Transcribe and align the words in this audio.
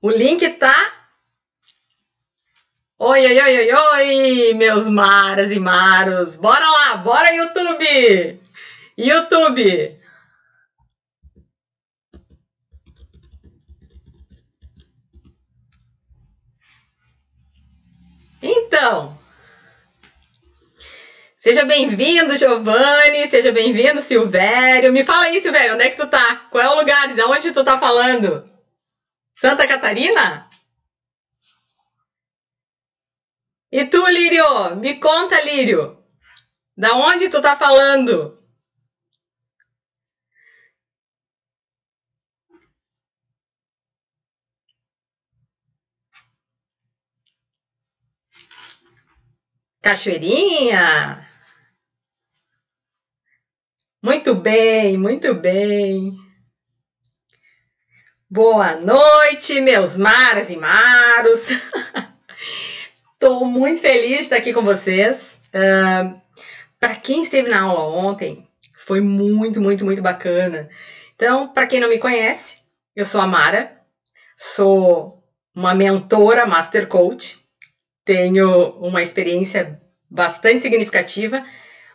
O 0.00 0.10
link 0.10 0.48
tá. 0.50 0.94
Oi, 3.00 3.26
oi, 3.26 3.40
oi, 3.40 3.58
oi, 3.58 3.72
oi, 3.72 4.54
meus 4.54 4.88
maras 4.88 5.50
e 5.50 5.58
maros. 5.58 6.36
Bora 6.36 6.68
lá, 6.68 6.96
bora 6.98 7.32
YouTube! 7.32 8.40
YouTube! 8.96 9.98
Então, 18.40 19.18
seja 21.38 21.64
bem-vindo, 21.64 22.36
Giovanni, 22.36 23.28
seja 23.28 23.50
bem-vindo, 23.50 24.00
Silvério. 24.00 24.92
Me 24.92 25.02
fala 25.02 25.24
aí, 25.24 25.40
Silvério, 25.40 25.74
onde 25.74 25.82
é 25.82 25.90
que 25.90 25.96
tu 25.96 26.06
tá? 26.06 26.46
Qual 26.50 26.62
é 26.62 26.68
o 26.68 26.78
lugar? 26.78 27.12
De 27.12 27.22
onde 27.22 27.50
tu 27.50 27.64
tá 27.64 27.78
falando? 27.80 28.57
Santa 29.40 29.68
Catarina? 29.68 30.50
E 33.70 33.84
tu, 33.84 34.04
Lírio? 34.08 34.74
Me 34.74 34.98
conta, 34.98 35.40
Lírio. 35.42 36.04
Da 36.76 36.94
onde 36.94 37.30
tu 37.30 37.40
tá 37.40 37.56
falando? 37.56 38.36
Cachoeirinha? 49.80 51.24
Muito 54.02 54.34
bem, 54.34 54.98
muito 54.98 55.32
bem. 55.32 56.27
Boa 58.30 58.76
noite, 58.76 59.58
meus 59.58 59.96
maras 59.96 60.50
e 60.50 60.56
maros. 60.58 61.48
Estou 63.14 63.46
muito 63.46 63.80
feliz 63.80 64.18
de 64.18 64.22
estar 64.24 64.36
aqui 64.36 64.52
com 64.52 64.60
vocês. 64.60 65.40
Uh, 65.48 66.20
para 66.78 66.94
quem 66.96 67.22
esteve 67.22 67.48
na 67.48 67.62
aula 67.62 67.84
ontem, 67.84 68.46
foi 68.74 69.00
muito, 69.00 69.62
muito, 69.62 69.82
muito 69.82 70.02
bacana. 70.02 70.68
Então, 71.16 71.48
para 71.48 71.66
quem 71.66 71.80
não 71.80 71.88
me 71.88 71.98
conhece, 71.98 72.58
eu 72.94 73.06
sou 73.06 73.22
a 73.22 73.26
Mara, 73.26 73.80
sou 74.36 75.24
uma 75.54 75.74
mentora 75.74 76.44
Master 76.44 76.86
Coach 76.86 77.38
tenho 78.04 78.72
uma 78.78 79.02
experiência 79.02 79.80
bastante 80.10 80.62
significativa, 80.62 81.44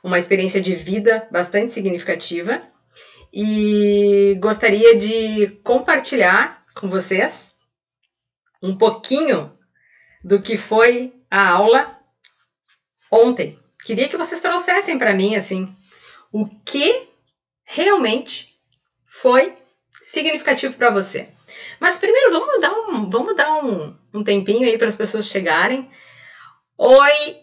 uma 0.03 0.17
experiência 0.17 0.59
de 0.59 0.73
vida 0.73 1.27
bastante 1.31 1.73
significativa 1.73 2.72
e 3.33 4.37
gostaria 4.39 4.95
de 4.95 5.47
compartilhar 5.63 6.63
com 6.75 6.87
vocês 6.87 7.51
um 8.61 8.77
pouquinho 8.77 9.57
do 10.23 10.39
que 10.39 10.55
foi 10.55 11.15
a 11.31 11.49
aula 11.49 11.99
ontem. 13.11 13.59
Queria 13.83 14.07
que 14.07 14.15
vocês 14.15 14.39
trouxessem 14.39 14.99
para 14.99 15.13
mim 15.13 15.35
assim 15.35 15.75
o 16.31 16.45
que 16.63 17.09
realmente 17.63 18.55
foi 19.05 19.55
significativo 20.01 20.75
para 20.75 20.91
você. 20.91 21.29
Mas 21.79 21.97
primeiro 21.97 22.31
vamos 22.31 22.61
dar 22.61 22.71
um, 22.71 23.09
vamos 23.09 23.35
dar 23.35 23.63
um, 23.63 23.97
um 24.13 24.23
tempinho 24.23 24.67
aí 24.67 24.77
para 24.77 24.87
as 24.87 24.95
pessoas 24.95 25.27
chegarem. 25.27 25.89
Oi, 26.77 27.37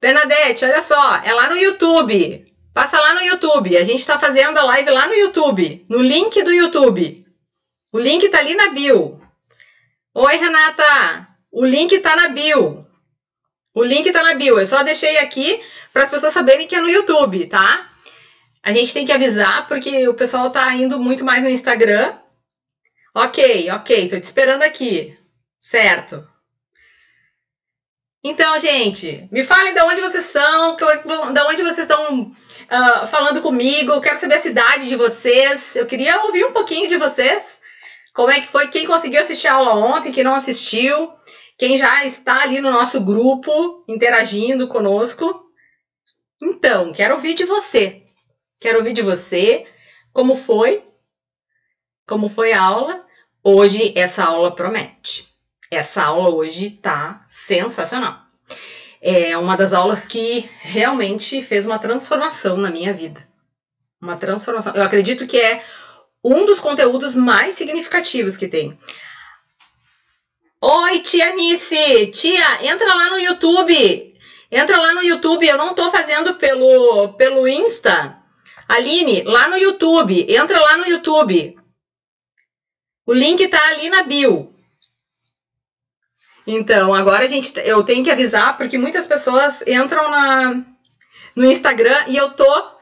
Bernadette, 0.00 0.64
olha 0.64 0.80
só, 0.80 1.16
é 1.16 1.32
lá 1.32 1.48
no 1.48 1.56
YouTube. 1.56 2.53
Passa 2.74 2.98
lá 2.98 3.14
no 3.14 3.22
YouTube. 3.22 3.76
A 3.76 3.84
gente 3.84 4.00
está 4.00 4.18
fazendo 4.18 4.58
a 4.58 4.64
live 4.64 4.90
lá 4.90 5.06
no 5.06 5.14
YouTube, 5.14 5.86
no 5.88 6.02
link 6.02 6.42
do 6.42 6.52
YouTube. 6.52 7.24
O 7.92 7.98
link 8.00 8.28
tá 8.28 8.38
ali 8.38 8.56
na 8.56 8.70
bio. 8.70 9.22
Oi, 10.12 10.36
Renata. 10.36 11.28
O 11.52 11.64
link 11.64 11.96
tá 12.00 12.16
na 12.16 12.28
bio. 12.30 12.84
O 13.72 13.84
link 13.84 14.10
tá 14.10 14.24
na 14.24 14.34
bio. 14.34 14.58
Eu 14.58 14.66
só 14.66 14.82
deixei 14.82 15.18
aqui 15.18 15.62
para 15.92 16.02
as 16.02 16.10
pessoas 16.10 16.32
saberem 16.32 16.66
que 16.66 16.74
é 16.74 16.80
no 16.80 16.90
YouTube, 16.90 17.46
tá? 17.46 17.88
A 18.60 18.72
gente 18.72 18.92
tem 18.92 19.06
que 19.06 19.12
avisar 19.12 19.68
porque 19.68 20.08
o 20.08 20.14
pessoal 20.14 20.50
tá 20.50 20.74
indo 20.74 20.98
muito 20.98 21.24
mais 21.24 21.44
no 21.44 21.50
Instagram. 21.50 22.18
Ok, 23.14 23.70
ok, 23.70 24.08
tô 24.08 24.18
te 24.18 24.24
esperando 24.24 24.64
aqui. 24.64 25.16
Certo. 25.56 26.26
Então, 28.24 28.58
gente, 28.58 29.28
me 29.30 29.44
falem 29.44 29.74
de 29.74 29.80
onde 29.82 30.00
vocês 30.00 30.24
são, 30.24 30.74
de 30.76 31.40
onde 31.42 31.62
vocês 31.62 31.80
estão 31.80 32.34
uh, 32.64 33.06
falando 33.06 33.42
comigo. 33.42 34.00
Quero 34.00 34.16
saber 34.16 34.36
a 34.36 34.40
cidade 34.40 34.88
de 34.88 34.96
vocês. 34.96 35.76
Eu 35.76 35.86
queria 35.86 36.22
ouvir 36.22 36.44
um 36.44 36.52
pouquinho 36.52 36.88
de 36.88 36.96
vocês. 36.96 37.60
Como 38.14 38.30
é 38.30 38.40
que 38.40 38.48
foi? 38.48 38.68
Quem 38.68 38.86
conseguiu 38.86 39.20
assistir 39.20 39.48
a 39.48 39.54
aula 39.54 39.74
ontem, 39.74 40.12
quem 40.12 40.22
não 40.22 40.34
assistiu, 40.34 41.10
quem 41.58 41.76
já 41.76 42.04
está 42.04 42.42
ali 42.42 42.60
no 42.60 42.70
nosso 42.70 43.00
grupo 43.00 43.84
interagindo 43.88 44.68
conosco. 44.68 45.44
Então, 46.42 46.92
quero 46.92 47.14
ouvir 47.14 47.34
de 47.34 47.44
você. 47.44 48.02
Quero 48.60 48.78
ouvir 48.78 48.92
de 48.92 49.02
você 49.02 49.66
como 50.12 50.36
foi, 50.36 50.82
como 52.06 52.28
foi 52.28 52.52
a 52.52 52.62
aula. 52.62 53.04
Hoje 53.42 53.92
essa 53.96 54.24
aula 54.24 54.54
promete. 54.54 55.28
Essa 55.70 56.04
aula 56.04 56.30
hoje 56.30 56.70
tá 56.70 57.26
sensacional. 57.28 58.23
É 59.06 59.36
uma 59.36 59.54
das 59.54 59.74
aulas 59.74 60.06
que 60.06 60.48
realmente 60.60 61.42
fez 61.42 61.66
uma 61.66 61.78
transformação 61.78 62.56
na 62.56 62.70
minha 62.70 62.90
vida. 62.90 63.28
Uma 64.00 64.16
transformação. 64.16 64.74
Eu 64.74 64.82
acredito 64.82 65.26
que 65.26 65.38
é 65.38 65.62
um 66.24 66.46
dos 66.46 66.58
conteúdos 66.58 67.14
mais 67.14 67.52
significativos 67.52 68.34
que 68.34 68.48
tem. 68.48 68.78
Oi, 70.58 71.00
tia 71.00 71.34
Nice! 71.34 72.06
Tia, 72.12 72.64
entra 72.64 72.94
lá 72.94 73.10
no 73.10 73.18
YouTube. 73.18 74.16
Entra 74.50 74.80
lá 74.80 74.94
no 74.94 75.02
YouTube. 75.02 75.46
Eu 75.46 75.58
não 75.58 75.74
tô 75.74 75.90
fazendo 75.90 76.36
pelo, 76.36 77.12
pelo 77.12 77.46
Insta. 77.46 78.18
Aline, 78.66 79.20
lá 79.24 79.48
no 79.48 79.58
YouTube. 79.58 80.34
Entra 80.34 80.58
lá 80.58 80.78
no 80.78 80.86
YouTube. 80.86 81.54
O 83.04 83.12
link 83.12 83.46
tá 83.48 83.62
ali 83.68 83.90
na 83.90 84.02
bio. 84.04 84.53
Então, 86.46 86.92
agora 86.94 87.24
a 87.24 87.26
gente, 87.26 87.52
eu 87.64 87.82
tenho 87.82 88.04
que 88.04 88.10
avisar 88.10 88.56
porque 88.56 88.76
muitas 88.76 89.06
pessoas 89.06 89.62
entram 89.66 90.10
na, 90.10 90.64
no 91.34 91.50
Instagram 91.50 92.04
e 92.08 92.16
eu 92.16 92.32
tô 92.32 92.74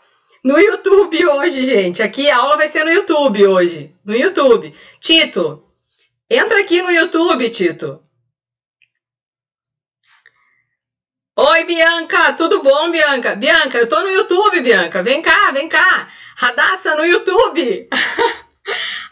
no 0.45 0.59
YouTube 0.59 1.25
hoje, 1.27 1.65
gente. 1.65 2.03
Aqui 2.03 2.29
a 2.29 2.39
aula 2.39 2.57
vai 2.57 2.69
ser 2.69 2.85
no 2.85 2.91
YouTube 2.91 3.47
hoje, 3.47 3.95
no 4.05 4.15
YouTube. 4.15 4.75
Tito, 4.99 5.65
entra 6.29 6.61
aqui 6.61 6.83
no 6.83 6.91
YouTube, 6.91 7.49
Tito. 7.51 8.03
Oi, 11.35 11.65
Bianca, 11.65 12.33
tudo 12.35 12.63
bom, 12.63 12.91
Bianca? 12.91 13.35
Bianca, 13.35 13.79
eu 13.79 13.89
tô 13.89 14.01
no 14.01 14.11
YouTube, 14.11 14.61
Bianca. 14.61 15.03
Vem 15.03 15.23
cá, 15.23 15.51
vem 15.53 15.69
cá. 15.69 16.09
Radassa 16.37 16.95
no 16.97 17.07
YouTube. 17.07 17.89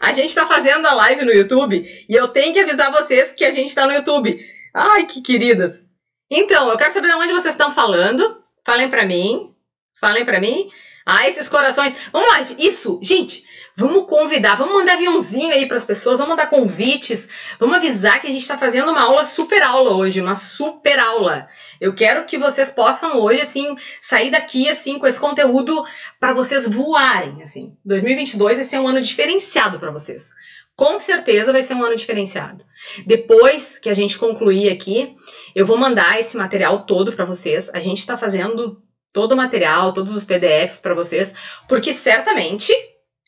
A 0.01 0.11
gente 0.13 0.29
está 0.29 0.47
fazendo 0.47 0.87
a 0.87 0.93
live 0.95 1.23
no 1.23 1.31
YouTube 1.31 1.85
e 2.09 2.13
eu 2.13 2.27
tenho 2.27 2.51
que 2.51 2.59
avisar 2.59 2.91
vocês 2.91 3.31
que 3.31 3.45
a 3.45 3.51
gente 3.51 3.69
está 3.69 3.85
no 3.85 3.93
YouTube. 3.93 4.43
Ai, 4.73 5.05
que 5.05 5.21
queridas. 5.21 5.87
Então, 6.27 6.71
eu 6.71 6.77
quero 6.77 6.91
saber 6.91 7.09
de 7.09 7.13
onde 7.13 7.31
vocês 7.33 7.53
estão 7.53 7.71
falando. 7.71 8.43
Falem 8.65 8.89
para 8.89 9.05
mim. 9.05 9.53
Falem 9.99 10.25
para 10.25 10.39
mim. 10.39 10.71
Ah, 11.05 11.27
esses 11.27 11.49
corações. 11.49 11.93
Vamos 12.11 12.27
lá, 12.27 12.41
isso, 12.59 12.99
gente. 13.01 13.43
Vamos 13.75 14.05
convidar, 14.05 14.55
vamos 14.55 14.73
mandar 14.73 14.93
aviãozinho 14.93 15.53
aí 15.53 15.65
para 15.65 15.77
as 15.77 15.85
pessoas, 15.85 16.19
vamos 16.19 16.31
mandar 16.35 16.49
convites, 16.49 17.27
vamos 17.57 17.77
avisar 17.77 18.19
que 18.19 18.27
a 18.27 18.29
gente 18.29 18.41
está 18.41 18.57
fazendo 18.57 18.91
uma 18.91 19.01
aula 19.01 19.23
super 19.23 19.63
aula 19.63 19.95
hoje, 19.95 20.19
uma 20.19 20.35
super 20.35 20.99
aula. 20.99 21.47
Eu 21.79 21.95
quero 21.95 22.25
que 22.25 22.37
vocês 22.37 22.69
possam 22.69 23.17
hoje, 23.19 23.41
assim, 23.41 23.75
sair 24.01 24.29
daqui, 24.29 24.69
assim, 24.69 24.99
com 24.99 25.07
esse 25.07 25.19
conteúdo 25.19 25.85
para 26.19 26.33
vocês 26.33 26.67
voarem, 26.67 27.41
assim. 27.41 27.75
2022 27.85 28.57
vai 28.57 28.65
ser 28.65 28.77
um 28.77 28.87
ano 28.87 29.01
diferenciado 29.01 29.79
para 29.79 29.89
vocês. 29.89 30.31
Com 30.75 30.97
certeza 30.97 31.53
vai 31.53 31.63
ser 31.63 31.73
um 31.73 31.83
ano 31.83 31.95
diferenciado. 31.95 32.65
Depois 33.05 33.79
que 33.79 33.89
a 33.89 33.93
gente 33.93 34.19
concluir 34.19 34.69
aqui, 34.69 35.15
eu 35.55 35.65
vou 35.65 35.77
mandar 35.77 36.19
esse 36.19 36.35
material 36.35 36.85
todo 36.85 37.13
para 37.13 37.23
vocês. 37.23 37.69
A 37.73 37.79
gente 37.79 37.99
está 37.99 38.17
fazendo 38.17 38.81
todo 39.13 39.33
o 39.33 39.37
material, 39.37 39.93
todos 39.93 40.15
os 40.15 40.25
PDFs 40.25 40.79
para 40.79 40.93
vocês, 40.93 41.33
porque 41.67 41.93
certamente 41.93 42.73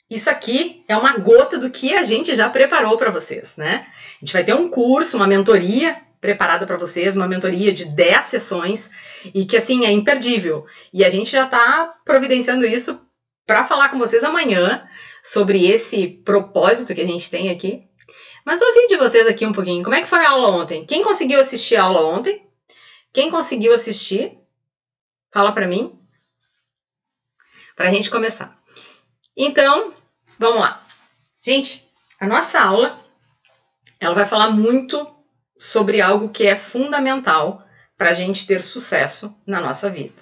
isso 0.09 0.30
aqui 0.30 0.83
é 0.88 0.95
uma 0.95 1.18
gota 1.18 1.57
do 1.57 1.69
que 1.69 1.94
a 1.94 2.03
gente 2.03 2.35
já 2.35 2.50
preparou 2.50 2.97
para 2.97 3.12
vocês, 3.12 3.56
né? 3.57 3.85
A 4.21 4.25
gente 4.25 4.33
vai 4.33 4.44
ter 4.44 4.53
um 4.53 4.69
curso, 4.69 5.18
uma 5.18 5.27
mentoria 5.27 6.01
preparada 6.21 6.65
para 6.65 6.77
vocês, 6.77 7.18
uma 7.18 7.27
mentoria 7.27 7.74
de 7.74 7.85
10 7.85 8.25
sessões 8.25 8.89
e 9.33 9.45
que 9.45 9.57
assim 9.57 9.85
é 9.85 9.91
imperdível. 9.91 10.65
E 10.94 11.03
a 11.03 11.09
gente 11.09 11.31
já 11.31 11.44
está 11.44 11.94
providenciando 12.06 12.65
isso 12.65 13.00
para 13.45 13.65
falar 13.65 13.89
com 13.89 14.00
vocês 14.00 14.24
amanhã 14.24 14.88
sobre 15.21 15.69
esse 15.69 16.07
propósito 16.07 16.95
que 16.95 17.01
a 17.01 17.06
gente 17.06 17.29
tem 17.29 17.50
aqui. 17.50 17.83
Mas 18.45 18.62
ouvi 18.62 18.88
de 18.88 18.97
vocês 18.97 19.27
aqui 19.27 19.45
um 19.45 19.51
pouquinho. 19.51 19.83
Como 19.83 19.95
é 19.95 20.01
que 20.01 20.07
foi 20.07 20.19
a 20.19 20.29
aula 20.29 20.50
ontem? 20.50 20.86
Quem 20.86 21.03
conseguiu 21.03 21.39
assistir 21.39 21.75
a 21.75 21.83
aula 21.83 22.06
ontem? 22.06 22.45
Quem 23.12 23.29
conseguiu 23.29 23.74
assistir? 23.74 24.38
Fala 25.33 25.51
para 25.51 25.68
mim. 25.68 26.00
Para 27.75 27.88
a 27.89 27.91
gente 27.91 28.12
começar. 28.12 28.56
Então, 29.35 29.94
vamos 30.38 30.62
lá. 30.62 30.85
Gente, 31.44 31.89
a 32.19 32.27
nossa 32.27 32.62
aula 32.62 33.03
ela 34.00 34.13
vai 34.13 34.25
falar 34.25 34.51
muito 34.51 35.09
sobre 35.57 36.01
algo 36.01 36.30
que 36.30 36.45
é 36.45 36.56
fundamental 36.56 37.65
para 37.97 38.09
a 38.09 38.13
gente 38.13 38.45
ter 38.45 38.62
sucesso 38.62 39.35
na 39.47 39.59
nossa 39.59 39.89
vida. 39.89 40.21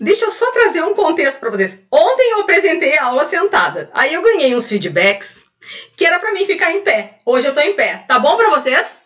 Deixa 0.00 0.26
eu 0.26 0.30
só 0.30 0.50
trazer 0.52 0.82
um 0.84 0.94
contexto 0.94 1.40
para 1.40 1.50
vocês. 1.50 1.82
Ontem 1.92 2.32
eu 2.32 2.40
apresentei 2.40 2.96
a 2.96 3.06
aula 3.06 3.26
sentada. 3.26 3.90
Aí 3.92 4.14
eu 4.14 4.22
ganhei 4.22 4.54
uns 4.54 4.68
feedbacks 4.68 5.46
que 5.96 6.06
era 6.06 6.18
para 6.18 6.32
mim 6.32 6.46
ficar 6.46 6.72
em 6.72 6.82
pé. 6.82 7.20
Hoje 7.26 7.48
eu 7.48 7.54
tô 7.54 7.60
em 7.60 7.74
pé. 7.74 8.04
Tá 8.08 8.18
bom 8.18 8.36
para 8.36 8.50
vocês? 8.50 8.97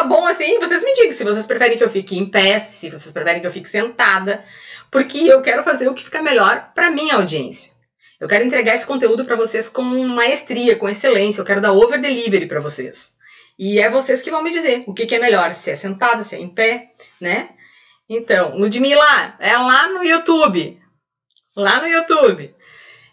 Tá 0.00 0.06
bom 0.06 0.26
assim? 0.26 0.58
Vocês 0.58 0.82
me 0.82 0.94
digam 0.94 1.12
se 1.12 1.22
vocês 1.22 1.46
preferem 1.46 1.76
que 1.76 1.84
eu 1.84 1.90
fique 1.90 2.16
em 2.16 2.24
pé, 2.24 2.58
se 2.58 2.88
vocês 2.88 3.12
preferem 3.12 3.38
que 3.38 3.46
eu 3.46 3.52
fique 3.52 3.68
sentada, 3.68 4.42
porque 4.90 5.18
eu 5.18 5.42
quero 5.42 5.62
fazer 5.62 5.88
o 5.88 5.94
que 5.94 6.04
fica 6.04 6.22
melhor 6.22 6.72
para 6.74 6.90
minha 6.90 7.16
audiência. 7.16 7.74
Eu 8.18 8.26
quero 8.26 8.42
entregar 8.42 8.74
esse 8.74 8.86
conteúdo 8.86 9.26
para 9.26 9.36
vocês 9.36 9.68
com 9.68 9.82
maestria, 9.82 10.74
com 10.76 10.88
excelência. 10.88 11.42
Eu 11.42 11.44
quero 11.44 11.60
dar 11.60 11.72
over 11.72 12.00
delivery 12.00 12.46
para 12.46 12.60
vocês. 12.60 13.12
E 13.58 13.78
é 13.78 13.90
vocês 13.90 14.22
que 14.22 14.30
vão 14.30 14.42
me 14.42 14.50
dizer 14.50 14.84
o 14.86 14.94
que, 14.94 15.04
que 15.04 15.16
é 15.16 15.18
melhor, 15.18 15.52
se 15.52 15.70
é 15.70 15.74
sentada, 15.74 16.22
se 16.22 16.34
é 16.34 16.38
em 16.38 16.48
pé, 16.48 16.92
né? 17.20 17.50
Então, 18.08 18.56
Ludmilla, 18.56 19.36
é 19.38 19.54
lá 19.58 19.86
no 19.88 20.02
YouTube. 20.02 20.80
Lá 21.54 21.78
no 21.78 21.86
YouTube. 21.86 22.54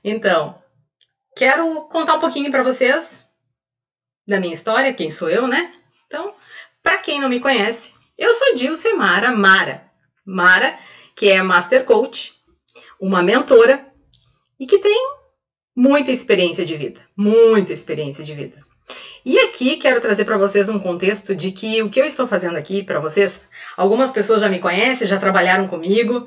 Então, 0.05 0.57
quero 1.35 1.81
contar 1.89 2.13
um 2.13 2.21
pouquinho 2.21 2.49
para 2.49 2.63
vocês 2.63 3.27
da 4.25 4.39
minha 4.39 4.53
história, 4.53 4.93
quem 4.93 5.11
sou 5.11 5.29
eu, 5.29 5.49
né? 5.49 5.69
Então, 6.07 6.33
para 6.87 6.99
quem 6.99 7.19
não 7.19 7.27
me 7.27 7.41
conhece, 7.41 7.95
eu 8.17 8.33
sou 8.33 8.55
Dilce 8.55 8.93
Mara 8.93 9.33
Mara. 9.33 9.83
Mara, 10.25 10.79
que 11.13 11.27
é 11.27 11.43
Master 11.43 11.83
Coach, 11.83 12.35
uma 12.97 13.21
mentora 13.21 13.85
e 14.57 14.65
que 14.65 14.79
tem 14.79 14.97
muita 15.75 16.11
experiência 16.11 16.65
de 16.65 16.77
vida, 16.77 17.01
muita 17.13 17.73
experiência 17.73 18.23
de 18.23 18.33
vida. 18.33 18.55
E 19.25 19.37
aqui 19.37 19.75
quero 19.75 19.99
trazer 19.99 20.23
para 20.23 20.37
vocês 20.37 20.69
um 20.69 20.79
contexto 20.79 21.35
de 21.35 21.51
que 21.51 21.83
o 21.83 21.89
que 21.89 21.99
eu 21.99 22.05
estou 22.05 22.25
fazendo 22.25 22.55
aqui 22.55 22.81
para 22.81 23.01
vocês, 23.01 23.41
algumas 23.75 24.13
pessoas 24.13 24.39
já 24.39 24.47
me 24.47 24.59
conhecem, 24.59 25.05
já 25.05 25.19
trabalharam 25.19 25.67
comigo. 25.67 26.25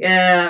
É, 0.00 0.48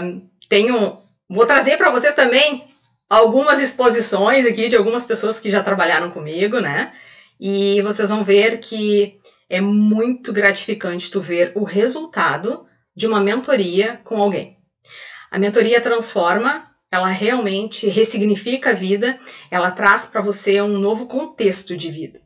tenho, 0.49 1.03
vou 1.29 1.45
trazer 1.45 1.77
para 1.77 1.91
vocês 1.91 2.15
também 2.15 2.69
algumas 3.11 3.59
exposições 3.59 4.47
aqui 4.47 4.69
de 4.69 4.77
algumas 4.77 5.05
pessoas 5.05 5.41
que 5.41 5.51
já 5.51 5.61
trabalharam 5.61 6.13
comigo, 6.13 6.61
né? 6.61 6.93
E 7.39 7.83
vocês 7.83 8.11
vão 8.11 8.25
ver 8.25 8.59
que 8.59 9.15
é 9.49 9.61
muito 9.61 10.33
gratificante 10.33 11.11
tu 11.11 11.21
ver 11.21 11.53
o 11.55 11.65
resultado 11.65 12.67
de 12.97 13.07
uma 13.07 13.21
mentoria 13.21 14.01
com 14.05 14.21
alguém. 14.21 14.59
A 15.31 15.39
mentoria 15.39 15.81
transforma 15.81 16.75
ela 16.95 17.09
realmente 17.09 17.89
ressignifica 17.89 18.71
a 18.71 18.75
vida, 18.75 19.19
ela 19.51 19.73
traz 19.73 20.07
para 20.07 20.23
você 20.23 20.63
um 20.63 20.79
novo 20.79 21.07
contexto 21.07 21.77
de 21.77 21.91
vida. 21.91 22.21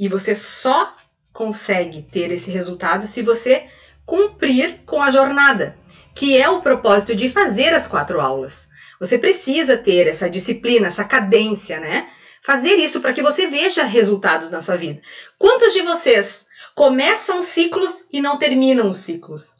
E 0.00 0.08
você 0.08 0.34
só 0.34 0.96
consegue 1.32 2.02
ter 2.02 2.30
esse 2.30 2.50
resultado 2.50 3.06
se 3.06 3.20
você 3.20 3.66
cumprir 4.06 4.80
com 4.86 5.02
a 5.02 5.10
jornada, 5.10 5.76
que 6.14 6.40
é 6.40 6.48
o 6.48 6.62
propósito 6.62 7.14
de 7.14 7.28
fazer 7.28 7.74
as 7.74 7.86
quatro 7.86 8.18
aulas. 8.20 8.68
Você 8.98 9.18
precisa 9.18 9.76
ter 9.76 10.06
essa 10.06 10.28
disciplina, 10.28 10.86
essa 10.86 11.04
cadência, 11.04 11.78
né? 11.78 12.08
Fazer 12.42 12.76
isso 12.76 13.00
para 13.00 13.12
que 13.12 13.22
você 13.22 13.46
veja 13.46 13.84
resultados 13.84 14.50
na 14.50 14.60
sua 14.60 14.76
vida. 14.76 15.00
Quantos 15.38 15.72
de 15.72 15.82
vocês 15.82 16.46
começam 16.74 17.40
ciclos 17.40 18.04
e 18.12 18.20
não 18.20 18.38
terminam 18.38 18.88
os 18.88 18.98
ciclos? 18.98 19.56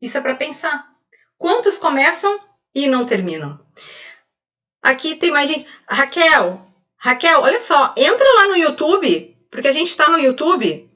Isso 0.00 0.16
é 0.16 0.20
para 0.20 0.34
pensar. 0.34 0.86
Quantos 1.36 1.78
começam 1.78 2.38
e 2.74 2.86
não 2.88 3.06
terminam? 3.06 3.58
Aqui 4.82 5.16
tem 5.16 5.30
mais 5.30 5.48
gente. 5.48 5.66
Raquel, 5.88 6.60
Raquel, 6.96 7.40
olha 7.40 7.60
só, 7.60 7.94
entra 7.96 8.26
lá 8.36 8.48
no 8.48 8.56
YouTube, 8.56 9.36
porque 9.50 9.68
a 9.68 9.72
gente 9.72 9.88
está 9.88 10.08
no 10.08 10.18
YouTube. 10.18 10.88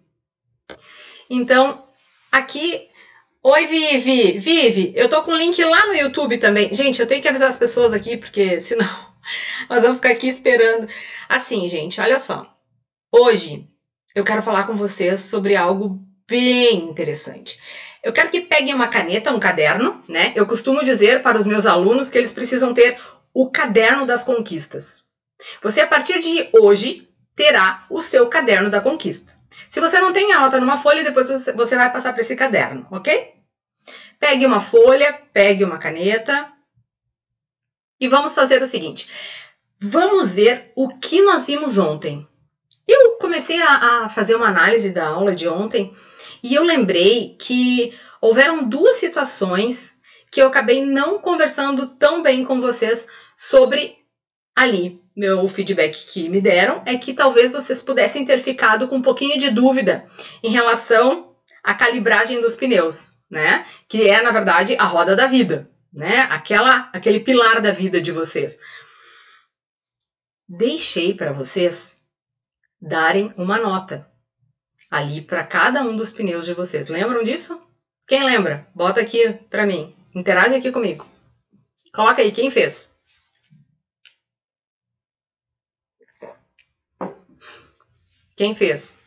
Então, 1.31 1.87
aqui. 2.31 2.89
Oi, 3.45 3.67
Vivi. 3.67 4.39
Vivi, 4.39 4.93
eu 4.95 5.09
tô 5.09 5.23
com 5.23 5.33
o 5.33 5.37
link 5.37 5.63
lá 5.65 5.87
no 5.87 5.95
YouTube 5.95 6.39
também. 6.39 6.73
Gente, 6.73 7.01
eu 7.01 7.07
tenho 7.07 7.21
que 7.21 7.29
avisar 7.29 7.49
as 7.49 7.59
pessoas 7.59 7.93
aqui, 7.93 8.17
porque 8.17 8.61
senão 8.61 9.12
nós 9.69 9.83
vamos 9.83 9.99
ficar 9.99 10.11
aqui 10.11 10.29
esperando. 10.29 10.89
Assim, 11.29 11.69
gente, 11.69 12.01
olha 12.01 12.19
só. 12.19 12.55
Hoje 13.11 13.67
eu 14.15 14.25
quero 14.25 14.43
falar 14.43 14.67
com 14.67 14.75
vocês 14.75 15.21
sobre 15.21 15.57
algo 15.57 16.01
bem 16.29 16.85
interessante. 16.85 17.61
Eu 18.03 18.13
quero 18.13 18.31
que 18.31 18.41
peguem 18.41 18.75
uma 18.75 18.89
caneta, 18.89 19.33
um 19.33 19.39
caderno, 19.41 20.03
né? 20.09 20.33
Eu 20.35 20.47
costumo 20.47 20.85
dizer 20.85 21.23
para 21.23 21.39
os 21.39 21.47
meus 21.47 21.67
alunos 21.67 22.11
que 22.11 22.19
eles 22.19 22.33
precisam 22.33 22.75
ter 22.75 22.99
o 23.33 23.51
caderno 23.51 24.05
das 24.05 24.25
conquistas. 24.25 25.05
Você, 25.63 25.81
a 25.81 25.87
partir 25.87 26.19
de 26.21 26.49
hoje, 26.53 27.09
terá 27.37 27.85
o 27.89 28.03
seu 28.03 28.29
caderno 28.29 28.69
da 28.69 28.81
conquista. 28.81 29.33
Se 29.69 29.81
você 29.81 30.01
não 30.01 30.13
tem 30.13 30.33
alta 30.33 30.61
numa 30.61 30.77
folha, 30.77 31.05
depois 31.05 31.29
você 31.29 31.77
vai 31.77 31.93
passar 31.93 32.13
para 32.13 32.23
esse 32.23 32.37
caderno, 32.37 32.87
ok? 32.91 33.35
Pegue 34.19 34.47
uma 34.47 34.61
folha, 34.61 35.13
pegue 35.33 35.65
uma 35.65 35.79
caneta 35.79 36.52
e 38.03 38.09
vamos 38.09 38.35
fazer 38.35 38.61
o 38.61 38.67
seguinte: 38.67 39.09
vamos 39.81 40.35
ver 40.35 40.73
o 40.75 40.89
que 40.89 41.23
nós 41.23 41.47
vimos 41.47 41.79
ontem. 41.79 42.27
Eu 42.87 43.13
comecei 43.13 43.63
a, 43.63 44.05
a 44.05 44.09
fazer 44.09 44.35
uma 44.35 44.49
análise 44.49 44.91
da 44.91 45.07
aula 45.07 45.37
de 45.37 45.47
ontem 45.47 45.95
e 46.43 46.53
eu 46.53 46.65
lembrei 46.65 47.37
que 47.39 47.97
houveram 48.21 48.69
duas 48.69 48.97
situações 48.97 49.95
que 50.33 50.43
eu 50.43 50.49
acabei 50.49 50.85
não 50.85 51.21
conversando 51.21 51.87
tão 51.87 52.23
bem 52.23 52.45
com 52.45 52.61
vocês 52.61 53.07
sobre 53.37 53.97
ali. 54.55 55.01
Meu 55.15 55.47
feedback 55.47 56.07
que 56.07 56.29
me 56.29 56.41
deram 56.41 56.83
é 56.87 56.97
que 56.97 57.13
talvez 57.13 57.53
vocês 57.53 57.83
pudessem 57.83 58.25
ter 58.25 58.41
ficado 58.41 58.89
com 58.89 58.97
um 58.97 59.03
pouquinho 59.03 59.39
de 59.39 59.51
dúvida 59.51 60.07
em 60.43 60.51
relação 60.51 61.37
à 61.63 61.75
calibragem 61.75 62.41
dos 62.41 62.57
pneus, 62.57 63.19
né? 63.31 63.67
Que 63.87 64.09
é, 64.09 64.23
na 64.23 64.33
verdade, 64.33 64.75
a 64.79 64.85
roda 64.85 65.15
da 65.15 65.27
vida, 65.27 65.71
né? 65.93 66.21
Aquela, 66.31 66.89
aquele 66.93 67.21
pilar 67.21 67.61
da 67.61 67.71
vida 67.71 68.01
de 68.01 68.11
vocês. 68.11 68.59
Deixei 70.49 71.15
para 71.15 71.33
vocês 71.33 71.97
darem 72.81 73.33
uma 73.37 73.59
nota 73.59 74.11
ali 74.91 75.23
para 75.23 75.45
cada 75.45 75.83
um 75.83 75.97
dos 75.97 76.11
pneus 76.11 76.45
de 76.45 76.53
vocês. 76.53 76.89
Lembram 76.89 77.25
disso? 77.25 77.61
Quem 78.07 78.25
lembra? 78.25 78.69
Bota 78.75 79.01
aqui 79.01 79.33
para 79.49 79.67
mim. 79.67 79.97
Interage 80.15 80.55
aqui 80.55 80.71
comigo. 80.71 81.07
Coloca 81.95 82.21
aí 82.21 82.31
quem 82.31 82.51
fez. 82.51 82.95
Quem 88.37 88.55
fez? 88.55 88.99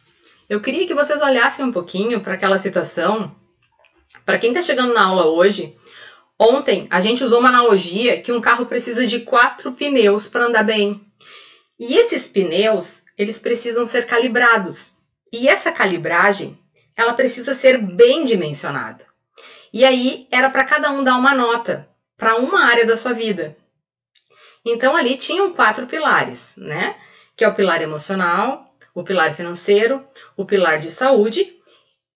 Eu 0.47 0.61
queria 0.61 0.87
que 0.87 0.93
vocês 0.93 1.21
olhassem 1.21 1.65
um 1.65 1.71
pouquinho 1.71 2.21
para 2.21 2.33
aquela 2.33 2.57
situação. 2.57 3.35
Para 4.25 4.39
quem 4.39 4.51
está 4.51 4.61
chegando 4.61 4.93
na 4.93 5.05
aula 5.05 5.25
hoje, 5.25 5.77
ontem 6.39 6.87
a 6.89 6.99
gente 6.99 7.23
usou 7.23 7.39
uma 7.39 7.49
analogia 7.49 8.21
que 8.21 8.31
um 8.31 8.41
carro 8.41 8.65
precisa 8.65 9.05
de 9.05 9.21
quatro 9.21 9.71
pneus 9.73 10.27
para 10.27 10.45
andar 10.45 10.63
bem. 10.63 11.01
E 11.79 11.95
esses 11.95 12.27
pneus, 12.27 13.03
eles 13.17 13.39
precisam 13.39 13.85
ser 13.85 14.05
calibrados. 14.05 14.93
E 15.31 15.47
essa 15.47 15.71
calibragem, 15.71 16.57
ela 16.95 17.13
precisa 17.13 17.53
ser 17.53 17.77
bem 17.77 18.23
dimensionada. 18.23 19.05
E 19.73 19.83
aí 19.83 20.27
era 20.31 20.49
para 20.49 20.63
cada 20.63 20.89
um 20.91 21.03
dar 21.03 21.17
uma 21.17 21.35
nota 21.35 21.89
para 22.17 22.37
uma 22.37 22.65
área 22.65 22.85
da 22.85 22.95
sua 22.95 23.13
vida. 23.13 23.57
Então 24.65 24.95
ali 24.95 25.17
tinham 25.17 25.53
quatro 25.53 25.85
pilares, 25.85 26.55
né? 26.57 26.95
Que 27.35 27.43
é 27.43 27.47
o 27.47 27.53
pilar 27.53 27.81
emocional, 27.81 28.65
o 28.93 29.03
pilar 29.03 29.35
financeiro, 29.35 30.01
o 30.37 30.45
pilar 30.45 30.79
de 30.79 30.89
saúde 30.89 31.59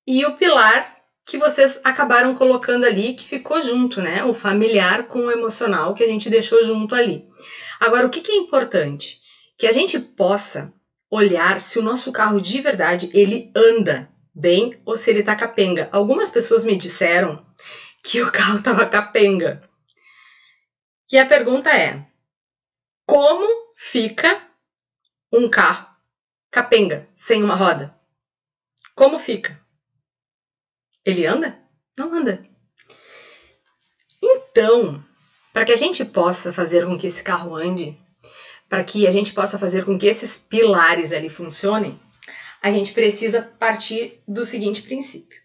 e 0.07 0.25
o 0.25 0.38
pilar 0.38 0.99
que 1.29 1.38
vocês 1.38 1.79
acabaram 1.83 2.33
colocando 2.33 2.86
ali, 2.86 3.13
que 3.13 3.27
ficou 3.27 3.62
junto, 3.62 4.01
né? 4.01 4.24
O 4.24 4.33
familiar 4.33 5.03
com 5.05 5.27
o 5.27 5.31
emocional 5.31 5.93
que 5.93 6.03
a 6.03 6.07
gente 6.07 6.27
deixou 6.27 6.63
junto 6.63 6.95
ali. 6.95 7.24
Agora, 7.79 8.07
o 8.07 8.09
que, 8.09 8.19
que 8.19 8.31
é 8.31 8.36
importante? 8.36 9.21
Que 9.55 9.67
a 9.67 9.71
gente 9.71 10.00
possa 10.00 10.74
olhar 11.07 11.59
se 11.59 11.77
o 11.77 11.83
nosso 11.83 12.12
carro 12.12 12.41
de 12.41 12.59
verdade 12.59 13.12
ele 13.13 13.51
anda 13.55 14.09
bem 14.33 14.81
ou 14.83 14.98
se 14.98 15.12
ele 15.12 15.21
tá 15.21 15.36
capenga. 15.36 15.88
Algumas 15.91 16.31
pessoas 16.31 16.63
me 16.63 16.75
disseram 16.75 17.45
que 18.03 18.24
o 18.24 18.31
carro 18.31 18.62
tava 18.63 18.88
capenga. 18.88 19.62
E 21.12 21.17
a 21.19 21.27
pergunta 21.27 21.69
é: 21.69 22.07
como 23.05 23.48
fica 23.75 24.41
um 25.31 25.48
carro 25.48 25.88
capenga 26.50 27.07
sem 27.13 27.43
uma 27.43 27.53
roda? 27.53 27.93
Como 28.95 29.19
fica? 29.19 29.58
Ele 31.09 31.25
anda? 31.25 31.59
Não 31.97 32.13
anda. 32.13 32.41
Então, 34.21 35.03
para 35.53 35.65
que 35.65 35.71
a 35.71 35.75
gente 35.75 36.05
possa 36.05 36.51
fazer 36.51 36.85
com 36.85 36.97
que 36.97 37.07
esse 37.07 37.23
carro 37.23 37.55
ande, 37.55 37.97
para 38.67 38.83
que 38.83 39.07
a 39.07 39.11
gente 39.11 39.33
possa 39.33 39.57
fazer 39.57 39.85
com 39.85 39.97
que 39.97 40.07
esses 40.07 40.37
pilares 40.37 41.11
ali 41.11 41.29
funcionem, 41.29 41.99
a 42.61 42.69
gente 42.69 42.93
precisa 42.93 43.41
partir 43.41 44.21
do 44.27 44.43
seguinte 44.43 44.81
princípio: 44.81 45.41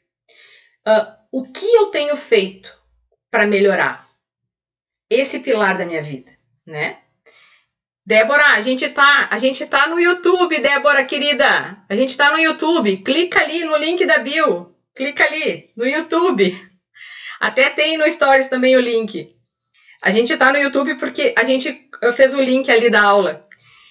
uh, 0.87 1.14
o 1.33 1.44
que 1.44 1.66
eu 1.66 1.87
tenho 1.87 2.16
feito 2.16 2.76
para 3.30 3.47
melhorar 3.47 4.09
esse 5.09 5.40
pilar 5.40 5.78
da 5.78 5.87
minha 5.87 6.02
vida, 6.02 6.30
né? 6.66 6.99
Débora, 8.06 8.49
a 8.49 8.61
gente 8.61 8.87
tá, 8.90 9.28
a 9.30 9.38
gente 9.38 9.64
tá 9.66 9.87
no 9.88 9.99
YouTube, 9.99 10.61
Débora 10.61 11.06
querida. 11.06 11.78
A 11.88 11.97
gente 11.97 12.14
tá 12.18 12.30
no 12.30 12.38
YouTube. 12.38 12.99
Clica 12.99 13.40
ali 13.40 13.64
no 13.64 13.78
link 13.78 14.04
da 14.04 14.18
bio. 14.18 14.74
Clica 14.95 15.25
ali 15.25 15.71
no 15.77 15.87
YouTube. 15.87 16.57
Até 17.41 17.71
tem 17.71 17.99
no 17.99 18.11
Stories 18.11 18.49
também 18.49 18.77
o 18.77 18.81
link. 18.81 19.35
A 20.01 20.11
gente 20.11 20.37
tá 20.37 20.53
no 20.53 20.59
YouTube 20.59 20.97
porque 20.97 21.35
a 21.37 21.45
gente 21.45 21.89
fez 22.15 22.35
o 22.35 22.41
link 22.41 22.71
ali 22.71 22.91
da 22.91 23.03
aula. 23.03 23.41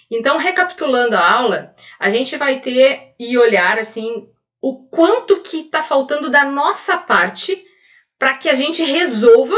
Então, 0.10 0.38
recapitulando 0.38 1.16
a 1.16 1.32
aula, 1.32 1.74
a 2.00 2.10
gente 2.10 2.38
vai 2.38 2.60
ter 2.60 3.16
e 3.20 3.38
olhar 3.38 3.80
assim 3.80 4.30
o 4.62 4.88
quanto 4.88 5.42
que 5.42 5.62
está 5.62 5.84
faltando 5.84 6.30
da 6.30 6.46
nossa 6.46 6.98
parte 6.98 7.66
para 8.18 8.36
que 8.36 8.48
a 8.48 8.54
gente 8.54 8.84
resolva 8.84 9.56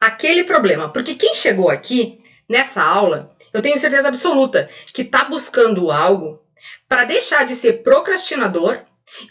aquele 0.00 0.44
problema. 0.44 0.92
Porque 0.92 1.14
quem 1.14 1.34
chegou 1.34 1.70
aqui 1.70 2.20
nessa 2.48 2.82
aula 2.82 3.32
eu 3.52 3.60
tenho 3.60 3.78
certeza 3.78 4.08
absoluta 4.08 4.68
que 4.92 5.02
está 5.02 5.24
buscando 5.24 5.90
algo 5.90 6.42
para 6.88 7.04
deixar 7.04 7.44
de 7.44 7.54
ser 7.54 7.82
procrastinador, 7.82 8.80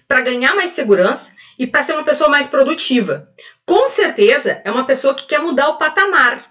para 0.08 0.22
ganhar 0.22 0.56
mais 0.56 0.72
segurança 0.72 1.36
e 1.58 1.68
para 1.68 1.84
ser 1.84 1.94
uma 1.94 2.04
pessoa 2.04 2.30
mais 2.30 2.48
produtiva. 2.48 3.24
Com 3.66 3.88
certeza 3.88 4.62
é 4.64 4.72
uma 4.72 4.86
pessoa 4.86 5.14
que 5.16 5.26
quer 5.26 5.40
mudar 5.40 5.70
o 5.70 5.78
patamar 5.78 6.48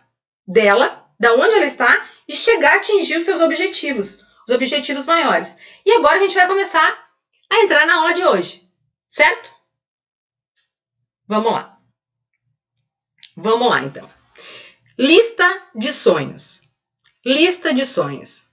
dela, 0.47 1.07
da 1.19 1.35
onde 1.35 1.55
ela 1.55 1.67
está 1.67 2.07
e 2.29 2.35
chegar 2.35 2.73
a 2.73 2.77
atingir 2.77 3.17
os 3.17 3.25
seus 3.25 3.41
objetivos, 3.41 4.25
os 4.49 4.55
objetivos 4.55 5.07
maiores. 5.07 5.57
E 5.85 5.93
agora 5.93 6.17
a 6.17 6.21
gente 6.21 6.35
vai 6.35 6.47
começar 6.47 7.11
a 7.51 7.57
entrar 7.61 7.87
na 7.87 7.97
aula 7.97 8.15
de 8.15 8.25
hoje, 8.25 8.69
certo? 9.09 9.53
Vamos 11.27 11.53
lá. 11.53 11.79
Vamos 13.37 13.69
lá 13.69 13.81
então. 13.83 14.09
Lista 14.99 15.63
de 15.75 15.93
sonhos. 15.93 16.63
Lista 17.25 17.73
de 17.73 17.87
sonhos. 17.87 18.45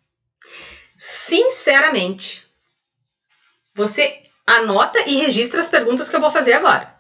Sinceramente, 0.98 2.48
você 3.74 4.27
anota 4.48 5.00
e 5.02 5.18
registra 5.18 5.60
as 5.60 5.68
perguntas 5.68 6.10
que 6.10 6.16
eu 6.16 6.22
vou 6.22 6.32
fazer 6.32 6.54
agora. 6.54 6.98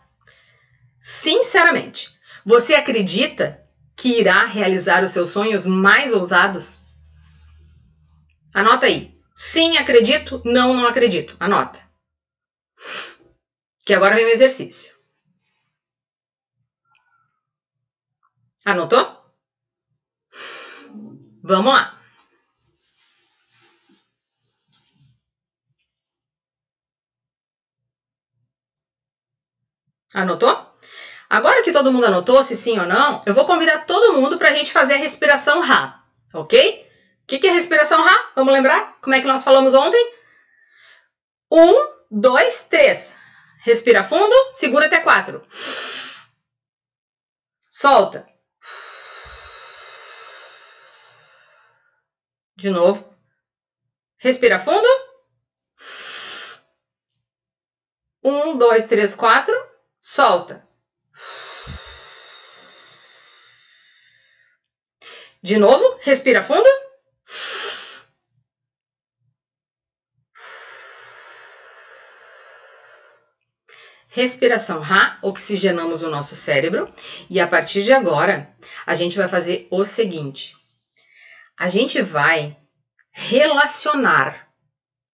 Sinceramente, 1.00 2.20
você 2.46 2.76
acredita 2.76 3.64
que 3.96 4.20
irá 4.20 4.46
realizar 4.46 5.04
os 5.04 5.12
seus 5.12 5.30
sonhos 5.30 5.66
mais 5.66 6.14
ousados? 6.14 6.84
Anota 8.54 8.86
aí. 8.86 9.18
Sim, 9.36 9.78
acredito. 9.78 10.42
Não, 10.44 10.74
não 10.74 10.88
acredito. 10.88 11.38
Anota. 11.40 11.80
Que 13.86 13.94
agora 13.94 14.16
vem 14.16 14.26
o 14.26 14.30
exercício. 14.30 14.96
Anotou? 18.66 19.18
Vamos 21.42 21.74
lá. 21.74 21.97
Anotou? 30.18 30.76
Agora 31.30 31.62
que 31.62 31.72
todo 31.72 31.92
mundo 31.92 32.08
anotou, 32.08 32.42
se 32.42 32.56
sim 32.56 32.80
ou 32.80 32.88
não, 32.88 33.22
eu 33.24 33.36
vou 33.36 33.46
convidar 33.46 33.86
todo 33.86 34.14
mundo 34.14 34.36
para 34.36 34.50
a 34.50 34.54
gente 34.54 34.72
fazer 34.72 34.96
a 34.96 34.98
respiração 34.98 35.62
Rá, 35.62 36.04
ok? 36.34 36.90
O 37.22 37.28
que, 37.28 37.38
que 37.38 37.46
é 37.46 37.52
respiração 37.52 38.04
Rá? 38.04 38.32
Vamos 38.36 38.52
lembrar? 38.52 38.98
Como 39.00 39.16
é 39.16 39.22
que 39.22 39.28
nós 39.28 39.44
falamos 39.44 39.76
ontem? 39.76 40.14
Um, 41.52 41.88
dois, 42.10 42.64
três. 42.64 43.16
Respira 43.60 44.04
fundo, 44.04 44.34
segura 44.54 44.88
até 44.88 45.02
quatro. 45.02 45.46
Solta. 47.70 48.28
De 52.56 52.72
novo. 52.72 53.08
Respira 54.18 54.58
fundo. 54.58 54.88
Um, 58.24 58.58
dois, 58.58 58.86
três, 58.86 59.14
quatro. 59.14 59.67
Solta. 60.02 60.68
De 65.42 65.58
novo, 65.58 65.98
respira 66.02 66.44
fundo. 66.44 66.68
Respiração 74.10 74.80
Ra, 74.80 75.20
oxigenamos 75.22 76.02
o 76.02 76.10
nosso 76.10 76.34
cérebro 76.34 76.92
e 77.30 77.40
a 77.40 77.48
partir 77.48 77.84
de 77.84 77.94
agora 77.94 78.52
a 78.84 78.96
gente 78.96 79.16
vai 79.16 79.28
fazer 79.28 79.68
o 79.70 79.86
seguinte: 79.86 80.56
a 81.56 81.68
gente 81.68 82.02
vai 82.02 82.58
relacionar 83.12 84.52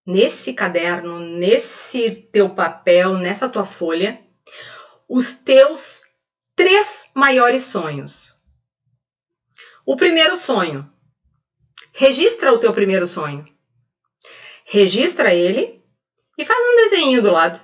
nesse 0.06 0.54
caderno, 0.54 1.20
nesse 1.20 2.10
teu 2.32 2.50
papel, 2.52 3.18
nessa 3.18 3.50
tua 3.50 3.66
folha, 3.66 4.20
os 5.16 5.36
teus 5.36 6.02
três 6.56 7.12
maiores 7.14 7.66
sonhos. 7.66 8.36
O 9.86 9.96
primeiro 9.96 10.36
sonho. 10.36 10.92
Registra 11.94 12.52
o 12.52 12.58
teu 12.58 12.74
primeiro 12.74 13.06
sonho. 13.06 13.48
Registra 14.66 15.32
ele 15.32 15.86
e 16.36 16.44
faz 16.44 16.60
um 16.60 16.76
desenho 16.90 17.22
do 17.22 17.32
lado. 17.32 17.64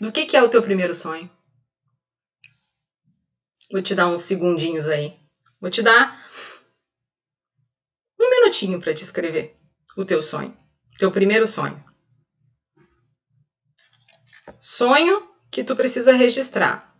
Do 0.00 0.10
que, 0.10 0.24
que 0.24 0.34
é 0.34 0.42
o 0.42 0.48
teu 0.48 0.62
primeiro 0.62 0.94
sonho? 0.94 1.30
Vou 3.70 3.82
te 3.82 3.94
dar 3.94 4.06
uns 4.06 4.22
segundinhos 4.22 4.88
aí. 4.88 5.12
Vou 5.60 5.70
te 5.70 5.82
dar 5.82 6.26
um 8.18 8.30
minutinho 8.30 8.80
para 8.80 8.94
descrever 8.94 9.54
o 9.94 10.06
teu 10.06 10.22
sonho, 10.22 10.56
teu 10.96 11.12
primeiro 11.12 11.46
sonho. 11.46 11.84
Sonho 14.58 15.35
que 15.56 15.64
tu 15.64 15.74
precisa 15.74 16.12
registrar. 16.12 16.94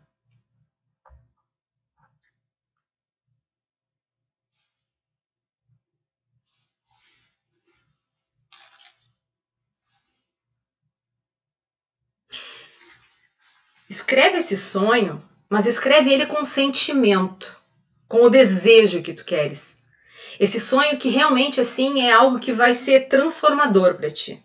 Escreve 13.90 14.38
esse 14.38 14.56
sonho, 14.56 15.22
mas 15.50 15.66
escreve 15.66 16.10
ele 16.10 16.24
com 16.24 16.42
sentimento, 16.46 17.54
com 18.08 18.22
o 18.22 18.30
desejo 18.30 19.02
que 19.02 19.12
tu 19.12 19.26
queres. 19.26 19.76
Esse 20.40 20.58
sonho 20.58 20.96
que 20.96 21.10
realmente 21.10 21.60
assim 21.60 22.00
é 22.00 22.10
algo 22.10 22.40
que 22.40 22.54
vai 22.54 22.72
ser 22.72 23.00
transformador 23.06 23.96
para 23.96 24.08
ti. 24.08 24.42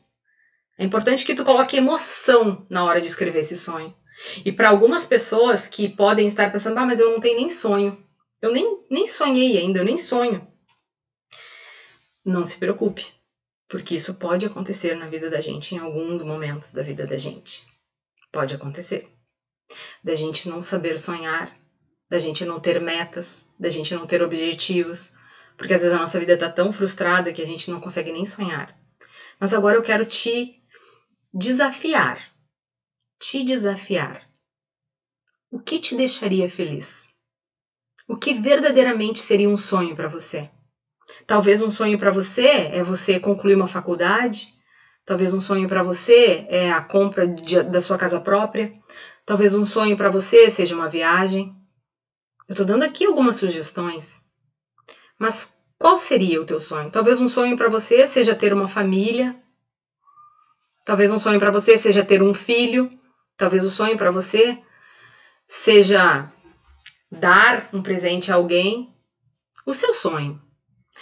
É 0.77 0.83
importante 0.83 1.23
que 1.23 1.33
tu 1.33 1.45
coloque 1.45 1.77
emoção 1.77 2.65
na 2.69 2.83
hora 2.83 2.99
de 2.99 3.07
escrever 3.07 3.39
esse 3.39 3.55
sonho. 3.55 4.00
E 4.45 4.51
para 4.51 4.69
algumas 4.69 5.05
pessoas 5.05 5.67
que 5.67 5.89
podem 5.89 6.27
estar 6.27 6.51
pensando, 6.51 6.77
ah, 6.77 6.85
mas 6.85 6.99
eu 6.99 7.09
não 7.09 7.19
tenho 7.19 7.37
nem 7.37 7.49
sonho. 7.49 7.97
Eu 8.41 8.51
nem, 8.51 8.79
nem 8.89 9.05
sonhei 9.05 9.57
ainda, 9.57 9.79
eu 9.79 9.83
nem 9.83 9.97
sonho. 9.97 10.47
Não 12.23 12.43
se 12.43 12.57
preocupe, 12.57 13.05
porque 13.67 13.95
isso 13.95 14.15
pode 14.15 14.45
acontecer 14.45 14.93
na 14.95 15.07
vida 15.07 15.29
da 15.29 15.39
gente 15.39 15.73
em 15.73 15.77
alguns 15.77 16.23
momentos 16.23 16.71
da 16.71 16.81
vida 16.81 17.05
da 17.05 17.17
gente. 17.17 17.65
Pode 18.31 18.53
acontecer. 18.53 19.07
Da 20.03 20.13
gente 20.13 20.47
não 20.47 20.61
saber 20.61 20.97
sonhar, 20.97 21.55
da 22.09 22.17
gente 22.17 22.43
não 22.45 22.59
ter 22.59 22.79
metas, 22.79 23.47
da 23.59 23.69
gente 23.69 23.93
não 23.93 24.05
ter 24.05 24.21
objetivos, 24.21 25.13
porque 25.57 25.73
às 25.73 25.81
vezes 25.81 25.95
a 25.95 25.99
nossa 25.99 26.19
vida 26.19 26.33
está 26.33 26.49
tão 26.49 26.71
frustrada 26.71 27.31
que 27.31 27.41
a 27.41 27.45
gente 27.45 27.69
não 27.69 27.79
consegue 27.79 28.11
nem 28.11 28.25
sonhar. 28.25 28.75
Mas 29.39 29.53
agora 29.53 29.77
eu 29.77 29.81
quero 29.81 30.05
te 30.05 30.61
desafiar. 31.33 32.19
Te 33.21 33.43
desafiar. 33.43 34.19
O 35.51 35.59
que 35.59 35.77
te 35.77 35.95
deixaria 35.95 36.49
feliz? 36.49 37.07
O 38.07 38.15
que 38.15 38.33
verdadeiramente 38.33 39.19
seria 39.19 39.47
um 39.47 39.55
sonho 39.55 39.95
para 39.95 40.07
você? 40.07 40.49
Talvez 41.27 41.61
um 41.61 41.69
sonho 41.69 41.99
para 41.99 42.09
você 42.09 42.67
é 42.71 42.81
você 42.81 43.19
concluir 43.19 43.53
uma 43.53 43.67
faculdade, 43.67 44.47
talvez 45.05 45.33
um 45.33 45.39
sonho 45.39 45.67
para 45.67 45.83
você 45.83 46.47
é 46.49 46.71
a 46.71 46.81
compra 46.81 47.27
de, 47.27 47.61
da 47.61 47.79
sua 47.79 47.95
casa 47.95 48.19
própria, 48.19 48.71
talvez 49.23 49.53
um 49.53 49.65
sonho 49.65 49.95
para 49.95 50.09
você 50.09 50.49
seja 50.49 50.73
uma 50.73 50.89
viagem. 50.89 51.55
Eu 52.49 52.53
estou 52.53 52.65
dando 52.65 52.81
aqui 52.81 53.05
algumas 53.05 53.35
sugestões. 53.35 54.23
Mas 55.19 55.47
qual 55.77 55.95
seria 55.95 56.41
o 56.41 56.45
teu 56.45 56.59
sonho? 56.59 56.89
Talvez 56.89 57.19
um 57.19 57.27
sonho 57.27 57.55
para 57.55 57.69
você 57.69 58.07
seja 58.07 58.33
ter 58.33 58.51
uma 58.51 58.67
família. 58.67 59.39
Talvez 60.83 61.11
um 61.11 61.19
sonho 61.19 61.37
para 61.37 61.51
você 61.51 61.77
seja 61.77 62.03
ter 62.03 62.19
um 62.19 62.33
filho. 62.33 62.99
Talvez 63.41 63.65
o 63.65 63.71
sonho 63.71 63.97
para 63.97 64.11
você 64.11 64.59
seja 65.47 66.31
dar 67.11 67.67
um 67.73 67.81
presente 67.81 68.31
a 68.31 68.35
alguém. 68.35 68.95
O 69.65 69.73
seu 69.73 69.91
sonho. 69.93 70.39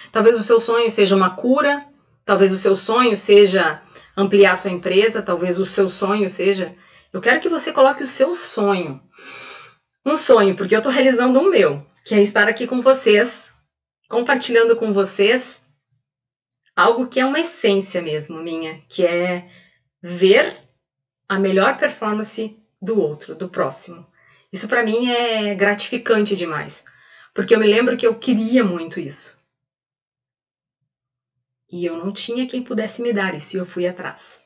Talvez 0.10 0.40
o 0.40 0.44
seu 0.44 0.58
sonho 0.58 0.90
seja 0.90 1.18
uma 1.18 1.32
cura. 1.32 1.86
Talvez 2.24 2.54
o 2.54 2.58
seu 2.58 2.78
sonho 2.78 3.18
seja 3.18 3.82
ampliar 4.16 4.56
sua 4.56 4.72
empresa. 4.72 5.22
Talvez 5.22 5.60
o 5.60 5.66
seu 5.66 5.90
sonho 5.90 6.30
seja. 6.30 6.74
Eu 7.12 7.20
quero 7.20 7.42
que 7.42 7.50
você 7.50 7.74
coloque 7.74 8.04
o 8.04 8.08
seu 8.08 8.34
sonho. 8.34 9.02
Um 10.06 10.16
sonho, 10.16 10.56
porque 10.56 10.74
eu 10.74 10.80
estou 10.80 10.94
realizando 10.94 11.42
um 11.42 11.50
meu, 11.50 11.84
que 12.06 12.16
é 12.16 12.22
estar 12.22 12.48
aqui 12.48 12.66
com 12.66 12.80
vocês 12.80 13.52
compartilhando 14.08 14.78
com 14.78 14.94
vocês 14.94 15.62
algo 16.74 17.06
que 17.10 17.20
é 17.20 17.26
uma 17.26 17.42
essência 17.42 18.02
mesmo 18.02 18.42
minha, 18.42 18.80
que 18.88 19.06
é 19.06 19.50
ver 20.02 20.69
a 21.30 21.40
melhor 21.40 21.78
performance 21.78 22.58
do 22.82 23.00
outro, 23.00 23.36
do 23.36 23.48
próximo. 23.48 24.06
Isso 24.52 24.68
para 24.68 24.84
mim 24.84 25.12
é 25.12 25.54
gratificante 25.54 26.36
demais, 26.36 26.84
porque 27.34 27.54
eu 27.54 27.60
me 27.60 27.68
lembro 27.68 27.96
que 27.96 28.08
eu 28.08 28.18
queria 28.18 28.64
muito 28.64 29.00
isso. 29.00 29.38
E 31.72 31.86
eu 31.86 31.96
não 31.96 32.12
tinha 32.12 32.48
quem 32.48 32.64
pudesse 32.64 33.00
me 33.00 33.14
dar 33.14 33.36
isso, 33.36 33.56
e 33.56 33.60
eu 33.60 33.66
fui 33.66 33.88
atrás. 33.88 34.42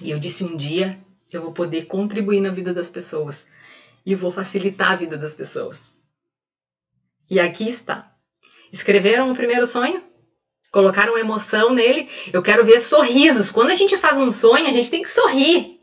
E 0.00 0.10
eu 0.12 0.18
disse 0.18 0.44
um 0.44 0.54
dia 0.54 1.04
eu 1.32 1.42
vou 1.42 1.52
poder 1.52 1.86
contribuir 1.86 2.40
na 2.40 2.50
vida 2.50 2.72
das 2.72 2.88
pessoas 2.88 3.46
e 4.04 4.14
vou 4.14 4.30
facilitar 4.30 4.92
a 4.92 4.96
vida 4.96 5.18
das 5.18 5.34
pessoas. 5.34 5.94
E 7.28 7.40
aqui 7.40 7.68
está. 7.68 8.14
Escreveram 8.72 9.30
o 9.30 9.34
primeiro 9.34 9.66
sonho? 9.66 10.02
Colocaram 10.70 11.18
emoção 11.18 11.74
nele? 11.74 12.08
Eu 12.32 12.42
quero 12.42 12.64
ver 12.64 12.78
sorrisos. 12.78 13.50
Quando 13.50 13.70
a 13.70 13.74
gente 13.74 13.96
faz 13.96 14.20
um 14.20 14.30
sonho, 14.30 14.68
a 14.68 14.72
gente 14.72 14.90
tem 14.90 15.02
que 15.02 15.08
sorrir. 15.08 15.75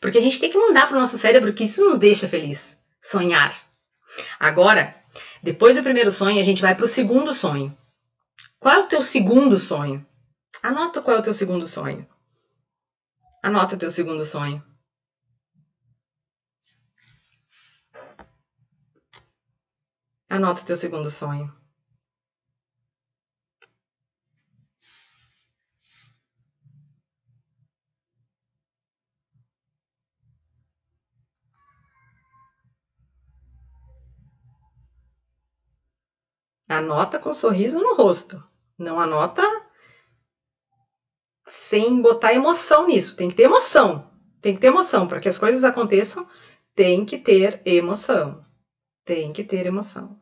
Porque 0.00 0.18
a 0.18 0.20
gente 0.20 0.40
tem 0.40 0.50
que 0.50 0.58
mandar 0.58 0.86
para 0.86 0.96
o 0.96 1.00
nosso 1.00 1.18
cérebro 1.18 1.52
que 1.52 1.64
isso 1.64 1.84
nos 1.84 1.98
deixa 1.98 2.28
feliz. 2.28 2.78
Sonhar. 3.00 3.54
Agora, 4.38 4.94
depois 5.42 5.76
do 5.76 5.82
primeiro 5.82 6.10
sonho, 6.10 6.40
a 6.40 6.42
gente 6.42 6.62
vai 6.62 6.74
para 6.74 6.84
o 6.84 6.88
segundo 6.88 7.32
sonho. 7.32 7.76
Qual 8.58 8.74
é 8.74 8.78
o 8.78 8.88
teu 8.88 9.02
segundo 9.02 9.56
sonho? 9.58 10.04
Anota 10.62 11.00
qual 11.00 11.16
é 11.16 11.20
o 11.20 11.22
teu 11.22 11.32
segundo 11.32 11.66
sonho. 11.66 12.06
Anota 13.42 13.76
o 13.76 13.78
teu 13.78 13.90
segundo 13.90 14.24
sonho. 14.24 14.62
Anota 20.28 20.62
o 20.62 20.64
teu 20.64 20.76
segundo 20.76 21.08
sonho. 21.08 21.52
Anota 36.68 37.18
com 37.18 37.30
um 37.30 37.34
sorriso 37.34 37.80
no 37.80 37.94
rosto. 37.94 38.42
Não 38.78 39.00
anota 39.00 39.42
sem 41.46 42.00
botar 42.02 42.34
emoção 42.34 42.86
nisso. 42.86 43.16
Tem 43.16 43.28
que 43.28 43.34
ter 43.34 43.44
emoção. 43.44 44.10
Tem 44.40 44.54
que 44.54 44.60
ter 44.60 44.68
emoção. 44.68 45.08
Para 45.08 45.20
que 45.20 45.28
as 45.28 45.38
coisas 45.38 45.64
aconteçam, 45.64 46.28
tem 46.74 47.04
que 47.04 47.18
ter 47.18 47.62
emoção. 47.64 48.40
Tem 49.04 49.32
que 49.32 49.42
ter 49.42 49.66
emoção. 49.66 50.16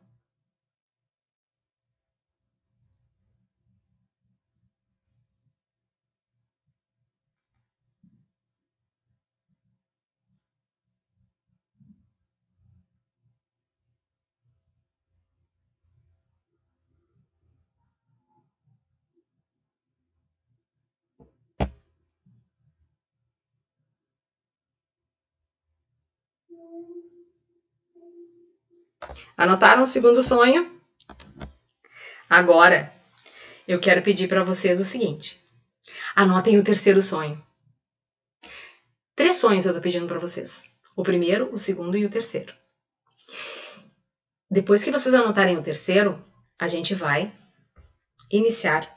Anotaram 29.37 29.83
o 29.83 29.85
segundo 29.85 30.19
sonho? 30.19 30.81
Agora, 32.27 32.91
eu 33.67 33.79
quero 33.79 34.01
pedir 34.01 34.27
para 34.27 34.43
vocês 34.43 34.81
o 34.81 34.83
seguinte: 34.83 35.39
anotem 36.15 36.57
o 36.57 36.63
terceiro 36.63 36.99
sonho. 36.99 37.45
Três 39.15 39.35
sonhos 39.35 39.67
eu 39.67 39.75
tô 39.75 39.79
pedindo 39.79 40.07
para 40.07 40.17
vocês: 40.17 40.71
o 40.95 41.03
primeiro, 41.03 41.53
o 41.53 41.57
segundo 41.59 41.95
e 41.95 42.03
o 42.03 42.09
terceiro. 42.09 42.51
Depois 44.49 44.83
que 44.83 44.89
vocês 44.89 45.13
anotarem 45.13 45.55
o 45.55 45.63
terceiro, 45.63 46.25
a 46.57 46.67
gente 46.67 46.95
vai 46.95 47.31
iniciar 48.31 48.91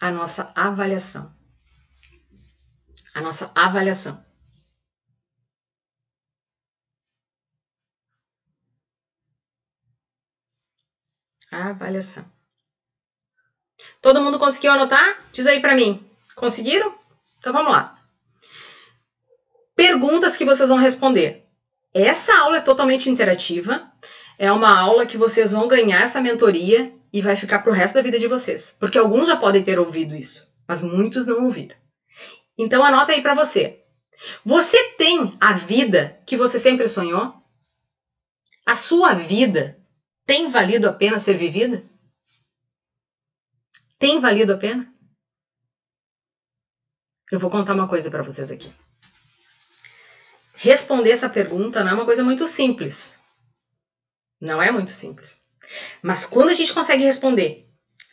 a 0.00 0.10
nossa 0.10 0.52
avaliação. 0.56 1.32
A 3.14 3.20
nossa 3.20 3.52
avaliação. 3.54 4.31
Avaliação. 11.52 12.24
Todo 14.00 14.20
mundo 14.20 14.38
conseguiu 14.38 14.72
anotar? 14.72 15.24
Diz 15.32 15.46
aí 15.46 15.60
para 15.60 15.74
mim. 15.74 16.04
Conseguiram? 16.34 16.94
Então 17.38 17.52
vamos 17.52 17.72
lá. 17.72 17.98
Perguntas 19.76 20.36
que 20.36 20.44
vocês 20.44 20.68
vão 20.68 20.78
responder. 20.78 21.40
Essa 21.92 22.34
aula 22.38 22.56
é 22.56 22.60
totalmente 22.60 23.10
interativa. 23.10 23.90
É 24.38 24.50
uma 24.50 24.76
aula 24.76 25.06
que 25.06 25.18
vocês 25.18 25.52
vão 25.52 25.68
ganhar 25.68 26.02
essa 26.02 26.20
mentoria 26.20 26.92
e 27.12 27.20
vai 27.20 27.36
ficar 27.36 27.58
pro 27.60 27.72
resto 27.72 27.94
da 27.94 28.02
vida 28.02 28.18
de 28.18 28.26
vocês. 28.26 28.74
Porque 28.80 28.98
alguns 28.98 29.28
já 29.28 29.36
podem 29.36 29.62
ter 29.62 29.78
ouvido 29.78 30.14
isso, 30.14 30.48
mas 30.66 30.82
muitos 30.82 31.26
não 31.26 31.44
ouviram. 31.44 31.76
Então 32.56 32.82
anota 32.82 33.12
aí 33.12 33.20
para 33.20 33.34
você. 33.34 33.82
Você 34.44 34.82
tem 34.94 35.36
a 35.40 35.52
vida 35.52 36.18
que 36.24 36.36
você 36.36 36.58
sempre 36.58 36.86
sonhou? 36.88 37.34
A 38.64 38.74
sua 38.74 39.14
vida 39.14 39.81
tem 40.26 40.48
valido 40.48 40.88
a 40.88 40.92
pena 40.92 41.18
ser 41.18 41.36
vivida? 41.36 41.84
Tem 43.98 44.20
valido 44.20 44.52
a 44.52 44.56
pena? 44.56 44.92
Eu 47.30 47.38
vou 47.38 47.50
contar 47.50 47.72
uma 47.72 47.88
coisa 47.88 48.10
para 48.10 48.22
vocês 48.22 48.50
aqui. 48.50 48.72
Responder 50.54 51.10
essa 51.10 51.28
pergunta 51.28 51.82
não 51.82 51.90
é 51.90 51.94
uma 51.94 52.04
coisa 52.04 52.22
muito 52.22 52.46
simples. 52.46 53.18
Não 54.40 54.60
é 54.60 54.70
muito 54.70 54.90
simples. 54.90 55.42
Mas 56.02 56.26
quando 56.26 56.50
a 56.50 56.54
gente 56.54 56.74
consegue 56.74 57.04
responder, 57.04 57.64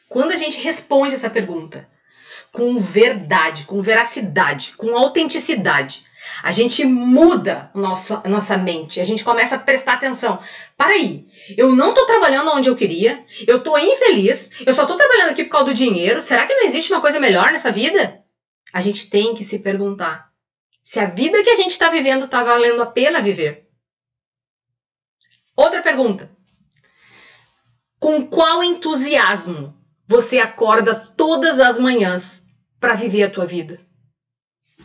quando 0.07 0.31
a 0.31 0.35
gente 0.35 0.59
responde 0.61 1.15
essa 1.15 1.29
pergunta 1.29 1.87
com 2.51 2.79
verdade, 2.79 3.65
com 3.65 3.81
veracidade, 3.81 4.73
com 4.75 4.97
autenticidade, 4.97 6.05
a 6.41 6.51
gente 6.51 6.85
muda 6.85 7.69
nosso, 7.73 8.21
a 8.23 8.29
nossa 8.29 8.57
mente, 8.57 8.99
a 8.99 9.03
gente 9.03 9.23
começa 9.23 9.55
a 9.55 9.59
prestar 9.59 9.93
atenção. 9.93 10.39
Para 10.77 10.93
aí, 10.93 11.27
eu 11.57 11.75
não 11.75 11.89
estou 11.89 12.05
trabalhando 12.05 12.51
onde 12.51 12.69
eu 12.69 12.75
queria, 12.75 13.23
eu 13.47 13.57
estou 13.57 13.77
infeliz, 13.77 14.51
eu 14.65 14.73
só 14.73 14.83
estou 14.83 14.97
trabalhando 14.97 15.31
aqui 15.31 15.43
por 15.43 15.51
causa 15.51 15.67
do 15.67 15.73
dinheiro. 15.73 16.21
Será 16.21 16.45
que 16.47 16.53
não 16.53 16.65
existe 16.65 16.91
uma 16.91 17.01
coisa 17.01 17.19
melhor 17.19 17.51
nessa 17.51 17.71
vida? 17.71 18.23
A 18.73 18.81
gente 18.81 19.09
tem 19.09 19.33
que 19.33 19.43
se 19.43 19.59
perguntar 19.59 20.29
se 20.81 20.99
a 20.99 21.05
vida 21.05 21.43
que 21.43 21.49
a 21.49 21.55
gente 21.55 21.71
está 21.71 21.89
vivendo 21.89 22.25
está 22.25 22.43
valendo 22.43 22.81
a 22.81 22.85
pena 22.85 23.21
viver. 23.21 23.67
Outra 25.55 25.81
pergunta. 25.81 26.31
Com 27.99 28.25
qual 28.25 28.63
entusiasmo 28.63 29.77
você 30.07 30.39
acorda 30.39 30.95
todas 30.95 31.59
as 31.59 31.77
manhãs 31.77 32.43
para 32.79 32.95
viver 32.95 33.23
a 33.23 33.29
tua 33.29 33.45
vida? 33.45 33.88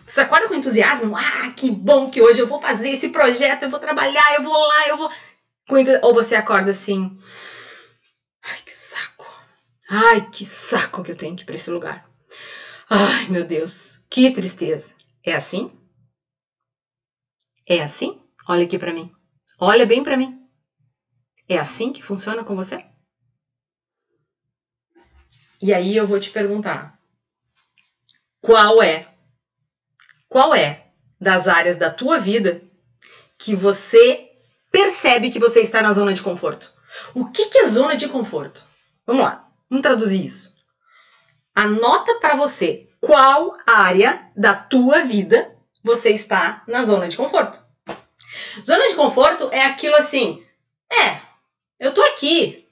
Você 0.06 0.20
acorda 0.20 0.48
com 0.48 0.54
entusiasmo? 0.54 1.16
Ah, 1.16 1.50
que 1.56 1.70
bom 1.70 2.10
que 2.10 2.20
hoje 2.20 2.40
eu 2.40 2.46
vou 2.46 2.60
fazer 2.60 2.90
esse 2.90 3.08
projeto, 3.08 3.62
eu 3.62 3.70
vou 3.70 3.78
trabalhar, 3.78 4.34
eu 4.34 4.42
vou 4.42 4.56
lá, 4.56 4.88
eu 4.88 4.96
vou. 4.96 5.10
Ou 6.02 6.12
você 6.12 6.34
acorda 6.34 6.70
assim. 6.70 7.16
Ai, 8.42 8.60
que 8.60 8.72
saco. 8.72 9.26
Ai, 9.88 10.28
que 10.30 10.44
saco 10.44 11.02
que 11.02 11.10
eu 11.10 11.16
tenho 11.16 11.34
que 11.34 11.42
ir 11.42 11.46
para 11.46 11.54
esse 11.54 11.70
lugar. 11.70 12.04
Ai, 12.88 13.26
meu 13.28 13.44
Deus, 13.44 14.04
que 14.10 14.30
tristeza. 14.30 14.94
É 15.24 15.34
assim? 15.34 15.70
É 17.66 17.80
assim? 17.80 18.20
Olha 18.46 18.64
aqui 18.64 18.76
para 18.76 18.92
mim. 18.92 19.10
Olha 19.58 19.86
bem 19.86 20.02
para 20.02 20.18
mim. 20.18 20.38
É 21.48 21.56
assim 21.58 21.92
que 21.92 22.02
funciona 22.02 22.44
com 22.44 22.54
você? 22.54 22.78
E 25.62 25.72
aí 25.72 25.96
eu 25.96 26.06
vou 26.06 26.18
te 26.18 26.28
perguntar: 26.28 26.92
qual 28.42 28.82
é 28.82 29.13
qual 30.34 30.52
é 30.52 30.86
das 31.20 31.46
áreas 31.46 31.76
da 31.76 31.90
tua 31.90 32.18
vida 32.18 32.60
que 33.38 33.54
você 33.54 34.32
percebe 34.68 35.30
que 35.30 35.38
você 35.38 35.60
está 35.60 35.80
na 35.80 35.92
zona 35.92 36.12
de 36.12 36.24
conforto? 36.24 36.72
O 37.14 37.26
que, 37.26 37.46
que 37.46 37.58
é 37.58 37.66
zona 37.66 37.94
de 37.94 38.08
conforto? 38.08 38.64
Vamos 39.06 39.22
lá, 39.22 39.48
vamos 39.70 39.84
traduzir 39.84 40.24
isso. 40.24 40.52
Anota 41.54 42.14
para 42.14 42.34
você 42.34 42.88
qual 43.00 43.56
área 43.64 44.28
da 44.36 44.52
tua 44.56 45.02
vida 45.02 45.56
você 45.84 46.10
está 46.10 46.64
na 46.66 46.82
zona 46.82 47.06
de 47.06 47.16
conforto. 47.16 47.60
Zona 48.60 48.88
de 48.88 48.96
conforto 48.96 49.48
é 49.52 49.64
aquilo 49.66 49.94
assim, 49.94 50.44
é, 50.90 51.16
eu 51.78 51.94
tô 51.94 52.02
aqui. 52.02 52.68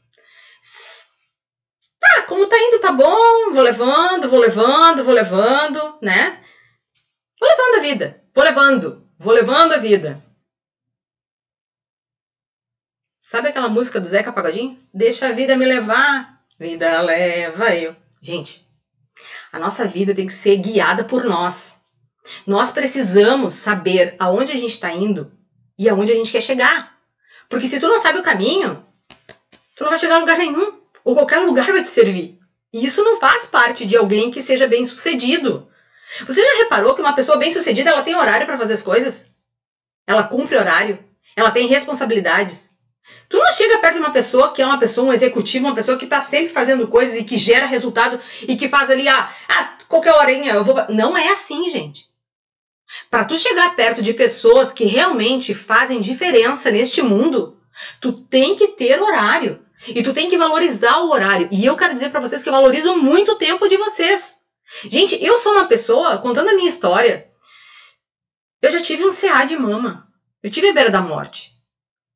Tá, 2.00 2.22
como 2.22 2.44
tá 2.44 2.58
indo, 2.58 2.80
tá 2.80 2.90
bom, 2.90 3.52
vou 3.52 3.62
levando, 3.62 4.28
vou 4.28 4.40
levando, 4.40 5.04
vou 5.04 5.14
levando, 5.14 5.98
né? 6.02 6.41
Levando 7.52 7.76
a 7.76 7.80
vida. 7.80 8.18
Vou 8.34 8.44
levando. 8.44 9.06
Vou 9.18 9.34
levando 9.34 9.72
a 9.74 9.76
vida. 9.76 10.22
Sabe 13.20 13.48
aquela 13.48 13.68
música 13.68 14.00
do 14.00 14.08
Zeca 14.08 14.32
Pagodinho? 14.32 14.78
Deixa 14.92 15.28
a 15.28 15.32
vida 15.32 15.54
me 15.54 15.66
levar. 15.66 16.42
vida 16.58 17.00
leva 17.02 17.74
eu. 17.74 17.94
Gente, 18.22 18.64
a 19.52 19.58
nossa 19.58 19.84
vida 19.84 20.14
tem 20.14 20.26
que 20.26 20.32
ser 20.32 20.56
guiada 20.56 21.04
por 21.04 21.24
nós. 21.24 21.82
Nós 22.46 22.72
precisamos 22.72 23.52
saber 23.52 24.16
aonde 24.18 24.52
a 24.52 24.56
gente 24.56 24.72
está 24.72 24.90
indo 24.90 25.30
e 25.78 25.90
aonde 25.90 26.12
a 26.12 26.14
gente 26.14 26.32
quer 26.32 26.40
chegar. 26.40 26.98
Porque 27.50 27.66
se 27.66 27.78
tu 27.78 27.86
não 27.86 27.98
sabe 27.98 28.18
o 28.18 28.22
caminho, 28.22 28.82
tu 29.76 29.84
não 29.84 29.90
vai 29.90 29.98
chegar 29.98 30.16
a 30.16 30.20
lugar 30.20 30.38
nenhum. 30.38 30.80
Ou 31.04 31.14
qualquer 31.14 31.40
lugar 31.40 31.66
vai 31.66 31.82
te 31.82 31.88
servir. 31.88 32.38
E 32.72 32.82
isso 32.82 33.04
não 33.04 33.20
faz 33.20 33.46
parte 33.46 33.84
de 33.84 33.94
alguém 33.94 34.30
que 34.30 34.40
seja 34.40 34.66
bem 34.66 34.84
sucedido. 34.86 35.68
Você 36.26 36.42
já 36.42 36.58
reparou 36.58 36.94
que 36.94 37.00
uma 37.00 37.14
pessoa 37.14 37.38
bem 37.38 37.50
sucedida 37.50 37.90
ela 37.90 38.02
tem 38.02 38.14
horário 38.14 38.46
para 38.46 38.58
fazer 38.58 38.74
as 38.74 38.82
coisas? 38.82 39.30
Ela 40.06 40.24
cumpre 40.24 40.56
horário? 40.56 40.98
Ela 41.36 41.50
tem 41.50 41.66
responsabilidades? 41.66 42.70
Tu 43.28 43.36
não 43.36 43.50
chega 43.50 43.78
perto 43.78 43.94
de 43.94 44.00
uma 44.00 44.12
pessoa 44.12 44.52
que 44.52 44.62
é 44.62 44.66
uma 44.66 44.78
pessoa, 44.78 45.08
um 45.08 45.12
executivo, 45.12 45.66
uma 45.66 45.74
pessoa 45.74 45.96
que 45.96 46.04
está 46.04 46.20
sempre 46.20 46.52
fazendo 46.52 46.86
coisas 46.86 47.16
e 47.16 47.24
que 47.24 47.36
gera 47.36 47.66
resultado 47.66 48.20
e 48.46 48.56
que 48.56 48.68
faz 48.68 48.90
ali, 48.90 49.08
ah, 49.08 49.32
ah 49.48 49.78
qualquer 49.88 50.12
horinha 50.12 50.52
eu 50.52 50.64
vou. 50.64 50.76
Não 50.88 51.16
é 51.16 51.28
assim, 51.28 51.68
gente. 51.68 52.12
Para 53.10 53.24
tu 53.24 53.38
chegar 53.38 53.74
perto 53.74 54.02
de 54.02 54.12
pessoas 54.12 54.72
que 54.72 54.84
realmente 54.84 55.54
fazem 55.54 56.00
diferença 56.00 56.70
neste 56.70 57.00
mundo, 57.00 57.56
tu 58.00 58.12
tem 58.12 58.54
que 58.54 58.68
ter 58.68 59.00
horário. 59.00 59.64
E 59.88 60.02
tu 60.02 60.12
tem 60.12 60.30
que 60.30 60.38
valorizar 60.38 60.98
o 61.00 61.10
horário. 61.10 61.48
E 61.50 61.64
eu 61.64 61.76
quero 61.76 61.92
dizer 61.92 62.10
para 62.10 62.20
vocês 62.20 62.42
que 62.42 62.48
eu 62.48 62.52
valorizo 62.52 62.94
muito 62.96 63.32
o 63.32 63.36
tempo 63.36 63.66
de 63.66 63.76
vocês. 63.76 64.36
Gente, 64.84 65.22
eu 65.22 65.38
sou 65.38 65.52
uma 65.52 65.66
pessoa, 65.66 66.18
contando 66.18 66.48
a 66.48 66.54
minha 66.54 66.68
história, 66.68 67.28
eu 68.60 68.70
já 68.70 68.80
tive 68.80 69.04
um 69.04 69.10
CA 69.10 69.44
de 69.44 69.56
mama. 69.56 70.08
Eu 70.42 70.50
tive 70.50 70.68
a 70.68 70.72
beira 70.72 70.90
da 70.90 71.00
morte. 71.00 71.52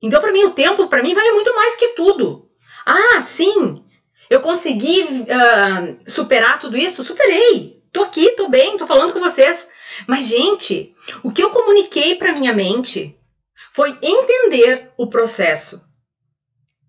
Então, 0.02 0.20
para 0.20 0.32
mim, 0.32 0.44
o 0.44 0.52
tempo, 0.52 0.88
para 0.88 1.02
mim, 1.02 1.14
vale 1.14 1.32
muito 1.32 1.54
mais 1.54 1.76
que 1.76 1.88
tudo. 1.88 2.50
Ah, 2.84 3.20
sim, 3.20 3.84
eu 4.28 4.40
consegui 4.40 5.02
uh, 5.02 5.98
superar 6.06 6.58
tudo 6.58 6.76
isso? 6.76 7.02
Superei. 7.02 7.82
Tô 7.92 8.02
aqui, 8.02 8.30
tô 8.30 8.48
bem, 8.48 8.76
tô 8.76 8.86
falando 8.86 9.12
com 9.12 9.20
vocês. 9.20 9.68
Mas, 10.06 10.26
gente, 10.26 10.94
o 11.22 11.32
que 11.32 11.42
eu 11.42 11.50
comuniquei 11.50 12.16
para 12.16 12.32
minha 12.32 12.52
mente 12.52 13.18
foi 13.72 13.96
entender 14.02 14.90
o 14.96 15.08
processo. 15.08 15.86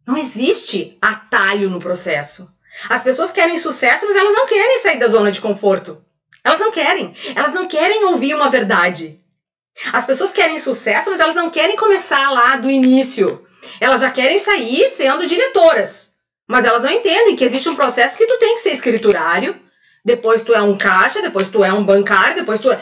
Não 0.05 0.17
existe 0.17 0.97
atalho 1.01 1.69
no 1.69 1.79
processo. 1.79 2.51
As 2.89 3.03
pessoas 3.03 3.31
querem 3.31 3.57
sucesso, 3.57 4.05
mas 4.07 4.15
elas 4.15 4.33
não 4.33 4.45
querem 4.45 4.79
sair 4.79 4.99
da 4.99 5.07
zona 5.07 5.31
de 5.31 5.41
conforto. 5.41 6.03
Elas 6.43 6.59
não 6.59 6.71
querem. 6.71 7.13
Elas 7.35 7.53
não 7.53 7.67
querem 7.67 8.05
ouvir 8.05 8.33
uma 8.33 8.49
verdade. 8.49 9.19
As 9.93 10.05
pessoas 10.05 10.31
querem 10.31 10.59
sucesso, 10.59 11.09
mas 11.11 11.19
elas 11.19 11.35
não 11.35 11.49
querem 11.49 11.75
começar 11.75 12.31
lá 12.31 12.55
do 12.57 12.69
início. 12.69 13.45
Elas 13.79 14.01
já 14.01 14.09
querem 14.09 14.39
sair 14.39 14.89
sendo 14.95 15.27
diretoras. 15.27 16.13
Mas 16.47 16.63
elas 16.63 16.81
não 16.81 16.89
entendem 16.89 17.35
que 17.35 17.43
existe 17.43 17.67
um 17.67 17.75
processo 17.75 18.17
que 18.17 18.25
tu 18.25 18.37
tem 18.39 18.55
que 18.55 18.61
ser 18.61 18.71
escriturário, 18.71 19.59
depois 20.05 20.41
tu 20.41 20.53
é 20.53 20.61
um 20.61 20.77
caixa, 20.77 21.21
depois 21.21 21.49
tu 21.49 21.63
é 21.63 21.73
um 21.73 21.83
bancário, 21.83 22.35
depois 22.35 22.61
tu 22.61 22.71
é. 22.71 22.81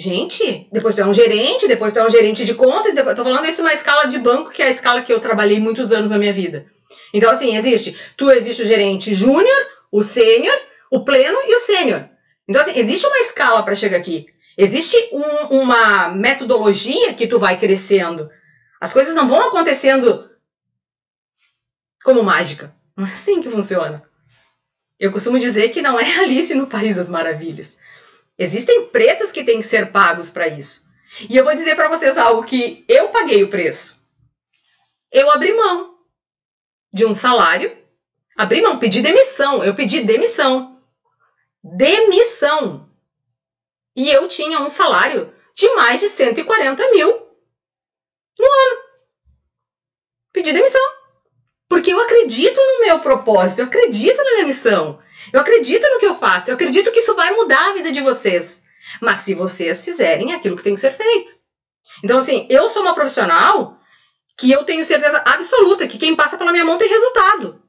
Gente, 0.00 0.66
depois 0.72 0.94
tu 0.94 1.02
é 1.02 1.06
um 1.06 1.12
gerente, 1.12 1.68
depois 1.68 1.92
tu 1.92 1.98
é 1.98 2.06
um 2.06 2.08
gerente 2.08 2.42
de 2.42 2.54
contas, 2.54 2.94
depois... 2.94 3.14
tô 3.14 3.22
falando 3.22 3.44
isso 3.44 3.60
uma 3.60 3.74
escala 3.74 4.06
de 4.06 4.18
banco, 4.18 4.50
que 4.50 4.62
é 4.62 4.68
a 4.68 4.70
escala 4.70 5.02
que 5.02 5.12
eu 5.12 5.20
trabalhei 5.20 5.60
muitos 5.60 5.92
anos 5.92 6.08
na 6.08 6.16
minha 6.16 6.32
vida. 6.32 6.64
Então, 7.12 7.30
assim, 7.30 7.54
existe, 7.54 7.94
tu 8.16 8.30
existe 8.30 8.62
o 8.62 8.66
gerente 8.66 9.12
júnior, 9.12 9.66
o 9.92 10.00
sênior, 10.00 10.58
o 10.90 11.04
pleno 11.04 11.36
e 11.46 11.54
o 11.54 11.60
sênior. 11.60 12.08
Então, 12.48 12.62
assim, 12.62 12.78
existe 12.78 13.06
uma 13.06 13.18
escala 13.18 13.62
para 13.62 13.74
chegar 13.74 13.98
aqui. 13.98 14.24
Existe 14.56 14.96
um, 15.12 15.60
uma 15.60 16.08
metodologia 16.08 17.12
que 17.12 17.26
tu 17.26 17.38
vai 17.38 17.58
crescendo. 17.58 18.30
As 18.80 18.94
coisas 18.94 19.14
não 19.14 19.28
vão 19.28 19.48
acontecendo 19.48 20.30
como 22.02 22.22
mágica. 22.22 22.74
Não 22.96 23.06
é 23.06 23.10
assim 23.10 23.42
que 23.42 23.50
funciona. 23.50 24.02
Eu 24.98 25.12
costumo 25.12 25.38
dizer 25.38 25.68
que 25.68 25.82
não 25.82 26.00
é 26.00 26.04
Alice 26.20 26.54
no 26.54 26.66
País 26.66 26.96
das 26.96 27.10
Maravilhas. 27.10 27.76
Existem 28.42 28.86
preços 28.86 29.30
que 29.30 29.44
têm 29.44 29.58
que 29.58 29.66
ser 29.66 29.92
pagos 29.92 30.30
para 30.30 30.48
isso. 30.48 30.88
E 31.28 31.36
eu 31.36 31.44
vou 31.44 31.54
dizer 31.54 31.76
para 31.76 31.90
vocês 31.90 32.16
algo 32.16 32.42
que 32.42 32.86
eu 32.88 33.10
paguei 33.10 33.44
o 33.44 33.50
preço. 33.50 34.02
Eu 35.12 35.30
abri 35.30 35.52
mão 35.52 35.98
de 36.90 37.04
um 37.04 37.12
salário, 37.12 37.76
abri 38.38 38.62
mão, 38.62 38.78
pedi 38.78 39.02
demissão, 39.02 39.62
eu 39.62 39.74
pedi 39.74 40.00
demissão. 40.00 40.80
Demissão. 41.62 42.88
E 43.94 44.08
eu 44.08 44.26
tinha 44.26 44.58
um 44.60 44.70
salário 44.70 45.30
de 45.54 45.68
mais 45.74 46.00
de 46.00 46.08
140 46.08 46.90
mil 46.92 47.10
no 48.38 48.46
ano. 48.46 48.82
Pedi 50.32 50.50
demissão. 50.54 50.80
Acredito 52.30 52.60
no 52.60 52.86
meu 52.86 53.00
propósito, 53.00 53.58
eu 53.58 53.64
acredito 53.64 54.16
na 54.18 54.34
minha 54.34 54.46
missão, 54.46 55.00
eu 55.32 55.40
acredito 55.40 55.82
no 55.82 55.98
que 55.98 56.06
eu 56.06 56.14
faço, 56.14 56.48
eu 56.48 56.54
acredito 56.54 56.92
que 56.92 57.00
isso 57.00 57.12
vai 57.16 57.32
mudar 57.32 57.70
a 57.70 57.72
vida 57.72 57.90
de 57.90 58.00
vocês. 58.00 58.62
Mas 59.00 59.18
se 59.18 59.34
vocês 59.34 59.84
fizerem 59.84 60.32
aquilo 60.32 60.54
que 60.54 60.62
tem 60.62 60.74
que 60.74 60.80
ser 60.80 60.92
feito. 60.92 61.32
Então, 62.04 62.18
assim, 62.18 62.46
eu 62.48 62.68
sou 62.68 62.82
uma 62.82 62.94
profissional 62.94 63.76
que 64.38 64.48
eu 64.48 64.62
tenho 64.62 64.84
certeza 64.84 65.20
absoluta 65.26 65.88
que 65.88 65.98
quem 65.98 66.14
passa 66.14 66.38
pela 66.38 66.52
minha 66.52 66.64
mão 66.64 66.78
tem 66.78 66.88
resultado. 66.88 67.60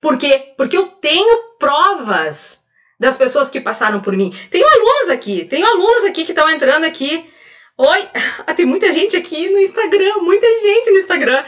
Por 0.00 0.18
quê? 0.18 0.52
Porque 0.56 0.76
eu 0.76 0.88
tenho 0.88 1.54
provas 1.60 2.60
das 2.98 3.16
pessoas 3.16 3.50
que 3.50 3.60
passaram 3.60 4.00
por 4.00 4.16
mim. 4.16 4.36
Tenho 4.50 4.66
alunos 4.66 5.10
aqui, 5.10 5.44
tenho 5.44 5.64
alunos 5.64 6.02
aqui 6.06 6.24
que 6.24 6.32
estão 6.32 6.50
entrando 6.50 6.84
aqui. 6.86 7.24
Oi, 7.78 8.08
tem 8.56 8.66
muita 8.66 8.90
gente 8.90 9.16
aqui 9.16 9.48
no 9.48 9.60
Instagram, 9.60 10.22
muita 10.22 10.46
gente 10.58 10.90
no 10.90 10.98
Instagram. 10.98 11.44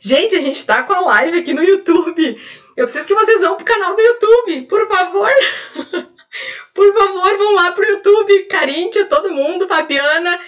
Gente, 0.00 0.36
a 0.36 0.40
gente 0.40 0.64
tá 0.64 0.82
com 0.82 0.92
a 0.92 1.00
live 1.00 1.38
aqui 1.38 1.52
no 1.52 1.62
YouTube. 1.62 2.40
Eu 2.76 2.84
preciso 2.84 3.08
que 3.08 3.14
vocês 3.14 3.40
vão 3.40 3.56
pro 3.56 3.64
canal 3.64 3.94
do 3.94 4.00
YouTube, 4.00 4.62
por 4.66 4.88
favor. 4.88 5.30
por 6.74 6.94
favor, 6.94 7.36
vão 7.36 7.54
lá 7.54 7.72
pro 7.72 7.84
YouTube. 7.84 8.44
Caríntia, 8.44 9.06
todo 9.06 9.32
mundo, 9.32 9.66
Fabiana, 9.66 10.38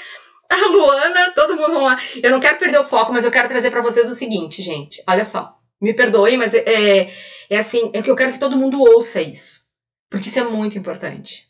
a 0.49 0.67
Luana, 0.69 1.33
todo 1.33 1.57
mundo 1.57 1.73
vão 1.73 1.85
lá. 1.85 1.99
Eu 2.23 2.31
não 2.31 2.41
quero 2.41 2.59
perder 2.59 2.79
o 2.79 2.85
foco, 2.85 3.13
mas 3.13 3.25
eu 3.25 3.31
quero 3.31 3.49
trazer 3.49 3.71
para 3.71 3.83
vocês 3.83 4.09
o 4.09 4.15
seguinte, 4.15 4.63
gente. 4.63 5.03
Olha 5.09 5.25
só. 5.25 5.57
Me 5.81 5.95
perdoe, 5.95 6.37
mas 6.37 6.55
é, 6.55 7.11
é 7.49 7.59
assim, 7.59 7.91
é 7.95 8.03
que 8.03 8.11
eu 8.11 8.17
quero 8.17 8.33
que 8.33 8.39
todo 8.39 8.57
mundo 8.57 8.81
ouça 8.81 9.21
isso. 9.21 9.61
Porque 10.09 10.29
isso 10.29 10.39
é 10.39 10.45
muito 10.45 10.79
importante. 10.79 11.47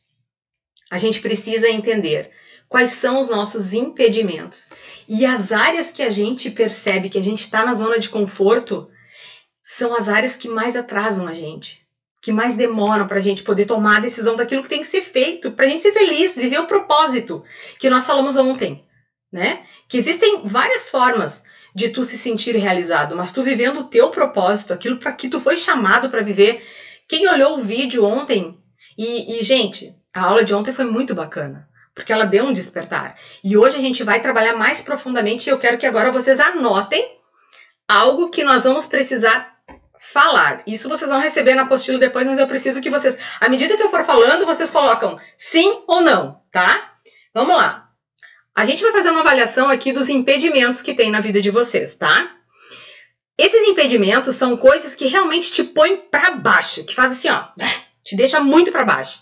A 0.91 0.97
gente 0.97 1.21
precisa 1.21 1.69
entender 1.69 2.31
quais 2.71 2.91
são 2.91 3.21
os 3.21 3.29
nossos 3.29 3.73
impedimentos. 3.75 4.71
E 5.09 5.27
as 5.27 5.51
áreas 5.51 5.91
que 5.91 6.05
a 6.05 6.09
gente 6.09 6.53
percebe 6.53 7.11
que 7.11 7.19
a 7.19 7.23
gente 7.23 7.41
está 7.41 7.67
na 7.67 7.75
zona 7.75 7.99
de 7.99 8.09
conforto 8.09 8.89
são 9.61 9.93
as 9.95 10.09
áreas 10.09 10.37
que 10.37 10.49
mais 10.49 10.77
atrasam 10.77 11.27
a 11.27 11.35
gente, 11.35 11.85
que 12.23 12.31
mais 12.31 12.55
demoram 12.55 13.09
para 13.09 13.19
a 13.19 13.21
gente 13.21 13.43
poder 13.43 13.67
tomar 13.67 13.97
a 13.97 14.01
decisão 14.01 14.37
daquilo 14.37 14.63
que 14.63 14.69
tem 14.69 14.83
que 14.83 14.87
ser 14.87 15.03
feito, 15.03 15.51
para 15.51 15.67
a 15.67 15.69
gente 15.69 15.83
ser 15.83 15.93
feliz, 15.93 16.37
viver 16.37 16.61
o 16.61 16.67
propósito 16.67 17.43
que 17.77 17.91
nós 17.91 18.07
falamos 18.07 18.37
ontem, 18.37 18.87
né? 19.33 19.65
Que 19.89 19.99
existem 19.99 20.47
várias 20.47 20.89
formas 20.89 21.43
de 21.75 21.89
tu 21.89 22.05
se 22.05 22.17
sentir 22.17 22.55
realizado, 22.55 23.17
mas 23.17 23.33
tu 23.33 23.43
vivendo 23.43 23.81
o 23.81 23.89
teu 23.89 24.11
propósito, 24.11 24.73
aquilo 24.73 24.97
para 24.97 25.13
que 25.13 25.29
tu 25.29 25.41
foi 25.41 25.57
chamado 25.57 26.09
para 26.09 26.23
viver. 26.23 26.65
Quem 27.09 27.29
olhou 27.29 27.59
o 27.59 27.63
vídeo 27.63 28.05
ontem 28.05 28.57
e, 28.97 29.41
e 29.41 29.43
gente, 29.43 29.93
a 30.15 30.23
aula 30.23 30.45
de 30.45 30.55
ontem 30.55 30.73
foi 30.73 30.85
muito 30.85 31.17
bacana 31.17 31.69
porque 31.95 32.13
ela 32.13 32.25
deu 32.25 32.45
um 32.45 32.53
despertar. 32.53 33.17
E 33.43 33.57
hoje 33.57 33.77
a 33.77 33.81
gente 33.81 34.03
vai 34.03 34.21
trabalhar 34.21 34.57
mais 34.57 34.81
profundamente 34.81 35.49
e 35.49 35.53
eu 35.53 35.59
quero 35.59 35.79
que 35.79 35.87
agora 35.87 36.13
vocês 36.13 36.41
anotem 36.41 37.19
algo 37.89 38.31
que 38.31 38.45
nós 38.45 38.65
vamos 38.65 38.87
precisar 38.87 39.59
falar. 39.99 40.63
Isso 40.67 40.89
vocês 40.89 41.11
vão 41.11 41.21
receber 41.21 41.55
na 41.55 41.63
apostila 41.63 41.99
depois, 41.99 42.27
mas 42.27 42.39
eu 42.39 42.47
preciso 42.47 42.81
que 42.81 42.91
vocês, 42.91 43.19
à 43.41 43.49
medida 43.49 43.77
que 43.77 43.83
eu 43.83 43.91
for 43.91 44.05
falando, 44.05 44.47
vocês 44.47 44.71
colocam 44.71 45.19
sim 45.37 45.83
ou 45.87 46.01
não, 46.01 46.41
tá? 46.51 46.95
Vamos 47.35 47.57
lá. 47.57 47.89
A 48.55 48.65
gente 48.65 48.83
vai 48.83 48.93
fazer 48.93 49.11
uma 49.11 49.21
avaliação 49.21 49.69
aqui 49.69 49.93
dos 49.93 50.09
impedimentos 50.09 50.83
que 50.83 50.95
tem 50.95 51.11
na 51.11 51.21
vida 51.21 51.41
de 51.41 51.51
vocês, 51.51 51.95
tá? 51.95 52.37
Esses 53.39 53.69
impedimentos 53.69 54.35
são 54.35 54.57
coisas 54.57 54.95
que 54.95 55.07
realmente 55.07 55.51
te 55.51 55.65
põem 55.65 55.97
para 55.97 56.33
baixo, 56.33 56.85
que 56.85 56.95
faz 56.95 57.13
assim, 57.13 57.29
ó, 57.31 57.45
te 58.05 58.17
deixa 58.17 58.41
muito 58.41 58.71
para 58.71 58.85
baixo. 58.85 59.21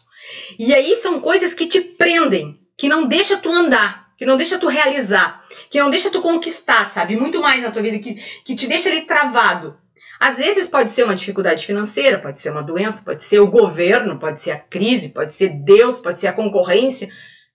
E 0.59 0.75
aí 0.75 0.97
são 0.97 1.21
coisas 1.21 1.55
que 1.55 1.67
te 1.67 1.81
prendem, 1.81 2.59
que 2.77 2.89
não 2.89 3.07
deixa 3.07 3.37
tu 3.37 3.51
andar, 3.51 4.09
que 4.17 4.27
não 4.27 4.37
deixa 4.37 4.59
tu 4.59 4.67
realizar, 4.67 5.45
que 5.71 5.81
não 5.81 5.91
deixa 5.91 6.11
tu 6.11 6.21
conquistar, 6.21 6.85
sabe? 6.85 7.17
Muito 7.17 7.41
mais 7.41 7.63
na 7.63 7.71
tua 7.71 7.83
vida, 7.83 7.99
que, 7.99 8.15
que 8.45 8.55
te 8.55 8.67
deixa 8.67 8.89
ali 8.89 9.03
travado. 9.03 9.77
Às 10.19 10.39
vezes 10.39 10.67
pode 10.67 10.91
ser 10.91 11.05
uma 11.05 11.15
dificuldade 11.15 11.65
financeira, 11.65 12.19
pode 12.19 12.41
ser 12.41 12.51
uma 12.51 12.63
doença, 12.63 13.03
pode 13.05 13.23
ser 13.23 13.39
o 13.39 13.47
governo, 13.47 14.19
pode 14.19 14.41
ser 14.41 14.51
a 14.51 14.59
crise, 14.59 15.11
pode 15.11 15.33
ser 15.33 15.51
Deus, 15.51 16.01
pode 16.01 16.19
ser 16.19 16.27
a 16.27 16.33
concorrência. 16.33 17.09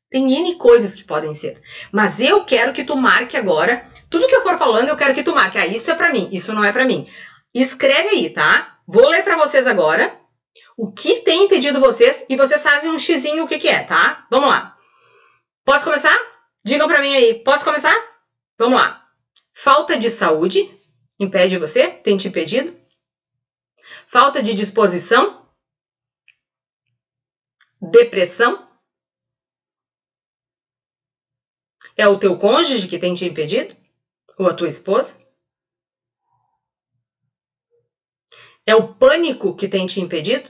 Tem 0.10 0.32
N 0.32 0.56
coisas 0.56 0.96
que 0.96 1.04
podem 1.04 1.34
ser. 1.34 1.62
Mas 1.92 2.22
eu 2.22 2.46
quero 2.46 2.72
que 2.72 2.86
tu 2.86 2.96
marque 2.96 3.36
agora, 3.36 3.84
tudo 4.10 4.28
que 4.28 4.36
eu 4.36 4.44
for 4.44 4.58
falando, 4.58 4.88
eu 4.88 4.96
quero 4.96 5.14
que 5.14 5.24
tu 5.24 5.36
marque. 5.36 5.58
Ah, 5.58 5.68
isso 5.68 5.92
é 5.92 5.96
para 5.96 6.14
mim, 6.14 6.30
isso 6.32 6.54
não 6.54 6.64
é 6.64 6.72
para 6.72 6.86
mim. 6.86 7.08
Escreve 7.54 8.10
aí, 8.10 8.30
tá? 8.30 8.78
Vou 8.88 9.10
ler 9.10 9.24
para 9.24 9.38
vocês 9.38 9.68
agora 9.68 10.23
o 10.78 10.92
que 10.92 11.22
tem 11.22 11.44
impedido 11.44 11.80
vocês 11.80 12.26
e 12.30 12.36
vocês 12.36 12.62
fazem 12.62 12.90
um 12.90 13.00
xizinho 13.00 13.44
o 13.44 13.48
que 13.48 13.60
que 13.60 13.68
é, 13.68 13.84
tá? 13.84 14.28
Vamos 14.30 14.50
lá. 14.50 14.76
Posso 15.64 15.86
começar? 15.86 16.18
Digam 16.64 16.88
para 16.88 17.02
mim 17.02 17.14
aí. 17.14 17.44
Posso 17.44 17.64
começar? 17.64 17.96
Vamos 18.58 18.80
lá. 18.80 19.08
Falta 19.54 19.98
de 19.98 20.10
saúde 20.10 20.70
impede 21.20 21.58
você? 21.58 21.90
Tem 21.90 22.18
te 22.18 22.28
impedido? 22.28 22.76
Falta 24.08 24.42
de 24.42 24.54
disposição? 24.54 25.48
Depressão? 27.82 28.70
É 31.96 32.08
o 32.08 32.18
teu 32.18 32.38
cônjuge 32.38 32.88
que 32.88 32.98
tem 32.98 33.14
te 33.14 33.26
impedido? 33.26 33.76
Ou 34.38 34.48
a 34.48 34.54
tua 34.54 34.68
esposa? 34.68 35.23
É 38.66 38.76
o 38.76 38.94
pânico 38.94 39.56
que 39.56 39.68
tem 39.68 39.86
te 39.86 40.00
impedido? 40.00 40.50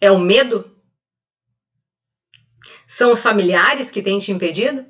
É 0.00 0.10
o 0.10 0.18
medo? 0.18 0.70
São 2.88 3.10
os 3.12 3.22
familiares 3.22 3.90
que 3.90 4.02
têm 4.02 4.18
te 4.18 4.32
impedido? 4.32 4.86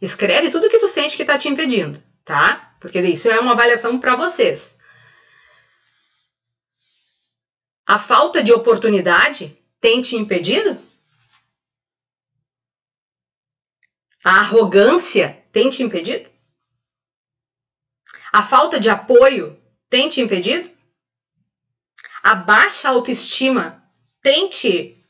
Escreve 0.00 0.50
tudo 0.50 0.68
que 0.68 0.78
tu 0.78 0.86
sente 0.86 1.16
que 1.16 1.22
está 1.22 1.36
te 1.36 1.48
impedindo, 1.48 2.02
tá? 2.24 2.76
Porque 2.80 3.00
isso 3.00 3.28
é 3.28 3.40
uma 3.40 3.52
avaliação 3.52 3.98
para 3.98 4.14
vocês. 4.14 4.78
A 7.84 7.98
falta 7.98 8.42
de 8.42 8.52
oportunidade 8.52 9.58
tem 9.80 10.00
te 10.00 10.14
impedido? 10.14 10.78
A 14.24 14.40
arrogância 14.40 15.44
tem 15.50 15.70
te 15.70 15.82
impedido? 15.82 16.30
A 18.32 18.42
falta 18.42 18.78
de 18.78 18.90
apoio 18.90 19.58
tem 19.88 20.08
te 20.08 20.20
impedido? 20.20 20.70
A 22.22 22.34
baixa 22.34 22.88
autoestima 22.88 23.82
tem 24.22 24.48
te 24.48 25.04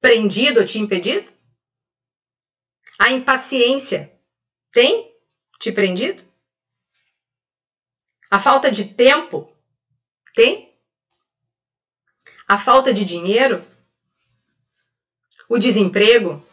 prendido 0.00 0.60
ou 0.60 0.66
te 0.66 0.78
impedido? 0.78 1.32
A 2.98 3.10
impaciência 3.10 4.12
tem 4.72 5.14
te 5.58 5.72
prendido? 5.72 6.22
A 8.30 8.38
falta 8.38 8.70
de 8.70 8.94
tempo 8.94 9.50
tem? 10.34 10.78
A 12.46 12.58
falta 12.58 12.92
de 12.92 13.04
dinheiro? 13.04 13.64
O 15.48 15.58
desemprego? 15.58 16.44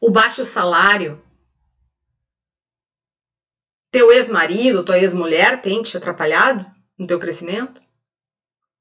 O 0.00 0.10
baixo 0.10 0.44
salário? 0.44 1.22
Teu 3.90 4.12
ex-marido, 4.12 4.84
tua 4.84 4.98
ex-mulher 4.98 5.60
tem 5.60 5.82
te 5.82 5.96
atrapalhado 5.96 6.64
no 6.96 7.06
teu 7.06 7.18
crescimento? 7.18 7.82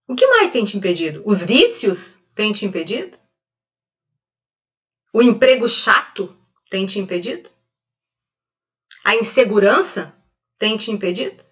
O 0.08 0.16
que 0.16 0.28
mais 0.28 0.50
tem 0.50 0.64
te 0.64 0.78
impedido? 0.78 1.24
Os 1.26 1.44
vícios 1.44 2.26
têm 2.36 2.52
te 2.52 2.66
impedido? 2.66 3.18
O 5.12 5.22
emprego 5.22 5.68
chato 5.68 6.38
tem 6.70 6.86
te 6.86 7.00
impedido? 7.00 7.50
A 9.04 9.16
insegurança 9.16 10.16
tem 10.60 10.78
te 10.78 10.92
impedido? 10.92 11.44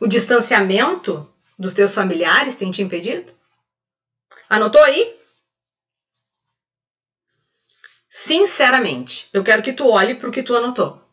O 0.00 0.08
distanciamento 0.08 1.32
dos 1.56 1.72
teus 1.72 1.94
familiares 1.94 2.56
tem 2.56 2.70
te 2.72 2.82
impedido? 2.82 3.32
Anotou 4.48 4.82
aí? 4.82 5.20
Sinceramente, 8.08 9.28
eu 9.32 9.44
quero 9.44 9.62
que 9.62 9.72
tu 9.72 9.88
olhe 9.88 10.16
para 10.16 10.28
o 10.28 10.32
que 10.32 10.42
tu 10.42 10.56
anotou. 10.56 11.09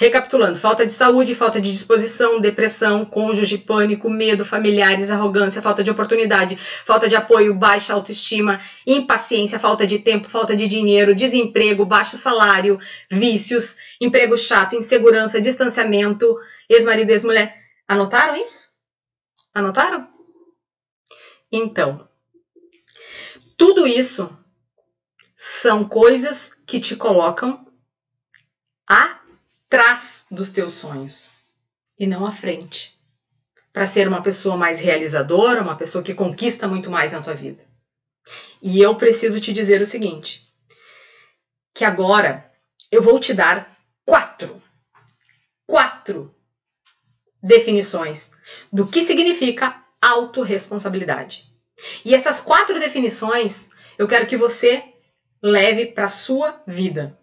Recapitulando: 0.00 0.56
falta 0.56 0.86
de 0.86 0.92
saúde, 0.92 1.34
falta 1.34 1.60
de 1.60 1.72
disposição, 1.72 2.40
depressão, 2.40 3.04
cônjuge, 3.04 3.58
pânico, 3.58 4.08
medo, 4.08 4.44
familiares, 4.44 5.10
arrogância, 5.10 5.60
falta 5.60 5.82
de 5.82 5.90
oportunidade, 5.90 6.56
falta 6.84 7.08
de 7.08 7.16
apoio, 7.16 7.52
baixa 7.52 7.94
autoestima, 7.94 8.60
impaciência, 8.86 9.58
falta 9.58 9.84
de 9.84 9.98
tempo, 9.98 10.30
falta 10.30 10.54
de 10.54 10.68
dinheiro, 10.68 11.16
desemprego, 11.16 11.84
baixo 11.84 12.16
salário, 12.16 12.78
vícios, 13.10 13.76
emprego 14.00 14.36
chato, 14.36 14.76
insegurança, 14.76 15.40
distanciamento, 15.40 16.38
ex-marido, 16.68 17.10
ex-mulher. 17.10 17.56
Anotaram 17.88 18.36
isso? 18.36 18.68
Anotaram? 19.52 20.08
Então, 21.50 22.08
tudo 23.56 23.84
isso 23.84 24.30
são 25.34 25.88
coisas 25.88 26.52
que 26.64 26.78
te 26.78 26.94
colocam 26.94 27.66
a 28.88 29.18
trás 29.68 30.26
dos 30.30 30.50
teus 30.50 30.72
sonhos 30.72 31.28
e 31.98 32.06
não 32.06 32.26
à 32.26 32.30
frente. 32.30 32.98
Para 33.72 33.86
ser 33.86 34.08
uma 34.08 34.22
pessoa 34.22 34.56
mais 34.56 34.80
realizadora, 34.80 35.62
uma 35.62 35.76
pessoa 35.76 36.02
que 36.02 36.14
conquista 36.14 36.66
muito 36.66 36.90
mais 36.90 37.12
na 37.12 37.20
tua 37.20 37.34
vida. 37.34 37.64
E 38.62 38.80
eu 38.80 38.94
preciso 38.96 39.40
te 39.40 39.52
dizer 39.52 39.80
o 39.80 39.86
seguinte: 39.86 40.48
que 41.74 41.84
agora 41.84 42.50
eu 42.90 43.02
vou 43.02 43.20
te 43.20 43.34
dar 43.34 43.78
quatro, 44.04 44.60
quatro 45.66 46.34
definições 47.42 48.32
do 48.72 48.86
que 48.86 49.02
significa 49.02 49.84
autorresponsabilidade. 50.00 51.52
E 52.04 52.14
essas 52.14 52.40
quatro 52.40 52.80
definições 52.80 53.70
eu 53.96 54.08
quero 54.08 54.26
que 54.26 54.36
você 54.36 54.82
leve 55.42 55.86
para 55.86 56.06
a 56.06 56.08
sua 56.08 56.60
vida 56.66 57.16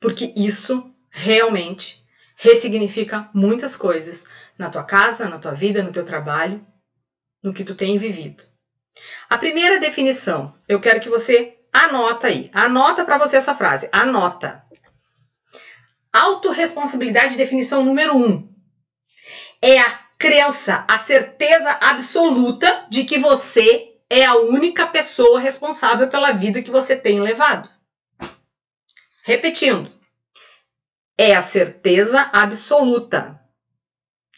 porque 0.00 0.32
isso 0.34 0.92
realmente 1.10 2.02
ressignifica 2.36 3.28
muitas 3.34 3.76
coisas 3.76 4.26
na 4.58 4.70
tua 4.70 4.82
casa, 4.82 5.28
na 5.28 5.38
tua 5.38 5.52
vida, 5.52 5.82
no 5.82 5.92
teu 5.92 6.04
trabalho, 6.04 6.66
no 7.42 7.52
que 7.52 7.62
tu 7.62 7.74
tem 7.74 7.98
vivido. 7.98 8.44
A 9.28 9.38
primeira 9.38 9.78
definição, 9.78 10.54
eu 10.66 10.80
quero 10.80 11.00
que 11.00 11.08
você 11.08 11.58
anota 11.72 12.26
aí. 12.26 12.50
Anota 12.52 13.04
para 13.04 13.18
você 13.18 13.36
essa 13.36 13.54
frase. 13.54 13.88
Anota. 13.92 14.64
Autoresponsabilidade, 16.12 17.36
definição 17.36 17.84
número 17.84 18.16
um. 18.16 18.52
É 19.62 19.78
a 19.78 19.90
crença, 20.18 20.84
a 20.88 20.98
certeza 20.98 21.78
absoluta 21.80 22.86
de 22.90 23.04
que 23.04 23.18
você 23.18 23.94
é 24.08 24.24
a 24.24 24.36
única 24.36 24.86
pessoa 24.86 25.38
responsável 25.38 26.08
pela 26.08 26.32
vida 26.32 26.62
que 26.62 26.70
você 26.70 26.96
tem 26.96 27.20
levado. 27.20 27.70
Repetindo, 29.22 29.90
é 31.16 31.34
a 31.34 31.42
certeza 31.42 32.30
absoluta. 32.32 33.38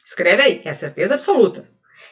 Escreve 0.05 0.43
aí, 0.43 0.63
é 0.65 0.71
a 0.71 0.75
certeza 0.75 1.15
absoluta. 1.15 1.71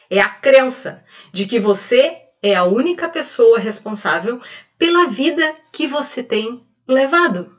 É 0.09 0.19
a 0.19 0.29
crença 0.29 1.03
de 1.33 1.45
que 1.45 1.59
você 1.59 2.29
é 2.41 2.55
a 2.55 2.63
única 2.63 3.09
pessoa 3.09 3.59
responsável 3.59 4.41
pela 4.77 5.07
vida 5.07 5.55
que 5.71 5.85
você 5.85 6.23
tem 6.23 6.65
levado. 6.87 7.55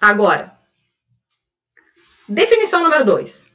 Agora, 0.00 0.58
definição 2.28 2.82
número 2.82 3.04
2. 3.04 3.52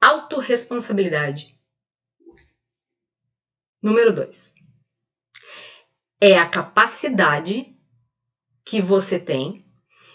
Autoresponsabilidade. 0.00 1.56
Número 3.80 4.12
2 4.12 4.61
é 6.24 6.38
a 6.38 6.46
capacidade 6.46 7.76
que 8.64 8.80
você 8.80 9.18
tem 9.18 9.66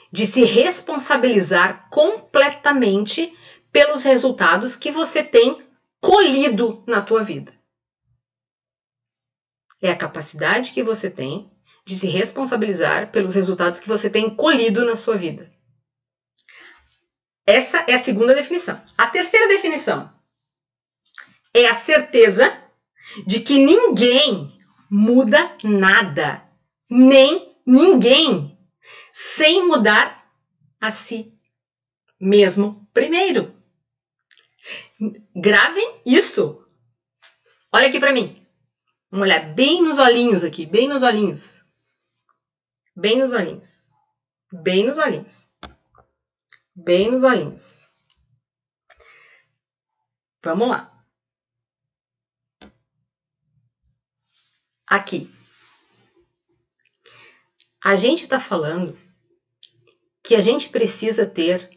de 0.10 0.26
se 0.26 0.46
responsabilizar 0.46 1.90
completamente 1.90 3.38
pelos 3.74 4.04
resultados 4.04 4.78
que 4.78 4.90
você 4.90 5.22
tem 5.22 5.62
colhido 6.00 6.82
na 6.88 7.02
tua 7.02 7.22
vida. 7.22 7.54
É 9.82 9.92
a 9.92 9.98
capacidade 9.98 10.72
que 10.72 10.82
você 10.82 11.10
tem 11.10 11.52
de 11.86 11.94
se 11.94 12.08
responsabilizar 12.08 13.12
pelos 13.12 13.36
resultados 13.36 13.78
que 13.78 13.90
você 13.90 14.10
tem 14.10 14.34
colhido 14.34 14.86
na 14.86 14.96
sua 14.96 15.18
vida. 15.18 15.50
Essa 17.46 17.80
é 17.80 17.96
a 17.96 18.04
segunda 18.04 18.34
definição. 18.34 18.82
A 18.98 19.08
terceira 19.08 19.50
definição 19.50 20.10
é 21.54 21.68
a 21.68 21.76
certeza 21.76 22.64
de 23.26 23.42
que 23.42 23.60
ninguém 23.60 24.57
muda 24.90 25.58
nada, 25.64 26.50
nem 26.90 27.58
ninguém, 27.66 28.58
sem 29.12 29.68
mudar 29.68 30.32
a 30.80 30.92
si 30.92 31.38
mesmo 32.20 32.88
primeiro. 32.94 33.56
Gravem 35.36 36.02
isso. 36.06 36.66
Olha 37.72 37.88
aqui 37.88 38.00
para 38.00 38.14
mim. 38.14 38.46
Vamos 39.12 39.28
olhar 39.28 39.54
bem 39.54 39.82
nos 39.82 40.00
olhinhos 40.00 40.44
aqui, 40.44 40.66
bem 40.66 40.88
nos 40.88 41.04
olhinhos. 41.04 41.64
Bem 42.96 43.18
nos 43.18 43.32
olhinhos. 43.34 43.90
Bem 44.52 44.86
nos 44.86 44.98
olhinhos. 44.98 45.50
Bem 46.76 47.12
nos 47.12 47.24
olhinhos. 47.24 47.86
Vamos 50.44 50.68
lá. 50.68 50.97
Aqui. 54.88 55.34
A 57.84 57.96
gente 57.96 58.24
está 58.24 58.40
falando 58.40 58.98
que 60.24 60.36
a 60.36 60.40
gente 60.40 60.70
precisa 60.70 61.26
ter 61.26 61.70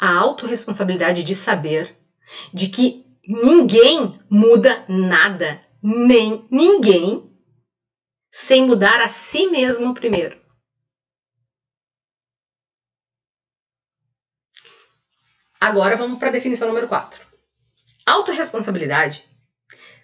a 0.00 0.14
autorresponsabilidade 0.14 1.24
de 1.24 1.34
saber 1.34 1.98
de 2.52 2.68
que 2.68 3.04
ninguém 3.26 4.20
muda 4.30 4.84
nada, 4.88 5.62
nem 5.82 6.46
ninguém, 6.50 7.36
sem 8.30 8.62
mudar 8.62 9.00
a 9.00 9.08
si 9.08 9.48
mesmo 9.48 9.92
primeiro. 9.92 10.40
Agora 15.60 15.96
vamos 15.96 16.18
para 16.18 16.28
a 16.28 16.32
definição 16.32 16.68
número 16.68 16.86
4. 16.86 17.26
Autoresponsabilidade 18.06 19.28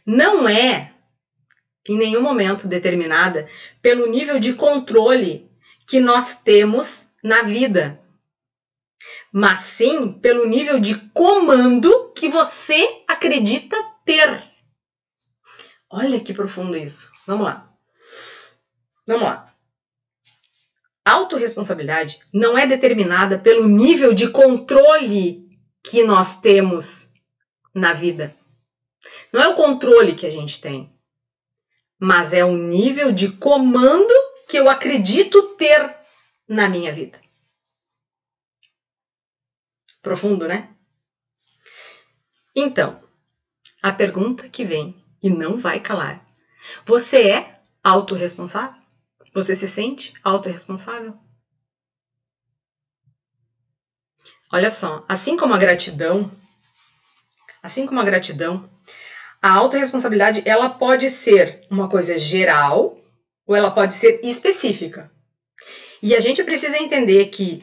não 0.05 0.49
é 0.49 0.94
em 1.89 1.97
nenhum 1.99 2.23
momento 2.23 2.67
determinada 2.67 3.49
pelo 3.83 4.07
nível 4.07 4.39
de 4.39 4.55
controle 4.55 5.51
que 5.87 6.01
nós 6.01 6.35
temos 6.35 7.05
na 7.23 7.43
vida, 7.43 8.01
mas 9.33 9.61
sim 9.61 10.13
pelo 10.13 10.47
nível 10.47 10.79
de 10.79 10.97
comando 11.11 12.13
que 12.13 12.29
você 12.29 13.03
acredita 13.09 13.77
ter. 14.05 14.43
Olha 15.91 16.21
que 16.21 16.33
profundo 16.33 16.77
isso. 16.77 17.11
Vamos 17.27 17.45
lá. 17.45 17.71
Vamos 19.07 19.23
lá. 19.23 19.55
Autoresponsabilidade 21.05 22.21
não 22.33 22.57
é 22.57 22.67
determinada 22.67 23.39
pelo 23.39 23.69
nível 23.69 24.15
de 24.15 24.29
controle 24.31 25.47
que 25.83 26.03
nós 26.03 26.41
temos 26.41 27.09
na 27.75 27.93
vida. 27.93 28.35
Não 29.33 29.43
é 29.43 29.49
o 29.49 29.55
controle 29.55 30.15
que 30.15 30.27
a 30.27 30.31
gente 30.31 30.61
tem, 30.61 30.94
mas 31.99 32.33
é 32.33 32.45
o 32.45 32.57
nível 32.57 33.13
de 33.13 33.33
comando 33.33 34.13
que 34.49 34.57
eu 34.57 34.69
acredito 34.69 35.57
ter 35.57 35.97
na 36.49 36.69
minha 36.69 36.93
vida. 36.93 37.21
Profundo, 40.03 40.47
né? 40.47 40.75
Então, 42.55 42.95
a 43.83 43.91
pergunta 43.91 44.49
que 44.49 44.65
vem 44.65 44.95
e 45.23 45.31
não 45.31 45.59
vai 45.59 45.81
calar: 45.81 46.25
você 46.85 47.31
é 47.31 47.61
autorresponsável? 47.83 48.81
Você 49.33 49.57
se 49.57 49.67
sente 49.67 50.15
autorresponsável? 50.23 51.19
Olha 54.53 54.71
só, 54.71 55.05
assim 55.09 55.37
como 55.37 55.53
a 55.53 55.59
gratidão, 55.59 56.31
assim 57.61 57.87
como 57.87 57.99
a 57.99 58.05
gratidão, 58.05 58.71
a 59.45 59.53
autorresponsabilidade 59.53 60.43
ela 60.47 60.71
pode 60.71 61.11
ser 61.11 61.67
uma 61.71 61.87
coisa 61.87 62.17
geral 62.17 62.99
ou 63.47 63.55
ela 63.55 63.71
pode 63.71 63.93
ser 63.93 64.25
específica. 64.25 65.13
E 66.03 66.17
a 66.17 66.21
gente 66.21 66.43
precisa 66.43 66.79
entender 66.79 67.27
que 67.27 67.63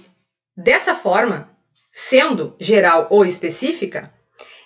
dessa 0.56 0.94
forma, 0.94 1.50
sendo 1.92 2.56
geral 2.60 3.08
ou 3.10 3.26
específica, 3.26 4.14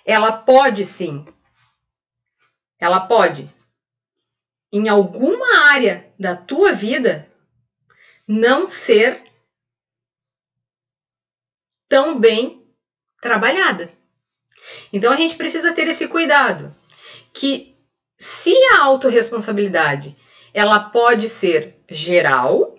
ela 0.04 0.30
pode 0.30 0.84
sim, 0.84 1.24
ela 2.78 3.00
pode 3.00 3.50
em 4.70 4.86
alguma 4.86 5.70
área 5.70 6.12
da 6.20 6.36
tua 6.36 6.74
vida 6.74 7.26
não 8.28 8.66
ser 8.66 9.24
tão 11.88 12.20
bem 12.20 12.62
trabalhada. 13.22 13.88
Então 14.92 15.10
a 15.10 15.16
gente 15.16 15.34
precisa 15.34 15.72
ter 15.72 15.88
esse 15.88 16.06
cuidado 16.08 16.76
que 17.36 17.76
se 18.18 18.54
a 18.72 18.84
autorresponsabilidade 18.84 20.16
ela 20.54 20.80
pode 20.80 21.28
ser 21.28 21.78
geral 21.86 22.74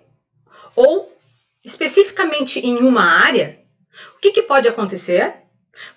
ou 0.76 1.16
especificamente 1.64 2.60
em 2.60 2.78
uma 2.78 3.04
área, 3.04 3.60
o 4.16 4.20
que, 4.20 4.32
que 4.32 4.42
pode 4.42 4.68
acontecer? 4.68 5.44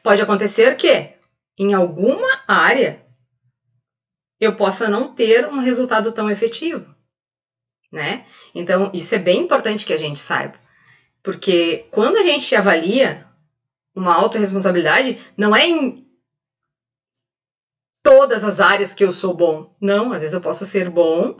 Pode 0.02 0.20
acontecer 0.20 0.76
que 0.76 1.14
em 1.58 1.72
alguma 1.72 2.42
área 2.46 3.02
eu 4.38 4.54
possa 4.54 4.88
não 4.88 5.14
ter 5.14 5.46
um 5.46 5.58
resultado 5.58 6.12
tão 6.12 6.30
efetivo, 6.30 6.94
né? 7.90 8.26
Então, 8.54 8.90
isso 8.92 9.14
é 9.14 9.18
bem 9.18 9.40
importante 9.40 9.86
que 9.86 9.92
a 9.92 9.98
gente 9.98 10.18
saiba. 10.18 10.58
Porque 11.22 11.86
quando 11.90 12.18
a 12.18 12.22
gente 12.22 12.54
avalia 12.54 13.26
uma 13.94 14.14
autorresponsabilidade, 14.14 15.18
não 15.36 15.56
é 15.56 15.66
em 15.66 16.09
todas 18.02 18.44
as 18.44 18.60
áreas 18.60 18.94
que 18.94 19.04
eu 19.04 19.12
sou 19.12 19.34
bom. 19.34 19.74
Não, 19.80 20.12
às 20.12 20.22
vezes 20.22 20.34
eu 20.34 20.40
posso 20.40 20.64
ser 20.64 20.90
bom 20.90 21.38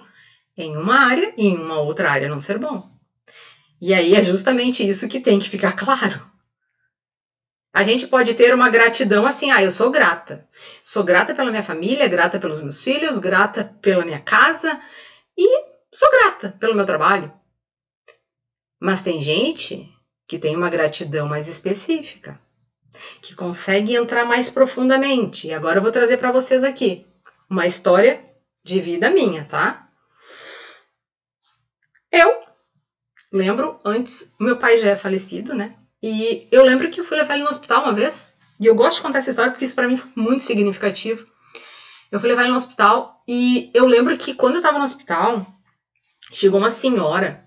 em 0.56 0.76
uma 0.76 1.06
área 1.06 1.32
e 1.36 1.46
em 1.46 1.56
uma 1.56 1.80
outra 1.80 2.10
área 2.10 2.28
não 2.28 2.40
ser 2.40 2.58
bom. 2.58 2.90
E 3.80 3.94
aí 3.94 4.14
é 4.14 4.22
justamente 4.22 4.86
isso 4.86 5.08
que 5.08 5.20
tem 5.20 5.38
que 5.38 5.48
ficar 5.48 5.72
claro. 5.72 6.30
A 7.72 7.82
gente 7.82 8.06
pode 8.08 8.34
ter 8.34 8.52
uma 8.52 8.68
gratidão 8.68 9.24
assim, 9.24 9.50
ah, 9.52 9.62
eu 9.62 9.70
sou 9.70 9.90
grata. 9.90 10.46
Sou 10.82 11.04
grata 11.04 11.34
pela 11.34 11.50
minha 11.50 11.62
família, 11.62 12.08
grata 12.08 12.38
pelos 12.38 12.60
meus 12.60 12.82
filhos, 12.82 13.18
grata 13.18 13.64
pela 13.80 14.04
minha 14.04 14.20
casa 14.20 14.80
e 15.38 15.64
sou 15.92 16.10
grata 16.10 16.56
pelo 16.58 16.74
meu 16.74 16.84
trabalho. 16.84 17.32
Mas 18.78 19.00
tem 19.00 19.22
gente 19.22 19.88
que 20.26 20.38
tem 20.38 20.56
uma 20.56 20.68
gratidão 20.68 21.28
mais 21.28 21.48
específica, 21.48 22.40
que 23.20 23.34
consegue 23.34 23.94
entrar 23.94 24.24
mais 24.24 24.50
profundamente. 24.50 25.48
E 25.48 25.52
agora 25.52 25.78
eu 25.78 25.82
vou 25.82 25.92
trazer 25.92 26.16
para 26.16 26.30
vocês 26.30 26.64
aqui 26.64 27.06
uma 27.48 27.66
história 27.66 28.22
de 28.64 28.80
vida 28.80 29.10
minha, 29.10 29.44
tá? 29.44 29.88
Eu 32.10 32.42
lembro 33.32 33.78
antes, 33.84 34.34
meu 34.38 34.56
pai 34.56 34.76
já 34.76 34.90
é 34.90 34.96
falecido, 34.96 35.54
né? 35.54 35.70
E 36.02 36.48
eu 36.50 36.64
lembro 36.64 36.90
que 36.90 37.00
eu 37.00 37.04
fui 37.04 37.16
levar 37.16 37.34
ele 37.34 37.42
no 37.42 37.50
hospital 37.50 37.82
uma 37.82 37.92
vez, 37.92 38.34
e 38.58 38.66
eu 38.66 38.74
gosto 38.74 38.96
de 38.96 39.02
contar 39.02 39.18
essa 39.18 39.30
história 39.30 39.50
porque 39.50 39.64
isso 39.64 39.74
para 39.74 39.88
mim 39.88 39.96
foi 39.96 40.10
muito 40.14 40.42
significativo. 40.42 41.26
Eu 42.10 42.18
fui 42.18 42.28
levar 42.28 42.42
ele 42.42 42.50
no 42.50 42.56
hospital 42.56 43.22
e 43.26 43.70
eu 43.72 43.86
lembro 43.86 44.16
que 44.16 44.34
quando 44.34 44.56
eu 44.56 44.62
tava 44.62 44.78
no 44.78 44.84
hospital, 44.84 45.46
chegou 46.32 46.58
uma 46.58 46.70
senhora. 46.70 47.44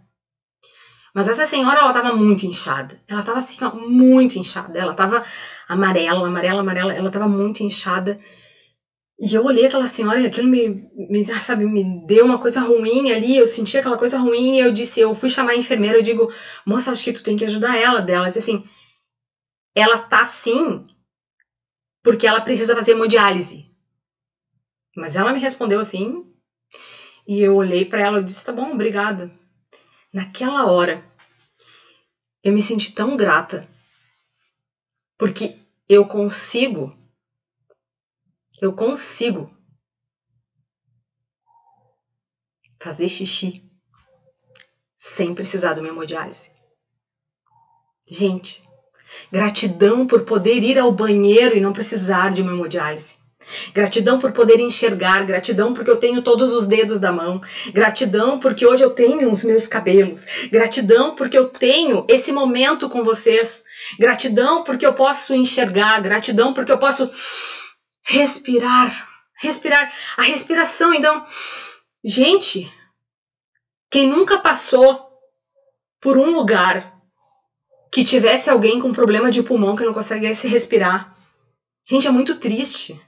Mas 1.14 1.28
essa 1.28 1.46
senhora, 1.46 1.80
ela 1.80 1.94
tava 1.94 2.12
muito 2.12 2.46
inchada. 2.46 3.00
Ela 3.08 3.22
tava 3.22 3.38
assim, 3.38 3.58
ó, 3.62 3.76
muito 3.76 4.38
inchada. 4.38 4.80
Ela 4.80 4.94
tava 4.94 5.22
amarela, 5.68 6.28
amarela, 6.28 6.62
amarela. 6.62 6.94
Ela 6.94 7.10
tava 7.10 7.28
muito 7.28 7.62
inchada. 7.62 8.18
E 9.20 9.34
eu 9.36 9.44
olhei 9.44 9.66
aquela 9.66 9.86
senhora 9.86 10.20
e 10.20 10.26
aquilo 10.26 10.48
me, 10.48 10.90
me, 11.10 11.24
sabe, 11.40 11.64
me 11.66 12.06
deu 12.08 12.26
uma 12.26 12.40
coisa 12.40 12.60
ruim 12.62 13.12
ali, 13.12 13.38
eu 13.38 13.46
senti 13.46 13.78
aquela 13.78 13.96
coisa 13.96 14.18
ruim 14.18 14.58
e 14.58 14.60
eu 14.60 14.72
disse, 14.72 15.00
eu 15.00 15.14
fui 15.14 15.30
chamar 15.30 15.52
a 15.52 15.56
enfermeira, 15.56 15.98
eu 15.98 16.02
digo, 16.02 16.32
moça, 16.66 16.92
acho 16.92 17.04
que 17.04 17.14
tu 17.14 17.22
tem 17.22 17.38
que 17.38 17.46
ajudar 17.46 17.78
ela 17.78 18.02
dela. 18.02 18.26
Ela 18.26 18.28
disse 18.28 18.40
assim, 18.40 18.64
ela 19.76 19.98
tá 19.98 20.22
assim 20.22 20.86
porque 22.02 22.28
ela 22.28 22.42
precisa 22.42 22.76
fazer 22.76 22.92
hemodiálise. 22.92 23.72
Mas 24.96 25.16
ela 25.16 25.32
me 25.32 25.40
respondeu 25.40 25.80
assim, 25.80 26.26
e 27.28 27.40
eu 27.40 27.56
olhei 27.56 27.86
para 27.86 28.02
ela 28.02 28.20
e 28.20 28.24
disse, 28.24 28.44
tá 28.44 28.52
bom, 28.52 28.74
obrigada. 28.74 29.32
Naquela 30.14 30.72
hora, 30.72 31.04
eu 32.44 32.54
me 32.54 32.62
senti 32.62 32.94
tão 32.94 33.18
grata, 33.18 33.68
porque 35.18 35.60
eu 35.90 36.06
consigo 36.06 36.92
eu 38.62 38.72
consigo 38.72 39.52
fazer 42.80 43.10
xixi 43.10 43.68
sem 45.00 45.34
precisar 45.34 45.74
do 45.74 45.82
meu 45.82 45.92
hemodiálise. 45.92 46.52
Gente, 48.08 48.62
gratidão 49.32 50.06
por 50.06 50.24
poder 50.24 50.64
ir 50.64 50.78
ao 50.78 50.92
banheiro 50.92 51.56
e 51.56 51.60
não 51.60 51.74
precisar 51.74 52.30
de 52.30 52.42
uma 52.44 52.52
hemodiálise. 52.52 53.18
Gratidão 53.74 54.20
por 54.20 54.32
poder 54.32 54.60
enxergar, 54.60 55.26
gratidão 55.26 55.74
porque 55.74 55.90
eu 55.90 55.98
tenho 55.98 56.22
todos 56.22 56.52
os 56.52 56.66
dedos 56.66 57.00
da 57.00 57.12
mão, 57.12 57.42
gratidão 57.74 58.40
porque 58.40 58.66
hoje 58.66 58.84
eu 58.84 58.90
tenho 58.90 59.32
os 59.32 59.44
meus 59.44 59.68
cabelos, 59.68 60.26
gratidão 60.52 61.16
porque 61.16 61.38
eu 61.38 61.50
tenho 61.50 62.06
esse 62.08 62.32
momento 62.32 62.90
com 62.90 63.04
vocês, 63.04 63.64
gratidão 64.00 64.64
porque 64.64 64.86
eu 64.86 64.94
posso 64.94 65.34
enxergar, 65.34 66.02
gratidão 66.02 66.54
porque 66.54 66.72
eu 66.72 66.78
posso 66.78 67.10
respirar, 68.04 69.08
respirar, 69.36 69.92
a 70.18 70.22
respiração. 70.22 70.94
Então, 70.94 71.24
gente, 72.04 72.72
quem 73.90 74.08
nunca 74.08 74.40
passou 74.40 75.08
por 76.02 76.18
um 76.18 76.32
lugar 76.32 76.94
que 77.92 78.04
tivesse 78.04 78.50
alguém 78.50 78.80
com 78.80 78.92
problema 78.92 79.30
de 79.30 79.44
pulmão 79.44 79.76
que 79.76 79.86
não 79.86 79.94
conseguisse 79.94 80.48
respirar, 80.48 81.16
gente, 81.88 82.08
é 82.08 82.12
muito 82.12 82.36
triste. 82.36 83.00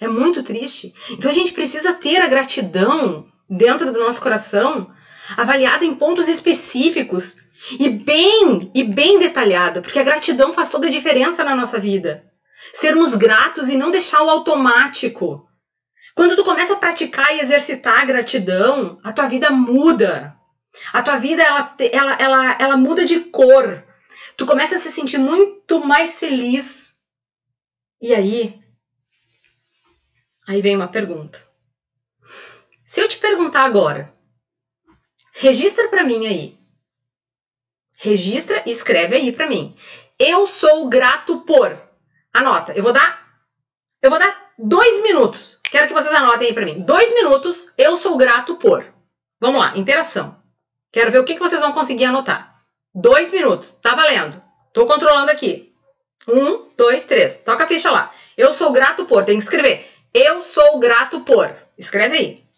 É 0.00 0.08
muito 0.08 0.42
triste. 0.42 0.94
Então 1.10 1.30
a 1.30 1.34
gente 1.34 1.52
precisa 1.52 1.92
ter 1.92 2.22
a 2.22 2.26
gratidão 2.26 3.26
dentro 3.48 3.92
do 3.92 4.00
nosso 4.00 4.22
coração, 4.22 4.90
avaliada 5.36 5.84
em 5.84 5.94
pontos 5.94 6.26
específicos 6.26 7.36
e 7.78 7.88
bem 7.90 8.70
e 8.74 8.82
bem 8.82 9.18
detalhada, 9.18 9.82
porque 9.82 9.98
a 9.98 10.04
gratidão 10.04 10.52
faz 10.52 10.70
toda 10.70 10.86
a 10.86 10.90
diferença 10.90 11.44
na 11.44 11.54
nossa 11.54 11.78
vida. 11.78 12.24
Sermos 12.72 13.14
gratos 13.14 13.68
e 13.68 13.76
não 13.76 13.90
deixar 13.90 14.22
o 14.22 14.30
automático. 14.30 15.46
Quando 16.14 16.36
tu 16.36 16.44
começa 16.44 16.74
a 16.74 16.76
praticar 16.76 17.34
e 17.34 17.40
exercitar 17.40 18.00
a 18.00 18.04
gratidão, 18.04 18.98
a 19.04 19.12
tua 19.12 19.26
vida 19.26 19.50
muda. 19.50 20.34
A 20.92 21.02
tua 21.02 21.16
vida 21.16 21.42
ela, 21.42 21.74
ela, 21.92 22.16
ela, 22.18 22.58
ela 22.58 22.76
muda 22.76 23.04
de 23.04 23.20
cor. 23.20 23.82
Tu 24.36 24.46
começa 24.46 24.76
a 24.76 24.78
se 24.78 24.90
sentir 24.90 25.18
muito 25.18 25.84
mais 25.84 26.18
feliz. 26.18 26.94
E 28.00 28.14
aí, 28.14 28.59
aí 30.46 30.60
vem 30.60 30.76
uma 30.76 30.88
pergunta. 30.88 31.40
Se 32.84 33.00
eu 33.00 33.08
te 33.08 33.18
perguntar 33.18 33.64
agora, 33.64 34.12
registra 35.32 35.88
para 35.88 36.04
mim 36.04 36.26
aí. 36.26 36.58
Registra 37.98 38.62
e 38.66 38.70
escreve 38.70 39.16
aí 39.16 39.30
para 39.30 39.46
mim. 39.46 39.76
Eu 40.18 40.46
sou 40.46 40.88
grato 40.88 41.42
por. 41.42 41.80
Anota, 42.32 42.72
eu 42.72 42.82
vou 42.82 42.92
dar. 42.92 43.28
Eu 44.02 44.10
vou 44.10 44.18
dar 44.18 44.52
dois 44.58 45.02
minutos. 45.02 45.58
Quero 45.62 45.86
que 45.86 45.94
vocês 45.94 46.14
anotem 46.14 46.48
aí 46.48 46.54
para 46.54 46.64
mim. 46.64 46.78
Dois 46.78 47.14
minutos, 47.14 47.72
eu 47.78 47.96
sou 47.96 48.16
grato 48.16 48.56
por. 48.56 48.92
Vamos 49.38 49.60
lá, 49.60 49.76
interação. 49.76 50.36
Quero 50.92 51.12
ver 51.12 51.18
o 51.20 51.24
que, 51.24 51.34
que 51.34 51.40
vocês 51.40 51.62
vão 51.62 51.72
conseguir 51.72 52.06
anotar. 52.06 52.52
Dois 52.94 53.32
minutos, 53.32 53.74
tá 53.74 53.94
valendo. 53.94 54.42
Tô 54.72 54.86
controlando 54.86 55.30
aqui. 55.30 55.70
Um, 56.26 56.70
dois, 56.76 57.04
três. 57.04 57.36
Toca 57.36 57.64
a 57.64 57.66
ficha 57.68 57.90
lá. 57.90 58.12
Eu 58.36 58.52
sou 58.52 58.72
grato 58.72 59.04
por. 59.04 59.24
Tem 59.24 59.38
que 59.38 59.44
escrever. 59.44 59.88
Eu 60.12 60.42
sou 60.42 60.78
grato 60.78 61.20
por. 61.20 61.54
Escreve 61.78 62.16
aí. 62.16 62.50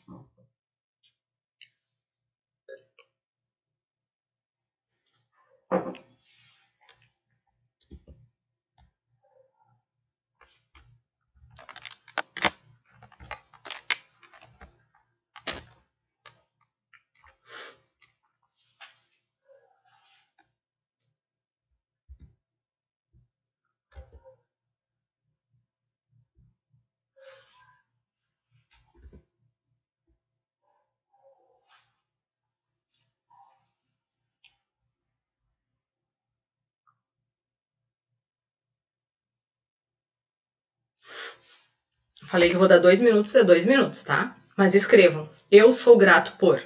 Falei 42.32 42.48
que 42.48 42.56
vou 42.56 42.66
dar 42.66 42.78
dois 42.78 42.98
minutos, 42.98 43.36
é 43.36 43.44
dois 43.44 43.66
minutos, 43.66 44.02
tá? 44.04 44.34
Mas 44.56 44.74
escrevam. 44.74 45.28
Eu 45.50 45.70
sou 45.70 45.98
grato 45.98 46.32
por. 46.38 46.62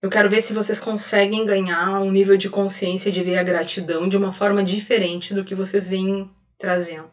Eu 0.00 0.08
quero 0.08 0.30
ver 0.30 0.40
se 0.40 0.52
vocês 0.52 0.78
conseguem 0.78 1.44
ganhar 1.44 2.00
um 2.00 2.08
nível 2.08 2.36
de 2.36 2.48
consciência 2.48 3.10
de 3.10 3.20
ver 3.20 3.36
a 3.36 3.42
gratidão 3.42 4.08
de 4.08 4.16
uma 4.16 4.32
forma 4.32 4.62
diferente 4.62 5.34
do 5.34 5.42
que 5.42 5.56
vocês 5.56 5.88
vêm 5.88 6.30
trazendo. 6.56 7.10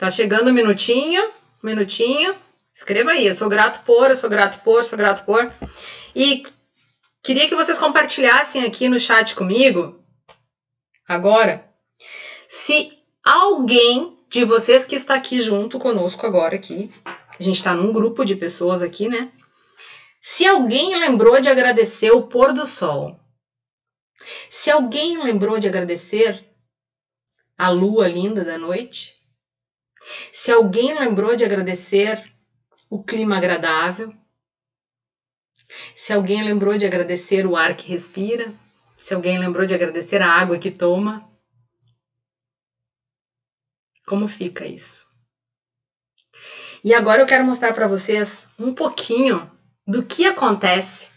Tá 0.00 0.08
chegando 0.08 0.48
um 0.48 0.54
minutinho, 0.54 1.22
um 1.62 1.66
minutinho. 1.66 2.34
Escreva 2.72 3.10
aí, 3.10 3.26
eu 3.26 3.34
sou 3.34 3.50
grato 3.50 3.84
por, 3.84 4.08
eu 4.08 4.16
sou 4.16 4.30
grato 4.30 4.64
por, 4.64 4.82
sou 4.82 4.96
grato 4.96 5.26
por. 5.26 5.52
E 6.16 6.42
queria 7.22 7.46
que 7.46 7.54
vocês 7.54 7.78
compartilhassem 7.78 8.64
aqui 8.64 8.88
no 8.88 8.98
chat 8.98 9.34
comigo, 9.34 10.02
agora, 11.06 11.70
se 12.48 12.98
alguém 13.22 14.16
de 14.30 14.42
vocês 14.42 14.86
que 14.86 14.96
está 14.96 15.16
aqui 15.16 15.38
junto 15.38 15.78
conosco 15.78 16.26
agora 16.26 16.56
aqui, 16.56 16.90
a 17.38 17.42
gente 17.42 17.56
está 17.56 17.74
num 17.74 17.92
grupo 17.92 18.24
de 18.24 18.36
pessoas 18.36 18.82
aqui, 18.82 19.06
né? 19.06 19.30
Se 20.18 20.46
alguém 20.46 20.98
lembrou 20.98 21.38
de 21.42 21.50
agradecer 21.50 22.10
o 22.10 22.22
pôr 22.22 22.54
do 22.54 22.64
sol, 22.64 23.20
se 24.48 24.70
alguém 24.70 25.22
lembrou 25.22 25.58
de 25.58 25.68
agradecer 25.68 26.42
a 27.58 27.68
lua 27.68 28.08
linda 28.08 28.42
da 28.42 28.56
noite, 28.56 29.19
se 30.32 30.50
alguém 30.50 30.98
lembrou 30.98 31.36
de 31.36 31.44
agradecer 31.44 32.22
o 32.88 33.02
clima 33.02 33.36
agradável, 33.36 34.12
se 35.94 36.12
alguém 36.12 36.42
lembrou 36.42 36.76
de 36.76 36.86
agradecer 36.86 37.46
o 37.46 37.56
ar 37.56 37.74
que 37.74 37.86
respira, 37.86 38.52
se 38.96 39.14
alguém 39.14 39.38
lembrou 39.38 39.64
de 39.64 39.74
agradecer 39.74 40.20
a 40.20 40.28
água 40.28 40.58
que 40.58 40.70
toma, 40.70 41.18
como 44.06 44.26
fica 44.26 44.66
isso? 44.66 45.06
E 46.82 46.94
agora 46.94 47.20
eu 47.20 47.26
quero 47.26 47.44
mostrar 47.44 47.72
para 47.72 47.86
vocês 47.86 48.48
um 48.58 48.74
pouquinho 48.74 49.50
do 49.86 50.02
que 50.02 50.24
acontece 50.24 51.10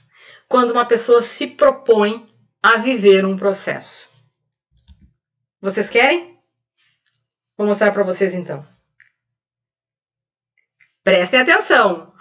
quando 0.48 0.72
uma 0.72 0.86
pessoa 0.86 1.22
se 1.22 1.48
propõe 1.48 2.28
a 2.62 2.78
viver 2.78 3.26
um 3.26 3.38
processo. 3.38 4.14
Vocês 5.62 5.90
querem? 5.90 6.38
Vou 7.58 7.66
mostrar 7.66 7.92
para 7.92 8.04
vocês 8.04 8.36
então. 8.36 8.73
Prestem 11.04 11.42
atenção. 11.42 12.14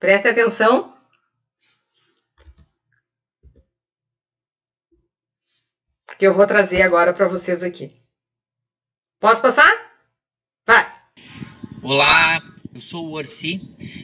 Prestem 0.00 0.32
atenção. 0.32 0.96
Que 6.18 6.26
eu 6.26 6.34
vou 6.34 6.46
trazer 6.46 6.82
agora 6.82 7.12
para 7.12 7.28
vocês 7.28 7.62
aqui. 7.62 7.92
Posso 9.20 9.42
passar? 9.42 9.70
Vai. 10.66 10.98
Olá, 11.82 12.42
eu 12.74 12.80
sou 12.80 13.06
o 13.06 13.12
Orsi 13.12 13.60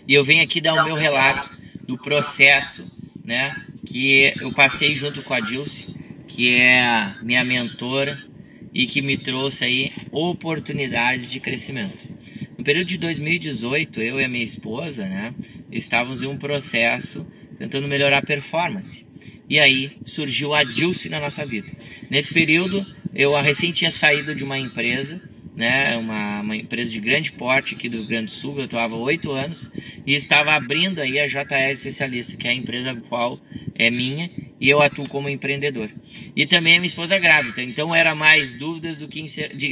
e 0.06 0.14
eu 0.14 0.22
venho 0.22 0.44
aqui 0.44 0.60
dar 0.60 0.74
o 0.74 0.84
meu 0.84 0.94
relato 0.94 1.50
do 1.82 1.98
processo, 1.98 2.96
né, 3.24 3.66
que 3.86 4.32
eu 4.40 4.52
passei 4.54 4.94
junto 4.94 5.22
com 5.22 5.34
a 5.34 5.40
Dilce, 5.40 6.24
que 6.28 6.54
é 6.54 7.16
minha 7.22 7.42
mentora 7.42 8.31
e 8.74 8.86
que 8.86 9.02
me 9.02 9.16
trouxe 9.16 9.64
aí 9.64 9.92
oportunidades 10.10 11.30
de 11.30 11.40
crescimento. 11.40 12.08
No 12.56 12.64
período 12.64 12.88
de 12.88 12.98
2018, 12.98 14.00
eu 14.00 14.20
e 14.20 14.24
a 14.24 14.28
minha 14.28 14.44
esposa, 14.44 15.06
né, 15.08 15.34
estávamos 15.70 16.22
em 16.22 16.26
um 16.26 16.38
processo 16.38 17.26
tentando 17.58 17.86
melhorar 17.86 18.18
a 18.18 18.22
performance. 18.22 19.06
E 19.48 19.60
aí 19.60 19.92
surgiu 20.04 20.54
a 20.54 20.64
Dilce 20.64 21.08
na 21.08 21.20
nossa 21.20 21.44
vida. 21.44 21.68
Nesse 22.10 22.32
período, 22.32 22.84
eu 23.14 23.38
recém 23.40 23.72
tinha 23.72 23.90
saído 23.90 24.34
de 24.34 24.42
uma 24.42 24.58
empresa, 24.58 25.28
né, 25.54 25.96
uma, 25.96 26.40
uma 26.40 26.56
empresa 26.56 26.90
de 26.90 27.00
grande 27.00 27.32
porte 27.32 27.74
aqui 27.74 27.88
do 27.88 27.98
Rio 27.98 28.06
Grande 28.06 28.26
do 28.26 28.32
Sul, 28.32 28.58
eu 28.58 28.64
atuava 28.64 28.96
oito 28.96 29.32
anos, 29.32 29.72
e 30.06 30.14
estava 30.14 30.52
abrindo 30.52 31.00
aí 31.00 31.20
a 31.20 31.26
JR 31.26 31.70
Especialista, 31.70 32.36
que 32.36 32.48
é 32.48 32.50
a 32.50 32.54
empresa 32.54 32.94
qual 33.08 33.38
é 33.74 33.90
minha, 33.90 34.30
e 34.62 34.70
eu 34.70 34.80
atuo 34.80 35.08
como 35.08 35.28
empreendedor. 35.28 35.90
E 36.36 36.46
também 36.46 36.74
a 36.74 36.76
minha 36.76 36.86
esposa 36.86 37.18
grávida, 37.18 37.60
então 37.64 37.92
era 37.92 38.14
mais 38.14 38.54
dúvidas 38.54 38.96
do 38.96 39.08
que, 39.08 39.26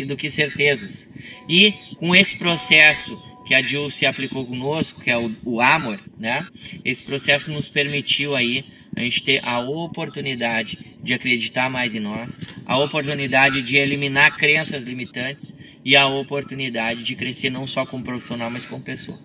do 0.05 0.16
que 0.16 0.28
certezas. 0.28 1.16
E 1.49 1.72
com 1.97 2.14
esse 2.14 2.36
processo 2.38 3.16
que 3.47 3.55
a 3.55 3.62
Jill 3.62 3.88
se 3.88 4.05
aplicou 4.05 4.45
conosco, 4.45 5.01
que 5.01 5.09
é 5.09 5.16
o, 5.16 5.32
o 5.45 5.61
Amor, 5.61 6.01
né? 6.18 6.45
Esse 6.84 7.05
processo 7.05 7.53
nos 7.53 7.68
permitiu 7.68 8.34
aí 8.34 8.64
a 8.97 9.01
gente 9.03 9.22
ter 9.22 9.41
a 9.45 9.61
oportunidade 9.61 10.76
de 11.01 11.14
acreditar 11.14 11.70
mais 11.70 11.95
em 11.95 12.01
nós, 12.01 12.36
a 12.66 12.76
oportunidade 12.76 13.62
de 13.62 13.76
eliminar 13.76 14.36
crenças 14.36 14.82
limitantes 14.82 15.55
e 15.84 15.95
a 15.95 16.09
oportunidade 16.09 17.05
de 17.05 17.14
crescer 17.14 17.49
não 17.49 17.64
só 17.64 17.86
como 17.86 18.03
profissional, 18.03 18.51
mas 18.51 18.66
como 18.66 18.82
pessoa. 18.82 19.16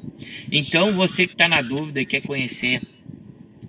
Então, 0.52 0.94
você 0.94 1.26
que 1.26 1.34
está 1.34 1.48
na 1.48 1.64
dúvida 1.64 2.02
e 2.02 2.06
quer 2.06 2.22
conhecer 2.22 2.82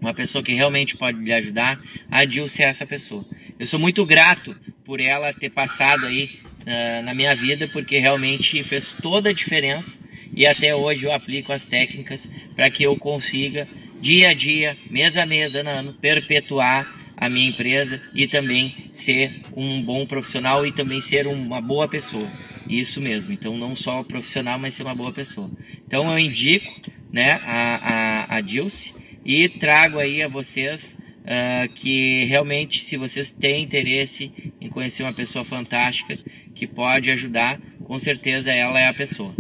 uma 0.07 0.15
pessoa 0.15 0.43
que 0.43 0.53
realmente 0.53 0.97
pode 0.97 1.19
lhe 1.19 1.33
ajudar, 1.33 1.77
a 2.09 2.25
Dilce 2.25 2.63
é 2.63 2.67
essa 2.67 2.87
pessoa. 2.87 3.25
Eu 3.59 3.67
sou 3.67 3.81
muito 3.81 4.07
grato 4.07 4.55
por 4.85 5.01
ela 5.01 5.33
ter 5.33 5.51
passado 5.51 6.07
aí 6.07 6.31
uh, 6.63 7.03
na 7.05 7.13
minha 7.13 7.35
vida, 7.35 7.67
porque 7.73 7.99
realmente 7.99 8.63
fez 8.63 8.93
toda 9.03 9.31
a 9.31 9.33
diferença 9.33 10.09
e 10.33 10.47
até 10.47 10.73
hoje 10.73 11.07
eu 11.07 11.13
aplico 11.13 11.53
as 11.53 11.65
técnicas 11.65 12.45
para 12.55 12.71
que 12.71 12.85
eu 12.85 12.95
consiga, 12.97 13.67
dia 14.01 14.29
a 14.29 14.35
dia, 14.35 14.77
mês 14.89 15.17
a 15.17 15.27
mês, 15.27 15.57
ano 15.57 15.71
a 15.71 15.73
ano, 15.73 15.93
perpetuar 15.95 16.95
a 17.17 17.29
minha 17.29 17.49
empresa 17.49 18.01
e 18.15 18.29
também 18.29 18.89
ser 18.93 19.43
um 19.57 19.83
bom 19.83 20.07
profissional 20.07 20.65
e 20.65 20.71
também 20.71 21.01
ser 21.01 21.27
uma 21.27 21.61
boa 21.61 21.89
pessoa. 21.89 22.29
Isso 22.69 23.01
mesmo. 23.01 23.33
Então, 23.33 23.57
não 23.57 23.75
só 23.75 24.05
profissional, 24.05 24.57
mas 24.57 24.75
ser 24.75 24.85
uma 24.85 24.95
boa 24.95 25.13
pessoa. 25.13 25.51
Então, 25.85 26.09
eu 26.13 26.19
indico 26.19 26.81
né, 27.13 27.41
a, 27.45 28.27
a, 28.29 28.37
a 28.37 28.41
Dilce 28.41 28.96
e 29.27 29.49
trago 29.49 29.99
aí 29.99 30.23
a 30.23 30.29
vocês 30.29 30.97
uh, 31.23 31.69
que 31.75 32.25
realmente, 32.27 32.85
se 32.85 32.97
vocês 32.97 33.33
têm 33.33 33.65
interesse 33.65 34.55
em 34.61 34.69
conhecer 34.69 35.03
uma 35.03 35.13
pessoa 35.13 35.45
fantástica 35.45 36.15
que 36.55 36.65
pode 36.65 37.11
ajudar, 37.11 37.61
com 37.83 37.99
certeza 37.99 38.53
ela 38.53 38.79
é 38.79 38.87
a 38.87 38.95
pessoa. 38.95 39.35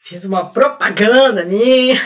Fiz 0.00 0.26
uma 0.26 0.50
propaganda 0.50 1.46
minha. 1.46 1.98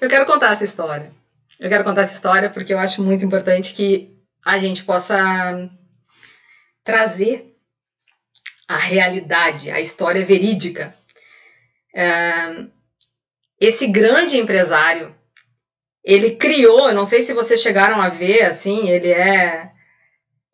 eu 0.00 0.08
quero 0.08 0.26
contar 0.26 0.52
essa 0.54 0.64
história. 0.64 1.12
Eu 1.60 1.68
quero 1.68 1.84
contar 1.84 2.00
essa 2.00 2.14
história 2.14 2.50
porque 2.50 2.74
eu 2.74 2.80
acho 2.80 3.00
muito 3.00 3.24
importante 3.24 3.72
que 3.74 4.12
a 4.44 4.58
gente 4.58 4.82
possa 4.82 5.70
trazer 6.82 7.51
a 8.74 8.78
realidade, 8.78 9.70
a 9.70 9.80
história 9.80 10.24
verídica. 10.24 10.94
Esse 13.60 13.86
grande 13.86 14.38
empresário, 14.38 15.12
ele 16.02 16.36
criou, 16.36 16.92
não 16.92 17.04
sei 17.04 17.22
se 17.22 17.32
vocês 17.32 17.60
chegaram 17.60 18.00
a 18.00 18.08
ver, 18.08 18.44
assim, 18.44 18.88
ele 18.88 19.08
é 19.08 19.70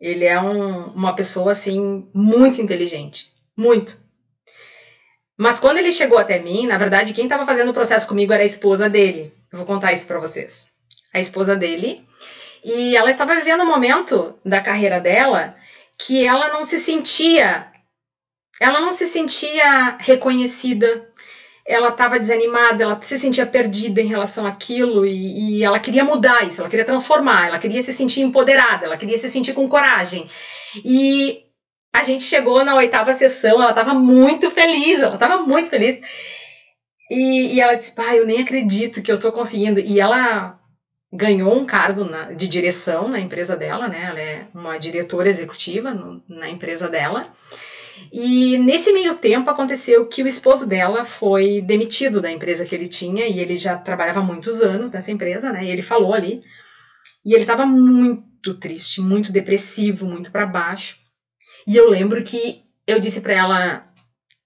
ele 0.01 0.25
é 0.25 0.41
um, 0.41 0.87
uma 0.93 1.15
pessoa 1.15 1.53
assim 1.53 2.09
muito 2.15 2.61
inteligente, 2.61 3.33
muito. 3.57 3.99
Mas 5.37 5.59
quando 5.59 5.79
ele 5.79 5.93
chegou 5.93 6.19
até 6.19 6.39
mim, 6.39 6.67
na 6.67 6.79
verdade, 6.79 7.15
quem 7.15 7.25
estava 7.25 7.47
fazendo 7.47 7.71
o 7.71 7.75
processo 7.75 8.07
comigo 8.07 8.33
era 8.33 8.43
a 8.43 8.47
esposa 8.47 8.89
dele. 8.89 9.33
Eu 9.53 9.59
vou 9.59 9.67
contar 9.67 9.93
isso 9.93 10.07
para 10.07 10.21
vocês. 10.21 10.67
A 11.13 11.21
esposa 11.21 11.57
dele. 11.57 12.05
E 12.65 12.97
ela 12.97 13.11
estava 13.11 13.35
vivendo 13.35 13.63
um 13.63 13.67
momento 13.67 14.35
da 14.45 14.61
carreira 14.61 15.01
dela 15.01 15.57
que 15.97 16.25
ela 16.25 16.49
não 16.49 16.65
se 16.65 16.79
sentia 16.79 17.73
ela 18.61 18.81
não 18.81 18.93
se 18.93 19.07
sentia 19.07 19.97
reconhecida, 19.99 21.09
ela 21.67 21.89
estava 21.91 22.19
desanimada, 22.19 22.83
ela 22.83 23.01
se 23.03 23.19
sentia 23.19 23.45
perdida 23.45 24.01
em 24.01 24.07
relação 24.07 24.47
àquilo 24.47 25.05
e, 25.05 25.59
e, 25.59 25.65
ela 25.65 25.79
queria 25.79 26.05
mudar 26.05 26.47
isso, 26.47 26.61
ela 26.61 26.71
queria 26.71 26.85
transformar, 26.85 27.49
ela 27.49 27.59
queria 27.59 27.83
se 27.83 27.93
sentir 27.93 28.23
empoderada, 28.23 28.87
ela 28.87 28.97
queria 28.97 29.19
se 29.19 29.29
sentir 29.29 29.53
com 29.53 29.69
coragem. 29.69 30.29
E 30.85 31.45
a 31.93 32.03
gente 32.03 32.25
chegou 32.25 32.65
na 32.65 32.75
oitava 32.75 33.13
sessão, 33.13 33.61
ela 33.61 33.71
estava 33.71 33.93
muito 33.93 34.51
feliz, 34.51 35.01
ela 35.01 35.15
estava 35.15 35.43
muito 35.43 35.69
feliz. 35.69 36.01
E, 37.11 37.55
e, 37.55 37.61
ela 37.61 37.75
disse, 37.75 37.93
pai, 37.93 38.19
eu 38.19 38.27
nem 38.27 38.41
acredito 38.41 39.03
que 39.03 39.11
eu 39.11 39.17
estou 39.17 39.33
conseguindo. 39.33 39.81
E 39.81 39.99
ela 39.99 40.59
ganhou 41.13 41.57
um 41.57 41.65
cargo 41.65 42.05
na, 42.05 42.33
de 42.33 42.47
direção 42.47 43.09
na 43.09 43.19
empresa 43.19 43.57
dela, 43.57 43.89
né? 43.89 44.07
Ela 44.11 44.21
é 44.21 44.47
uma 44.55 44.79
diretora 44.79 45.29
executiva 45.29 45.93
no, 45.93 46.23
na 46.29 46.49
empresa 46.49 46.89
dela. 46.89 47.31
E 48.13 48.57
nesse 48.59 48.93
meio 48.93 49.15
tempo 49.15 49.51
aconteceu 49.51 50.07
que 50.07 50.23
o 50.23 50.27
esposo 50.27 50.67
dela 50.67 51.05
foi 51.05 51.61
demitido 51.61 52.21
da 52.21 52.31
empresa 52.31 52.65
que 52.65 52.75
ele 52.75 52.89
tinha 52.89 53.27
e 53.27 53.39
ele 53.39 53.57
já 53.57 53.77
trabalhava 53.77 54.23
muitos 54.23 54.63
anos 54.63 54.91
nessa 54.91 55.11
empresa, 55.11 55.53
né? 55.53 55.65
E 55.65 55.71
ele 55.71 55.83
falou 55.83 56.15
ali. 56.15 56.43
E 57.25 57.35
ele 57.35 57.43
estava 57.43 57.67
muito 57.67 58.55
triste, 58.55 59.01
muito 59.01 59.31
depressivo, 59.31 60.07
muito 60.07 60.31
para 60.31 60.47
baixo. 60.47 60.97
E 61.67 61.77
eu 61.77 61.89
lembro 61.89 62.23
que 62.23 62.63
eu 62.87 62.99
disse 62.99 63.21
para 63.21 63.35
ela: 63.35 63.85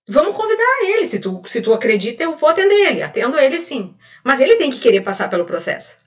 "Vamos 0.09 0.36
convidar 0.36 0.78
ele, 0.82 1.07
se 1.07 1.18
tu 1.18 1.42
se 1.46 1.61
tu 1.61 1.72
acredita, 1.72 2.24
eu 2.24 2.34
vou 2.34 2.48
atender 2.48 2.88
ele, 2.88 3.03
atendo 3.03 3.38
ele 3.38 3.61
sim. 3.61 3.94
Mas 4.24 4.40
ele 4.40 4.57
tem 4.57 4.70
que 4.70 4.80
querer 4.80 5.03
passar 5.03 5.30
pelo 5.30 5.44
processo." 5.44 6.03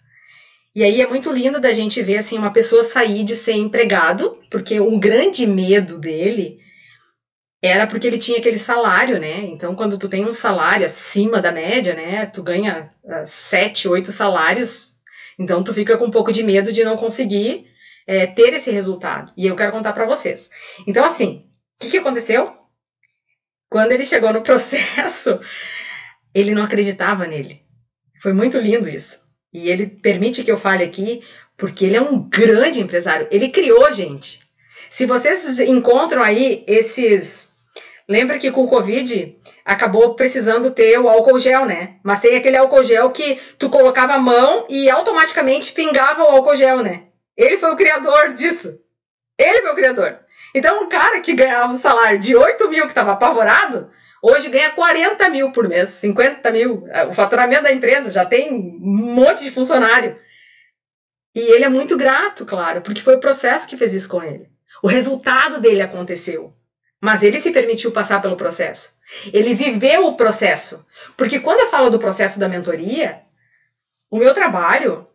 E 0.75 0.83
aí 0.83 1.01
é 1.01 1.07
muito 1.07 1.31
lindo 1.31 1.57
da 1.57 1.71
gente 1.71 2.01
ver 2.01 2.17
assim 2.17 2.37
uma 2.37 2.51
pessoa 2.51 2.83
sair 2.83 3.23
de 3.23 3.33
ser 3.33 3.53
empregado, 3.53 4.37
porque 4.51 4.77
um 4.77 4.99
grande 4.99 5.47
medo 5.47 5.97
dele 5.97 6.57
era 7.65 7.87
porque 7.87 8.07
ele 8.07 8.17
tinha 8.17 8.39
aquele 8.39 8.57
salário, 8.57 9.19
né? 9.19 9.41
Então, 9.45 9.75
quando 9.75 9.97
tu 9.97 10.09
tem 10.09 10.25
um 10.25 10.33
salário 10.33 10.85
acima 10.85 11.41
da 11.41 11.51
média, 11.51 11.93
né? 11.93 12.25
Tu 12.25 12.43
ganha 12.43 12.89
uh, 13.03 13.25
sete, 13.25 13.87
oito 13.87 14.11
salários, 14.11 14.95
então 15.39 15.63
tu 15.63 15.73
fica 15.73 15.97
com 15.97 16.05
um 16.05 16.11
pouco 16.11 16.31
de 16.31 16.43
medo 16.43 16.71
de 16.71 16.83
não 16.83 16.95
conseguir 16.95 17.67
é, 18.07 18.25
ter 18.25 18.53
esse 18.53 18.71
resultado. 18.71 19.31
E 19.35 19.47
eu 19.47 19.55
quero 19.55 19.71
contar 19.71 19.93
para 19.93 20.05
vocês. 20.05 20.49
Então, 20.87 21.03
assim, 21.03 21.47
o 21.75 21.79
que, 21.79 21.91
que 21.91 21.97
aconteceu? 21.97 22.53
Quando 23.69 23.91
ele 23.91 24.05
chegou 24.05 24.31
no 24.31 24.41
processo, 24.43 25.39
ele 26.33 26.53
não 26.53 26.63
acreditava 26.63 27.25
nele. 27.25 27.61
Foi 28.21 28.33
muito 28.33 28.57
lindo 28.57 28.89
isso. 28.89 29.19
E 29.53 29.69
ele 29.69 29.87
permite 29.87 30.43
que 30.43 30.51
eu 30.51 30.57
fale 30.57 30.83
aqui, 30.83 31.23
porque 31.57 31.85
ele 31.85 31.95
é 31.95 32.01
um 32.01 32.27
grande 32.29 32.81
empresário. 32.81 33.27
Ele 33.31 33.49
criou, 33.49 33.91
gente. 33.91 34.41
Se 34.89 35.05
vocês 35.05 35.59
encontram 35.59 36.21
aí 36.21 36.63
esses 36.67 37.54
Lembra 38.07 38.37
que 38.37 38.51
com 38.51 38.63
o 38.63 38.67
Covid 38.67 39.35
acabou 39.63 40.13
precisando 40.13 40.69
ter 40.69 40.99
o 40.99 41.09
álcool 41.09 41.39
gel, 41.39 41.65
né? 41.65 41.95
Mas 42.03 42.19
tem 42.19 42.37
aquele 42.37 42.55
álcool 42.55 42.83
gel 42.83 43.09
que 43.09 43.39
tu 43.57 43.69
colocava 43.69 44.13
a 44.13 44.19
mão 44.19 44.65
e 44.69 44.89
automaticamente 44.89 45.71
pingava 45.71 46.23
o 46.23 46.27
álcool 46.27 46.55
gel, 46.55 46.83
né? 46.83 47.07
Ele 47.35 47.57
foi 47.57 47.71
o 47.71 47.75
criador 47.75 48.33
disso. 48.37 48.79
Ele 49.37 49.61
foi 49.61 49.71
o 49.71 49.75
criador. 49.75 50.19
Então, 50.53 50.83
um 50.83 50.87
cara 50.87 51.19
que 51.19 51.33
ganhava 51.33 51.73
um 51.73 51.77
salário 51.77 52.19
de 52.19 52.35
8 52.35 52.69
mil, 52.69 52.83
que 52.83 52.91
estava 52.91 53.11
apavorado, 53.11 53.89
hoje 54.21 54.49
ganha 54.49 54.71
40 54.71 55.29
mil 55.29 55.51
por 55.51 55.67
mês, 55.67 55.89
50 55.89 56.49
mil. 56.51 56.87
O 57.09 57.13
faturamento 57.13 57.63
da 57.63 57.73
empresa 57.73 58.09
já 58.09 58.23
tem 58.23 58.53
um 58.53 59.13
monte 59.13 59.43
de 59.43 59.51
funcionário. 59.51 60.15
E 61.35 61.39
ele 61.39 61.65
é 61.65 61.69
muito 61.69 61.97
grato, 61.97 62.45
claro, 62.45 62.81
porque 62.81 63.01
foi 63.01 63.15
o 63.15 63.19
processo 63.19 63.67
que 63.67 63.75
fez 63.75 63.93
isso 63.93 64.07
com 64.07 64.23
ele. 64.23 64.47
O 64.81 64.87
resultado 64.87 65.59
dele 65.59 65.81
aconteceu. 65.81 66.54
Mas 67.05 67.21
ele 67.21 67.39
se 67.39 67.51
permitiu 67.51 67.91
passar 67.91 68.19
pelo 68.19 68.35
processo. 68.35 68.95
Ele 69.31 69.53
viveu 69.53 70.07
o 70.07 70.17
processo. 70.17 70.87
Porque 71.15 71.39
quando 71.39 71.59
eu 71.59 71.69
falo 71.69 71.91
do 71.91 71.99
processo 71.99 72.39
da 72.39 72.49
mentoria, 72.49 73.21
o 74.09 74.17
meu 74.17 74.33
trabalho 74.33 75.07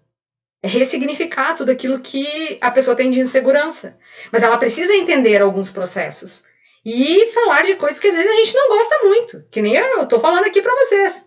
é 0.62 0.68
ressignificar 0.68 1.57
tudo 1.57 1.72
aquilo 1.72 1.99
que 1.99 2.59
a 2.61 2.70
pessoa 2.70 2.97
tem 2.97 3.11
de 3.11 3.18
insegurança. 3.18 3.99
Mas 4.30 4.41
ela 4.41 4.57
precisa 4.57 4.95
entender 4.95 5.43
alguns 5.43 5.72
processos. 5.72 6.45
E 6.84 7.26
falar 7.32 7.64
de 7.64 7.74
coisas 7.74 7.99
que 7.99 8.07
às 8.07 8.14
vezes 8.14 8.30
a 8.30 8.36
gente 8.36 8.55
não 8.55 8.68
gosta 8.68 8.99
muito. 9.03 9.49
Que 9.51 9.61
nem 9.61 9.74
eu 9.74 10.05
estou 10.05 10.20
falando 10.20 10.45
aqui 10.45 10.62
para 10.62 10.76
vocês. 10.76 11.24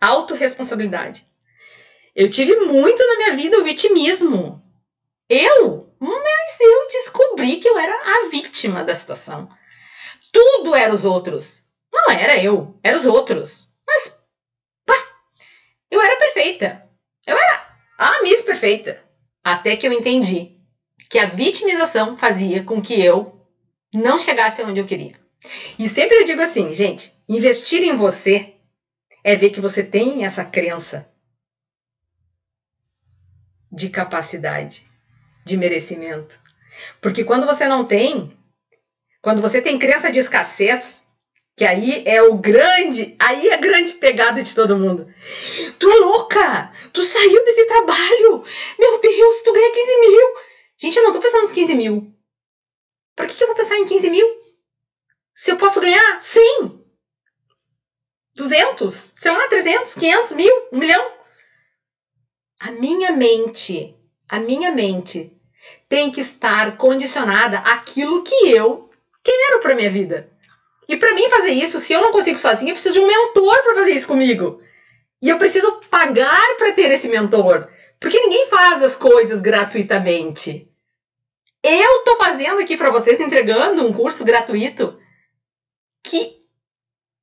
Autoresponsabilidade. 0.00 1.24
Eu 2.16 2.28
tive 2.28 2.56
muito 2.56 2.98
na 3.06 3.16
minha 3.18 3.36
vida 3.36 3.60
o 3.60 3.64
vitimismo. 3.64 4.60
Eu 5.30 5.83
mas 6.00 6.60
eu 6.60 6.86
descobri 6.88 7.58
que 7.58 7.68
eu 7.68 7.78
era 7.78 7.92
a 7.92 8.28
vítima 8.28 8.84
da 8.84 8.94
situação. 8.94 9.48
Tudo 10.32 10.74
era 10.74 10.92
os 10.92 11.04
outros. 11.04 11.64
Não 11.92 12.10
era 12.10 12.42
eu, 12.42 12.78
eram 12.82 12.98
os 12.98 13.06
outros. 13.06 13.78
Mas, 13.86 14.18
pá, 14.84 14.96
eu 15.90 16.00
era 16.00 16.16
perfeita. 16.16 16.88
Eu 17.26 17.36
era 17.36 17.78
a 17.98 18.22
Miss 18.22 18.42
Perfeita. 18.42 19.02
Até 19.42 19.76
que 19.76 19.86
eu 19.86 19.92
entendi 19.92 20.58
que 21.08 21.18
a 21.18 21.26
vitimização 21.26 22.16
fazia 22.16 22.62
com 22.64 22.82
que 22.82 23.00
eu 23.00 23.46
não 23.92 24.18
chegasse 24.18 24.62
onde 24.62 24.80
eu 24.80 24.86
queria. 24.86 25.18
E 25.78 25.88
sempre 25.88 26.16
eu 26.16 26.24
digo 26.24 26.40
assim, 26.40 26.74
gente, 26.74 27.12
investir 27.28 27.82
em 27.82 27.94
você 27.94 28.54
é 29.22 29.36
ver 29.36 29.50
que 29.50 29.60
você 29.60 29.82
tem 29.82 30.24
essa 30.24 30.44
crença 30.44 31.08
de 33.70 33.88
capacidade 33.88 34.88
de 35.44 35.56
merecimento. 35.56 36.38
Porque 37.00 37.24
quando 37.24 37.46
você 37.46 37.66
não 37.66 37.84
tem, 37.84 38.36
quando 39.20 39.40
você 39.40 39.60
tem 39.60 39.78
crença 39.78 40.10
de 40.10 40.20
escassez, 40.20 41.02
que 41.56 41.64
aí 41.64 42.02
é 42.06 42.20
o 42.22 42.34
grande, 42.34 43.14
aí 43.18 43.48
é 43.48 43.54
a 43.54 43.58
grande 43.58 43.94
pegada 43.94 44.42
de 44.42 44.54
todo 44.54 44.76
mundo. 44.76 45.06
Tu 45.78 45.88
é 45.88 45.94
louca! 45.96 46.72
Tu 46.92 47.02
saiu 47.02 47.44
desse 47.44 47.64
trabalho! 47.66 48.44
Meu 48.78 49.00
Deus, 49.00 49.42
tu 49.42 49.52
ganha 49.52 49.72
15 49.72 50.00
mil! 50.00 50.34
Gente, 50.76 50.96
eu 50.96 51.04
não 51.04 51.12
tô 51.12 51.20
pensando 51.20 51.42
nos 51.42 51.52
15 51.52 51.74
mil. 51.76 52.12
Por 53.14 53.26
que, 53.26 53.36
que 53.36 53.44
eu 53.44 53.48
vou 53.48 53.56
pensar 53.56 53.78
em 53.78 53.86
15 53.86 54.10
mil? 54.10 54.26
Se 55.34 55.52
eu 55.52 55.56
posso 55.56 55.80
ganhar 55.80 56.20
100, 56.20 56.84
200, 58.34 59.12
sei 59.16 59.30
lá, 59.30 59.48
300, 59.48 59.94
500, 59.94 60.32
mil, 60.32 60.68
um 60.72 60.78
milhão. 60.78 61.12
A 62.58 62.72
minha 62.72 63.12
mente, 63.12 63.96
a 64.28 64.40
minha 64.40 64.72
mente 64.72 65.33
tem 65.88 66.10
que 66.10 66.20
estar 66.20 66.76
condicionada 66.76 67.58
àquilo 67.58 68.22
que 68.22 68.50
eu 68.50 68.90
quero 69.22 69.60
para 69.60 69.74
minha 69.74 69.90
vida. 69.90 70.30
E 70.88 70.96
para 70.96 71.14
mim 71.14 71.28
fazer 71.30 71.50
isso, 71.50 71.78
se 71.78 71.92
eu 71.92 72.00
não 72.00 72.12
consigo 72.12 72.38
sozinha, 72.38 72.70
eu 72.70 72.74
preciso 72.74 72.94
de 72.94 73.00
um 73.00 73.06
mentor 73.06 73.62
para 73.62 73.74
fazer 73.74 73.92
isso 73.92 74.08
comigo. 74.08 74.60
E 75.22 75.28
eu 75.28 75.38
preciso 75.38 75.80
pagar 75.90 76.56
para 76.56 76.72
ter 76.72 76.90
esse 76.90 77.08
mentor, 77.08 77.68
porque 77.98 78.20
ninguém 78.20 78.48
faz 78.48 78.82
as 78.82 78.96
coisas 78.96 79.40
gratuitamente. 79.40 80.70
Eu 81.62 82.04
tô 82.04 82.16
fazendo 82.18 82.60
aqui 82.60 82.76
para 82.76 82.90
vocês 82.90 83.18
entregando 83.18 83.86
um 83.86 83.92
curso 83.92 84.22
gratuito 84.22 84.98
que 86.02 86.44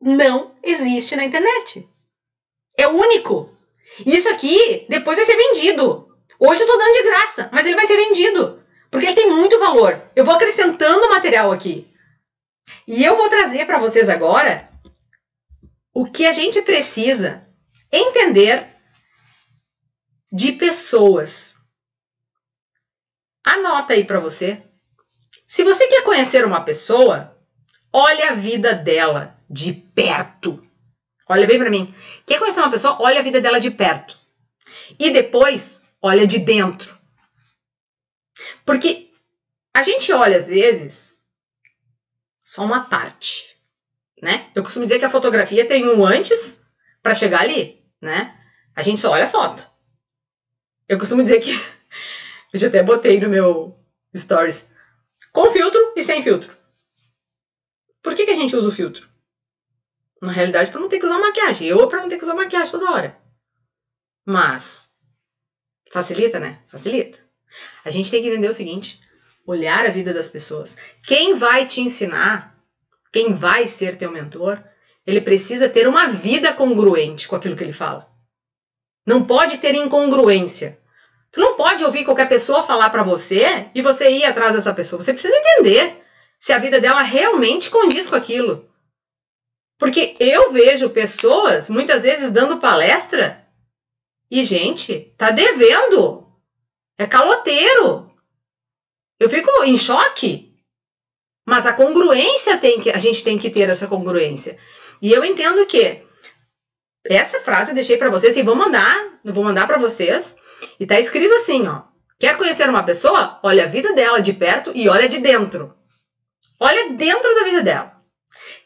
não 0.02 0.56
existe 0.64 1.16
na 1.16 1.24
internet. 1.24 1.88
É 2.76 2.88
único. 2.88 3.56
Isso 4.04 4.28
aqui 4.30 4.88
depois 4.89 5.18
vai 5.18 5.26
ser 5.26 5.36
vendido. 5.36 6.11
Hoje 6.42 6.62
eu 6.62 6.68
tô 6.68 6.78
dando 6.78 6.94
de 6.94 7.04
graça, 7.04 7.50
mas 7.52 7.66
ele 7.66 7.76
vai 7.76 7.86
ser 7.86 7.96
vendido. 7.96 8.64
Porque 8.89 9.06
ele 9.06 9.16
tem 9.16 9.30
muito 9.30 9.60
valor. 9.60 10.02
Eu 10.16 10.26
vou 10.26 10.34
acrescentando 10.34 11.10
material 11.10 11.52
aqui. 11.52 11.88
E 12.88 13.04
eu 13.04 13.16
vou 13.16 13.30
trazer 13.30 13.66
para 13.66 13.80
vocês 13.80 14.10
agora 14.10 14.68
o 15.94 16.10
que 16.10 16.26
a 16.26 16.32
gente 16.32 16.62
precisa 16.64 17.48
entender 17.92 18.68
de 20.32 20.54
pessoas. 20.54 21.56
Anota 23.46 23.94
aí 23.94 24.04
para 24.04 24.20
você. 24.20 24.64
Se 25.46 25.64
você 25.64 25.88
quer 25.88 26.04
conhecer 26.04 26.44
uma 26.44 26.62
pessoa, 26.62 27.32
Olha 27.94 28.32
a 28.32 28.36
vida 28.36 28.74
dela 28.74 29.38
de 29.50 29.74
perto. 29.74 30.66
Olha 31.28 31.46
bem 31.46 31.60
para 31.60 31.70
mim. 31.70 31.94
Quer 32.26 32.39
conhecer 32.39 32.62
uma 32.62 32.72
pessoa? 32.72 32.96
Olha 33.02 33.20
a 33.20 33.24
vida 33.24 33.42
dela 33.42 33.60
de 33.60 33.70
perto. 33.70 34.18
E 34.98 35.10
depois, 35.10 35.80
olha 36.02 36.26
de 36.26 36.39
dentro. 36.39 36.97
Porque 38.66 39.12
a 39.74 39.84
gente 39.84 40.12
olha 40.12 40.38
às 40.38 40.47
vezes 40.47 41.14
só 42.43 42.64
uma 42.64 42.86
parte, 42.89 43.58
né? 44.22 44.52
Eu 44.56 44.64
costumo 44.64 44.86
dizer 44.86 44.99
que 44.99 45.06
a 45.06 45.10
fotografia 45.10 45.68
tem 45.68 45.88
um 45.88 46.06
antes 46.06 46.66
para 47.02 47.14
chegar 47.14 47.41
ali, 47.41 47.86
né? 48.02 48.38
A 48.76 48.82
gente 48.82 48.99
só 48.99 49.12
olha 49.12 49.26
a 49.26 49.30
foto. 49.30 49.70
Eu 50.88 50.97
costumo 50.97 51.24
dizer 51.24 51.39
que 51.39 51.52
eu 52.54 52.60
já 52.60 52.68
até 52.68 52.84
botei 52.84 53.20
no 53.20 53.30
meu 53.30 53.74
stories 54.16 54.68
com 55.32 55.49
filtro 55.52 55.93
e 55.95 56.04
sem 56.04 56.22
filtro. 56.22 56.56
Por 58.02 58.16
que, 58.16 58.26
que 58.26 58.32
a 58.32 58.36
gente 58.36 58.56
usa 58.56 58.68
o 58.68 58.72
filtro? 58.72 59.10
Na 60.22 60.32
realidade, 60.32 60.72
para 60.72 60.80
não 60.80 60.89
ter 60.89 60.99
que 60.99 61.06
usar 61.06 61.20
maquiagem. 61.20 61.68
Eu 61.68 61.88
para 61.88 62.02
não 62.02 62.10
ter 62.10 62.18
que 62.18 62.24
usar 62.24 62.34
maquiagem 62.34 62.72
toda 62.72 62.91
hora. 62.91 63.22
Mas 64.26 64.91
facilita, 65.92 66.39
né? 66.39 66.60
Facilita. 66.68 67.20
A 67.84 67.89
gente 67.89 68.10
tem 68.10 68.22
que 68.22 68.30
entender 68.30 68.48
o 68.48 68.54
seguinte: 68.54 69.02
olhar 69.46 69.86
a 69.86 69.89
vida 69.89 70.14
das 70.14 70.30
pessoas. 70.30 70.78
Quem 71.06 71.34
vai 71.34 71.66
te 71.66 71.82
ensinar, 71.82 72.58
quem 73.12 73.34
vai 73.34 73.68
ser 73.68 73.98
teu 73.98 74.12
mentor, 74.12 74.64
ele 75.06 75.22
precisa 75.22 75.68
ter 75.68 75.88
uma 75.88 76.08
vida 76.08 76.54
congruente 76.54 77.28
com 77.28 77.36
aquilo 77.36 77.56
que 77.56 77.64
ele 77.64 77.74
fala. 77.74 78.10
Não 79.06 79.26
pode 79.26 79.58
ter 79.58 79.76
incongruência. 79.76 80.80
Tu 81.32 81.39
não 81.39 81.56
pode 81.56 81.84
ouvir 81.84 82.04
qualquer 82.04 82.28
pessoa 82.28 82.64
falar 82.64 82.89
para 82.89 83.04
você 83.04 83.70
e 83.74 83.82
você 83.82 84.10
ir 84.10 84.26
atrás 84.26 84.54
dessa 84.54 84.74
pessoa. 84.74 85.02
Você 85.02 85.14
precisa 85.14 85.36
entender 85.36 86.02
se 86.39 86.52
a 86.52 86.60
vida 86.60 86.80
dela 86.80 87.02
realmente 87.02 87.70
condiz 87.70 88.10
com 88.10 88.16
aquilo. 88.16 88.70
Porque 89.80 90.16
eu 90.20 90.52
vejo 90.52 90.89
pessoas 90.89 91.70
muitas 91.70 92.04
vezes 92.04 92.30
dando 92.30 92.60
palestra 92.60 93.41
e, 94.32 94.43
gente, 94.43 95.13
tá 95.17 95.29
devendo. 95.29 96.25
É 96.97 97.05
caloteiro. 97.05 98.09
Eu 99.19 99.29
fico 99.29 99.51
em 99.65 99.75
choque. 99.75 100.55
Mas 101.45 101.67
a 101.67 101.73
congruência 101.73 102.57
tem 102.57 102.79
que. 102.79 102.89
A 102.89 102.97
gente 102.97 103.23
tem 103.25 103.38
que 103.38 103.49
ter 103.49 103.69
essa 103.69 103.88
congruência. 103.88 104.57
E 105.01 105.11
eu 105.11 105.25
entendo 105.25 105.65
que 105.65 106.01
essa 107.05 107.41
frase 107.41 107.71
eu 107.71 107.75
deixei 107.75 107.97
para 107.97 108.09
vocês 108.09 108.38
e 108.38 108.41
vou 108.41 108.55
mandar, 108.55 109.19
eu 109.25 109.34
vou 109.34 109.43
mandar 109.43 109.67
para 109.67 109.77
vocês. 109.77 110.38
E 110.79 110.86
tá 110.86 110.97
escrito 110.97 111.34
assim, 111.34 111.67
ó: 111.67 111.82
Quer 112.17 112.38
conhecer 112.38 112.69
uma 112.69 112.84
pessoa? 112.84 113.38
Olha 113.43 113.65
a 113.65 113.67
vida 113.67 113.93
dela 113.93 114.21
de 114.21 114.32
perto 114.32 114.71
e 114.73 114.88
olha 114.88 115.09
de 115.09 115.17
dentro. 115.17 115.75
Olha 116.57 116.93
dentro 116.93 117.36
da 117.36 117.43
vida 117.43 117.63
dela. 117.63 118.01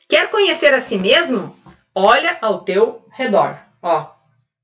Quer 0.07 0.29
conhecer 0.29 0.73
a 0.73 0.79
si 0.79 0.97
mesmo? 0.97 1.57
Olha 1.95 2.37
ao 2.41 2.63
teu 2.63 3.03
redor. 3.11 3.57
Ó, 3.81 4.14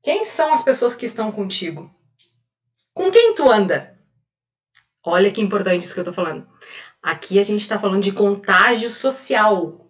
quem 0.03 0.25
são 0.25 0.51
as 0.51 0.63
pessoas 0.63 0.95
que 0.95 1.05
estão 1.05 1.31
contigo? 1.31 1.93
Com 2.93 3.11
quem 3.11 3.35
tu 3.35 3.49
anda? 3.49 3.99
Olha 5.03 5.31
que 5.31 5.41
importante 5.41 5.83
isso 5.83 5.93
que 5.93 5.99
eu 5.99 6.05
tô 6.05 6.13
falando. 6.13 6.47
Aqui 7.01 7.39
a 7.39 7.43
gente 7.43 7.67
tá 7.67 7.79
falando 7.79 8.03
de 8.03 8.11
contágio 8.11 8.89
social. 8.91 9.89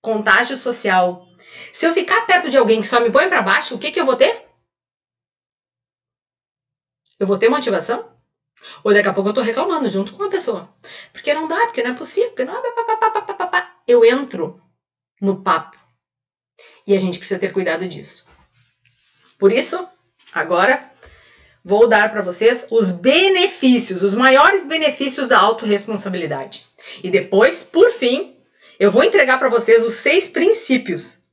Contágio 0.00 0.56
social. 0.56 1.26
Se 1.72 1.86
eu 1.86 1.92
ficar 1.92 2.26
perto 2.26 2.50
de 2.50 2.58
alguém 2.58 2.80
que 2.80 2.86
só 2.86 3.00
me 3.00 3.10
põe 3.10 3.28
para 3.28 3.42
baixo, 3.42 3.74
o 3.74 3.78
que, 3.78 3.90
que 3.90 4.00
eu 4.00 4.04
vou 4.04 4.16
ter? 4.16 4.48
Eu 7.18 7.26
vou 7.26 7.38
ter 7.38 7.48
motivação? 7.48 8.12
Ou 8.84 8.92
daqui 8.92 9.08
a 9.08 9.12
pouco 9.12 9.30
eu 9.30 9.34
tô 9.34 9.40
reclamando 9.40 9.88
junto 9.88 10.12
com 10.12 10.24
a 10.24 10.30
pessoa. 10.30 10.72
Porque 11.12 11.34
não 11.34 11.48
dá, 11.48 11.66
porque 11.66 11.82
não 11.82 11.92
é 11.92 11.94
possível, 11.94 12.30
porque 12.30 12.44
não 12.44 12.54
é. 12.54 12.62
Eu 13.86 14.04
entro 14.04 14.60
no 15.20 15.42
papo. 15.42 15.78
E 16.86 16.94
a 16.94 16.98
gente 16.98 17.18
precisa 17.18 17.40
ter 17.40 17.52
cuidado 17.52 17.86
disso. 17.86 18.26
Por 19.42 19.50
isso, 19.50 19.88
agora 20.32 20.88
vou 21.64 21.88
dar 21.88 22.12
para 22.12 22.22
vocês 22.22 22.68
os 22.70 22.92
benefícios, 22.92 24.04
os 24.04 24.14
maiores 24.14 24.68
benefícios 24.68 25.26
da 25.26 25.36
autorresponsabilidade. 25.36 26.64
E 27.02 27.10
depois, 27.10 27.64
por 27.64 27.90
fim, 27.90 28.36
eu 28.78 28.92
vou 28.92 29.02
entregar 29.02 29.40
para 29.40 29.48
vocês 29.48 29.84
os 29.84 29.94
seis 29.94 30.28
princípios 30.28 31.24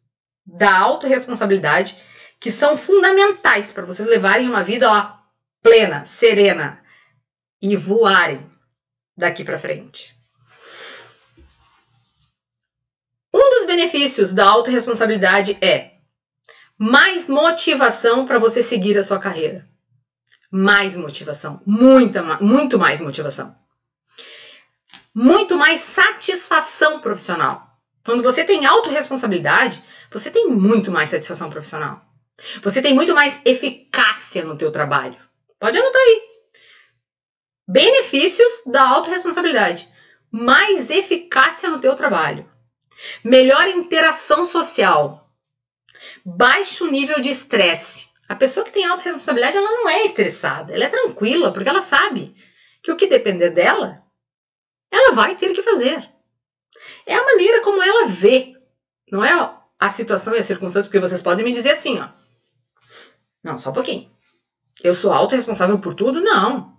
da 0.44 0.76
autorresponsabilidade 0.76 1.98
que 2.40 2.50
são 2.50 2.76
fundamentais 2.76 3.72
para 3.72 3.86
vocês 3.86 4.08
levarem 4.08 4.50
uma 4.50 4.64
vida 4.64 4.92
ó, 4.92 5.12
plena, 5.62 6.04
serena 6.04 6.84
e 7.62 7.76
voarem 7.76 8.44
daqui 9.16 9.44
para 9.44 9.60
frente. 9.60 10.16
Um 13.32 13.50
dos 13.52 13.68
benefícios 13.68 14.34
da 14.34 14.48
autorresponsabilidade 14.50 15.60
é 15.62 15.99
mais 16.80 17.28
motivação 17.28 18.26
para 18.26 18.40
você 18.40 18.64
seguir 18.64 18.98
a 18.98 19.04
sua 19.04 19.20
carreira. 19.20 19.66
Mais 20.50 20.96
motivação, 20.96 21.62
muita, 21.66 22.24
muito 22.40 22.80
mais 22.80 23.02
motivação. 23.02 23.54
Muito 25.14 25.58
mais 25.58 25.82
satisfação 25.82 27.02
profissional. 27.02 27.68
Quando 28.06 28.24
você 28.24 28.46
tem 28.46 28.66
autorresponsabilidade, 28.66 29.84
você 30.10 30.32
tem 30.32 30.48
muito 30.48 30.90
mais 30.90 31.10
satisfação 31.10 31.50
profissional. 31.50 32.02
Você 32.64 32.82
tem 32.82 32.94
muito 32.94 33.14
mais 33.14 33.42
eficácia 33.44 34.46
no 34.46 34.56
teu 34.56 34.72
trabalho. 34.72 35.18
Pode 35.60 35.78
anotar 35.78 36.02
aí. 36.02 36.22
Benefícios 37.68 38.64
da 38.66 38.88
autorresponsabilidade. 38.88 39.90
Mais 40.32 40.90
eficácia 40.90 41.70
no 41.70 41.80
teu 41.80 41.94
trabalho. 41.94 42.50
Melhor 43.22 43.68
interação 43.68 44.46
social. 44.46 45.29
Baixo 46.26 46.90
nível 46.90 47.20
de 47.20 47.30
estresse. 47.30 48.10
A 48.28 48.36
pessoa 48.36 48.64
que 48.64 48.72
tem 48.72 48.86
autorresponsabilidade, 48.86 49.58
ela 49.58 49.72
não 49.72 49.90
é 49.90 50.06
estressada, 50.06 50.74
ela 50.74 50.84
é 50.84 50.90
tranquila, 50.90 51.52
porque 51.52 51.68
ela 51.68 51.82
sabe 51.82 52.36
que 52.84 52.92
o 52.92 52.96
que 52.96 53.08
depender 53.08 53.50
dela, 53.50 54.04
ela 54.92 55.14
vai 55.14 55.36
ter 55.36 55.54
que 55.54 55.64
fazer. 55.64 56.08
É 57.06 57.16
a 57.16 57.26
maneira 57.26 57.62
como 57.62 57.82
ela 57.82 58.06
vê, 58.08 58.54
não 59.12 59.26
é 59.26 59.32
a 59.80 59.90
situação 59.90 60.36
e 60.36 60.40
a 60.40 60.44
circunstância, 60.44 60.88
porque 60.88 61.00
vocês 61.00 61.22
podem 61.22 61.44
me 61.44 61.52
dizer 61.52 61.72
assim, 61.72 62.00
ó. 62.00 62.10
Não, 63.44 63.58
só 63.58 63.72
um 63.72 63.74
pouquinho. 63.74 64.12
Eu 64.84 64.94
sou 64.94 65.12
autorresponsável 65.12 65.80
por 65.80 65.94
tudo? 65.94 66.22
Não. 66.22 66.78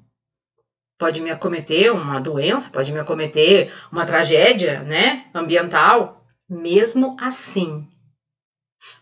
Pode 0.97 1.20
me 1.20 1.30
acometer 1.30 1.91
uma 1.93 2.20
doença, 2.20 2.70
pode 2.70 2.93
me 2.93 3.01
acometer 3.01 3.72
uma 3.91 4.07
tragédia, 4.07 4.82
né, 4.82 5.28
ambiental. 5.34 6.22
Mesmo 6.49 7.16
assim, 7.20 7.86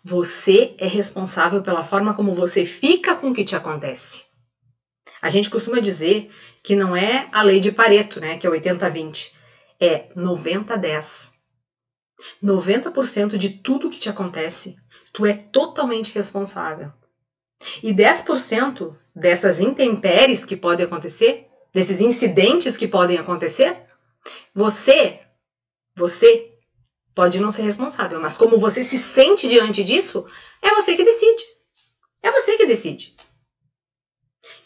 você 0.02 0.74
é 0.78 0.86
responsável 0.86 1.62
pela 1.62 1.84
forma 1.84 2.14
como 2.14 2.34
você 2.34 2.64
fica 2.64 3.14
com 3.14 3.30
o 3.30 3.34
que 3.34 3.44
te 3.44 3.56
acontece. 3.56 4.24
A 5.20 5.28
gente 5.28 5.50
costuma 5.50 5.80
dizer 5.80 6.30
que 6.62 6.74
não 6.74 6.96
é 6.96 7.28
a 7.32 7.42
lei 7.42 7.60
de 7.60 7.72
Pareto, 7.72 8.20
né, 8.20 8.36
que 8.36 8.46
é 8.46 8.50
80-20 8.50 9.38
é 9.80 10.08
90-10. 10.14 11.32
90% 12.42 13.36
de 13.36 13.50
tudo 13.50 13.90
que 13.90 13.98
te 13.98 14.08
acontece, 14.08 14.76
tu 15.12 15.24
é 15.24 15.32
totalmente 15.32 16.12
responsável. 16.12 16.92
E 17.82 17.92
10% 17.92 18.96
dessas 19.14 19.60
intempéries 19.60 20.44
que 20.44 20.56
podem 20.56 20.84
acontecer, 20.84 21.46
desses 21.72 22.00
incidentes 22.00 22.76
que 22.76 22.88
podem 22.88 23.18
acontecer, 23.18 23.76
você, 24.52 25.20
você 25.96 26.47
pode 27.18 27.40
não 27.40 27.50
ser 27.50 27.62
responsável, 27.62 28.20
mas 28.20 28.36
como 28.36 28.60
você 28.60 28.84
se 28.84 28.96
sente 28.96 29.48
diante 29.48 29.82
disso, 29.82 30.24
é 30.62 30.72
você 30.72 30.94
que 30.94 31.02
decide. 31.02 31.44
É 32.22 32.30
você 32.30 32.56
que 32.56 32.64
decide. 32.64 33.16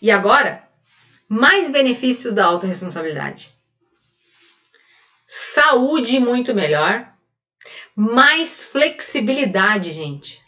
E 0.03 0.11
agora, 0.11 0.69
mais 1.27 1.71
benefícios 1.71 2.35
da 2.35 2.45
autorresponsabilidade 2.45 3.57
saúde 5.35 6.21
muito 6.21 6.53
melhor, 6.53 7.11
mais 7.97 8.63
flexibilidade, 8.63 9.91
gente. 9.91 10.43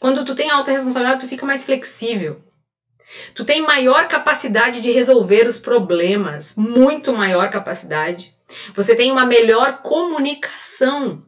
Quando 0.00 0.24
tu 0.24 0.34
tem 0.34 0.50
alta 0.50 0.72
responsabilidade, 0.72 1.24
tu 1.24 1.28
fica 1.28 1.46
mais 1.46 1.64
flexível. 1.64 2.42
Tu 3.32 3.44
tem 3.44 3.62
maior 3.62 4.08
capacidade 4.08 4.80
de 4.80 4.90
resolver 4.90 5.46
os 5.46 5.60
problemas, 5.60 6.56
muito 6.56 7.12
maior 7.12 7.48
capacidade. 7.48 8.36
Você 8.74 8.94
tem 8.94 9.10
uma 9.10 9.24
melhor 9.24 9.82
comunicação. 9.82 11.26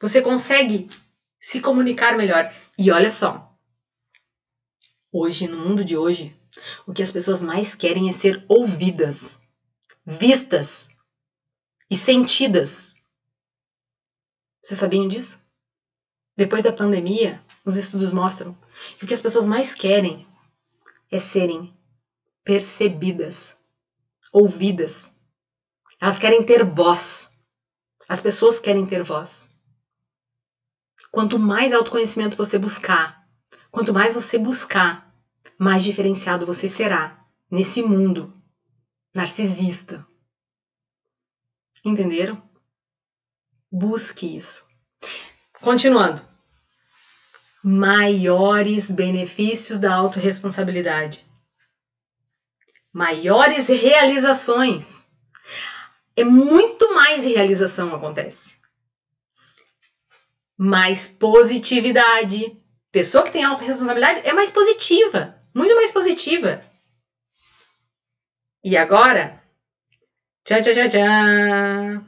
Você 0.00 0.20
consegue 0.20 0.88
se 1.40 1.60
comunicar 1.60 2.16
melhor. 2.16 2.52
E 2.76 2.90
olha 2.90 3.10
só, 3.10 3.56
hoje, 5.12 5.46
no 5.48 5.56
mundo 5.56 5.84
de 5.84 5.96
hoje, 5.96 6.36
o 6.86 6.92
que 6.92 7.02
as 7.02 7.12
pessoas 7.12 7.42
mais 7.42 7.74
querem 7.74 8.08
é 8.08 8.12
ser 8.12 8.44
ouvidas, 8.48 9.40
vistas, 10.04 10.90
e 11.90 11.96
sentidas. 11.96 12.94
Vocês 14.62 14.78
sabiam 14.78 15.08
disso? 15.08 15.42
Depois 16.36 16.62
da 16.62 16.72
pandemia, 16.72 17.44
os 17.64 17.76
estudos 17.76 18.12
mostram 18.12 18.56
que 18.96 19.04
o 19.04 19.08
que 19.08 19.14
as 19.14 19.20
pessoas 19.20 19.46
mais 19.46 19.74
querem 19.74 20.26
é 21.10 21.18
serem 21.18 21.76
percebidas, 22.44 23.58
ouvidas. 24.32 25.12
Elas 26.00 26.18
querem 26.18 26.42
ter 26.42 26.64
voz. 26.64 27.30
As 28.08 28.20
pessoas 28.20 28.58
querem 28.58 28.86
ter 28.86 29.02
voz. 29.02 29.50
Quanto 31.10 31.38
mais 31.38 31.72
autoconhecimento 31.72 32.36
você 32.36 32.58
buscar, 32.58 33.28
quanto 33.70 33.92
mais 33.92 34.14
você 34.14 34.38
buscar, 34.38 35.14
mais 35.58 35.82
diferenciado 35.82 36.46
você 36.46 36.68
será 36.68 37.22
nesse 37.50 37.82
mundo 37.82 38.32
narcisista. 39.12 40.06
Entenderam? 41.84 42.42
Busque 43.70 44.36
isso. 44.36 44.68
Continuando. 45.60 46.24
Maiores 47.62 48.90
benefícios 48.90 49.78
da 49.78 49.92
autorresponsabilidade. 49.94 51.26
Maiores 52.92 53.66
realizações. 53.68 55.09
É 56.16 56.24
muito 56.24 56.94
mais 56.94 57.24
realização 57.24 57.94
acontece. 57.94 58.58
Mais 60.58 61.06
positividade. 61.06 62.60
Pessoa 62.92 63.24
que 63.24 63.30
tem 63.30 63.44
autorresponsabilidade 63.44 64.28
é 64.28 64.32
mais 64.32 64.50
positiva, 64.50 65.32
muito 65.54 65.74
mais 65.76 65.92
positiva. 65.92 66.60
E 68.62 68.76
agora, 68.76 69.42
tchan, 70.44 70.60
tchan, 70.60 70.74
tchan, 70.74 70.88
tchan, 70.88 72.04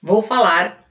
vou 0.00 0.22
falar 0.22 0.88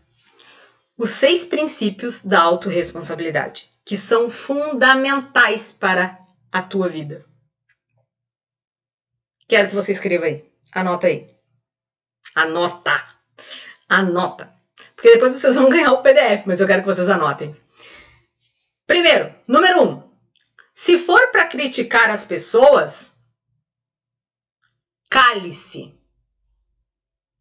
os 0.98 1.10
seis 1.10 1.46
princípios 1.46 2.24
da 2.24 2.42
autorresponsabilidade, 2.42 3.72
que 3.84 3.98
são 3.98 4.30
fundamentais 4.30 5.72
para 5.74 6.20
a 6.52 6.62
tua 6.62 6.88
vida. 6.88 7.26
Quero 9.48 9.70
que 9.70 9.76
você 9.76 9.92
escreva 9.92 10.26
aí. 10.26 10.53
Anota 10.74 11.08
aí. 11.08 11.26
Anota. 12.36 13.06
Anota. 13.88 14.50
Porque 14.96 15.12
depois 15.12 15.34
vocês 15.34 15.56
vão 15.56 15.70
ganhar 15.70 15.92
o 15.92 16.02
PDF, 16.02 16.46
mas 16.46 16.62
eu 16.62 16.68
quero 16.68 16.82
que 16.82 16.88
vocês 16.88 17.10
anotem. 17.10 17.56
Primeiro, 18.88 19.36
número 19.48 19.84
um. 19.84 20.14
Se 20.74 20.98
for 20.98 21.28
para 21.32 21.48
criticar 21.48 22.10
as 22.10 22.26
pessoas, 22.26 23.20
cale-se. 25.10 25.94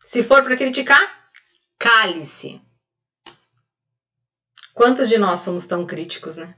Se 0.05 0.23
for 0.23 0.43
para 0.43 0.57
criticar, 0.57 1.31
cale-se. 1.79 2.61
Quantos 4.75 5.09
de 5.09 5.19
nós 5.19 5.41
somos 5.41 5.67
tão 5.67 5.87
críticos, 5.87 6.37
né? 6.37 6.57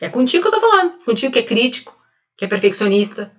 É 0.00 0.08
contigo 0.08 0.42
que 0.42 0.48
eu 0.48 0.60
tô 0.60 0.60
falando. 0.60 1.04
Contigo 1.04 1.32
que 1.32 1.38
é 1.38 1.44
crítico, 1.44 2.00
que 2.36 2.44
é 2.44 2.48
perfeccionista. 2.48 3.30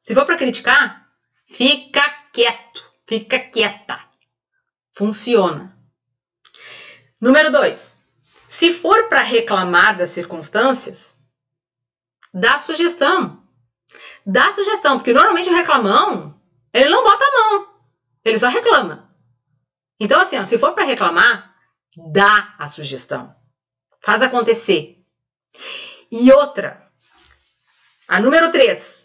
Se 0.00 0.14
for 0.14 0.24
para 0.24 0.36
criticar, 0.36 1.07
fica 1.48 2.02
quieto, 2.32 2.84
fica 3.06 3.38
quieta. 3.38 4.00
Funciona. 4.92 5.76
Número 7.20 7.50
dois. 7.50 8.04
Se 8.48 8.72
for 8.72 9.08
para 9.08 9.22
reclamar 9.22 9.96
das 9.96 10.10
circunstâncias, 10.10 11.20
dá 12.32 12.58
sugestão. 12.58 13.42
Dá 14.24 14.52
sugestão, 14.52 14.98
porque 14.98 15.12
normalmente 15.12 15.48
o 15.48 15.54
reclamão, 15.54 16.40
ele 16.72 16.88
não 16.88 17.02
bota 17.02 17.24
a 17.24 17.30
mão, 17.30 17.74
ele 18.24 18.38
só 18.38 18.48
reclama. 18.48 19.14
Então, 19.98 20.20
assim, 20.20 20.38
ó, 20.38 20.44
se 20.44 20.58
for 20.58 20.74
para 20.74 20.84
reclamar, 20.84 21.54
dá 22.12 22.54
a 22.58 22.66
sugestão. 22.66 23.34
Faz 24.00 24.22
acontecer. 24.22 25.04
E 26.10 26.30
outra, 26.32 26.90
a 28.06 28.20
número 28.20 28.50
3, 28.52 28.97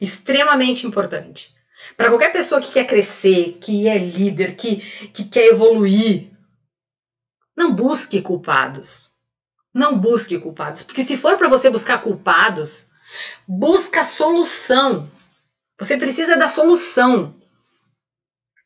extremamente 0.00 0.86
importante. 0.86 1.54
Para 1.96 2.08
qualquer 2.08 2.32
pessoa 2.32 2.60
que 2.60 2.72
quer 2.72 2.86
crescer, 2.86 3.58
que 3.60 3.88
é 3.88 3.98
líder, 3.98 4.56
que, 4.56 4.76
que 5.08 5.24
quer 5.24 5.46
evoluir, 5.46 6.30
não 7.56 7.74
busque 7.74 8.22
culpados. 8.22 9.10
Não 9.72 9.98
busque 9.98 10.38
culpados, 10.38 10.82
porque 10.82 11.02
se 11.02 11.16
for 11.16 11.36
para 11.36 11.48
você 11.48 11.70
buscar 11.70 11.98
culpados, 11.98 12.90
busca 13.46 14.02
solução. 14.02 15.08
Você 15.78 15.96
precisa 15.96 16.36
da 16.36 16.48
solução. 16.48 17.36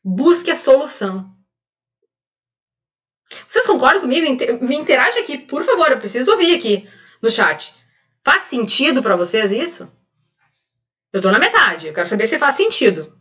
Busque 0.03 0.49
a 0.49 0.55
solução. 0.55 1.31
Vocês 3.47 3.65
concordam 3.67 4.01
comigo? 4.01 4.27
Me 4.63 4.75
interage 4.75 5.19
aqui, 5.19 5.37
por 5.37 5.63
favor, 5.63 5.91
eu 5.91 5.99
preciso 5.99 6.31
ouvir 6.31 6.55
aqui 6.55 6.89
no 7.21 7.29
chat. 7.29 7.75
Faz 8.23 8.43
sentido 8.43 9.03
para 9.03 9.15
vocês 9.15 9.51
isso? 9.51 9.91
Eu 11.15 11.21
tô 11.21 11.31
na 11.31 11.39
metade, 11.39 11.87
eu 11.87 11.93
quero 11.93 12.09
saber 12.09 12.27
se 12.27 12.37
faz 12.37 12.55
sentido. 12.55 13.17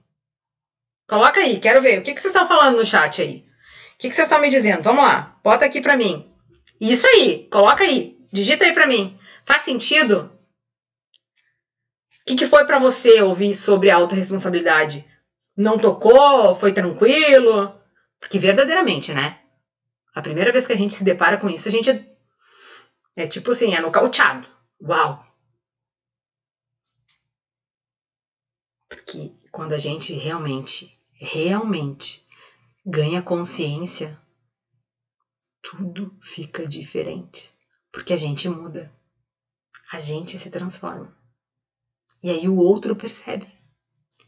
Coloca 1.07 1.39
aí, 1.39 1.61
quero 1.61 1.81
ver. 1.81 2.01
O 2.01 2.03
que, 2.03 2.13
que 2.13 2.21
vocês 2.21 2.35
estão 2.35 2.49
falando 2.49 2.77
no 2.77 2.85
chat 2.85 3.23
aí? 3.23 3.47
O 3.95 3.99
que, 3.99 4.09
que 4.09 4.15
vocês 4.17 4.27
estão 4.27 4.41
me 4.41 4.51
dizendo? 4.51 4.83
Vamos 4.83 5.05
lá, 5.05 5.39
bota 5.45 5.65
aqui 5.65 5.81
para 5.81 5.97
mim. 5.97 6.29
Isso 6.81 7.07
aí, 7.07 7.49
coloca 7.53 7.85
aí, 7.85 8.19
digita 8.33 8.65
aí 8.65 8.73
para 8.73 8.89
mim. 8.89 9.17
Faz 9.45 9.63
sentido? 9.63 10.29
O 12.23 12.27
que, 12.27 12.35
que 12.35 12.49
foi 12.49 12.65
para 12.65 12.81
você 12.81 13.23
ouvir 13.23 13.55
sobre 13.55 13.93
autorresponsabilidade? 13.93 15.07
Não 15.57 15.79
tocou? 15.79 16.53
Foi 16.57 16.73
tranquilo? 16.73 17.81
Porque 18.19 18.41
verdadeiramente, 18.41 19.15
né? 19.15 19.39
A 20.13 20.21
primeira 20.21 20.51
vez 20.51 20.67
que 20.67 20.73
a 20.73 20.77
gente 20.77 20.95
se 20.95 21.05
depara 21.05 21.37
com 21.37 21.49
isso, 21.49 21.69
a 21.69 21.71
gente 21.71 21.91
é 23.17 23.29
tipo 23.29 23.53
assim, 23.53 23.73
é 23.73 23.81
nocauteado. 23.81 24.49
Uau! 24.83 25.34
Porque 28.95 29.35
quando 29.51 29.73
a 29.73 29.77
gente 29.77 30.13
realmente, 30.13 30.97
realmente 31.13 32.25
ganha 32.87 33.21
consciência, 33.21 34.21
tudo 35.61 36.17
fica 36.23 36.65
diferente. 36.65 37.53
Porque 37.91 38.13
a 38.13 38.17
gente 38.17 38.49
muda. 38.49 38.95
A 39.91 39.99
gente 39.99 40.39
se 40.39 40.49
transforma. 40.49 41.17
E 42.23 42.31
aí 42.31 42.49
o 42.49 42.57
outro 42.57 42.95
percebe. 42.95 43.53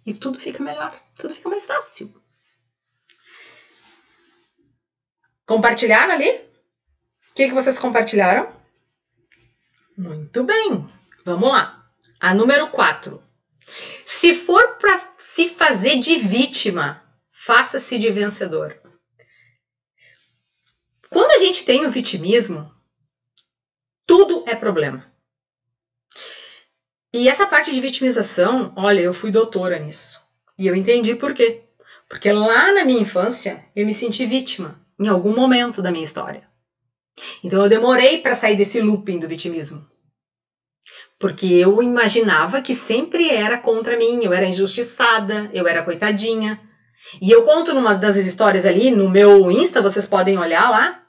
E 0.05 0.13
tudo 0.13 0.39
fica 0.39 0.63
melhor, 0.63 1.01
tudo 1.15 1.35
fica 1.35 1.49
mais 1.49 1.67
fácil. 1.67 2.21
Compartilharam 5.47 6.13
ali? 6.13 6.29
O 6.29 7.35
que, 7.35 7.49
que 7.49 7.55
vocês 7.55 7.79
compartilharam? 7.79 8.53
Muito 9.97 10.43
bem. 10.43 10.89
Vamos 11.25 11.49
lá. 11.51 11.89
A 12.21 12.35
número 12.35 12.71
4. 12.71 13.23
Se 14.09 14.37
for 14.37 14.77
para 14.77 15.15
se 15.19 15.49
fazer 15.49 15.99
de 15.99 16.17
vítima, 16.17 17.03
faça-se 17.29 17.99
de 17.99 18.09
vencedor. 18.09 18.81
Quando 21.11 21.33
a 21.33 21.39
gente 21.39 21.65
tem 21.65 21.85
o 21.85 21.91
vitimismo, 21.91 22.73
tudo 24.07 24.45
é 24.47 24.55
problema. 24.55 25.13
E 27.13 27.29
essa 27.29 27.49
parte 27.49 27.73
de 27.75 27.81
vitimização, 27.81 28.73
olha, 28.77 29.01
eu 29.01 29.13
fui 29.13 29.33
doutora 29.33 29.77
nisso. 29.77 30.21
E 30.57 30.69
eu 30.69 30.77
entendi 30.77 31.17
por 31.17 31.35
quê. 31.35 31.65
Porque 32.09 32.31
lá 32.31 32.73
na 32.73 32.85
minha 32.85 33.03
infância 33.03 33.67
eu 33.75 33.85
me 33.85 33.93
senti 33.93 34.25
vítima 34.25 34.81
em 35.01 35.09
algum 35.09 35.35
momento 35.35 35.83
da 35.83 35.91
minha 35.91 36.05
história. 36.05 36.49
Então 37.43 37.61
eu 37.61 37.69
demorei 37.69 38.19
para 38.23 38.37
sair 38.37 38.57
desse 38.57 38.81
looping 38.81 39.19
do 39.19 39.27
vitimismo. 39.27 39.85
Porque 41.19 41.47
eu 41.47 41.83
imaginava 41.83 42.61
que 42.61 42.75
sempre 42.75 43.31
era 43.31 43.59
contra 43.59 43.97
mim, 43.97 44.23
eu 44.23 44.33
era 44.33 44.47
injustiçada, 44.47 45.51
eu 45.53 45.67
era 45.67 45.83
coitadinha. 45.83 46.61
E 47.21 47.31
eu 47.31 47.43
conto 47.43 47.73
numa 47.73 47.95
das 47.95 48.17
histórias 48.17 48.67
ali, 48.67 48.91
no 48.91 49.09
meu 49.09 49.51
Insta, 49.51 49.81
vocês 49.81 50.07
podem 50.07 50.39
olhar 50.39 50.71
lá, 50.71 51.03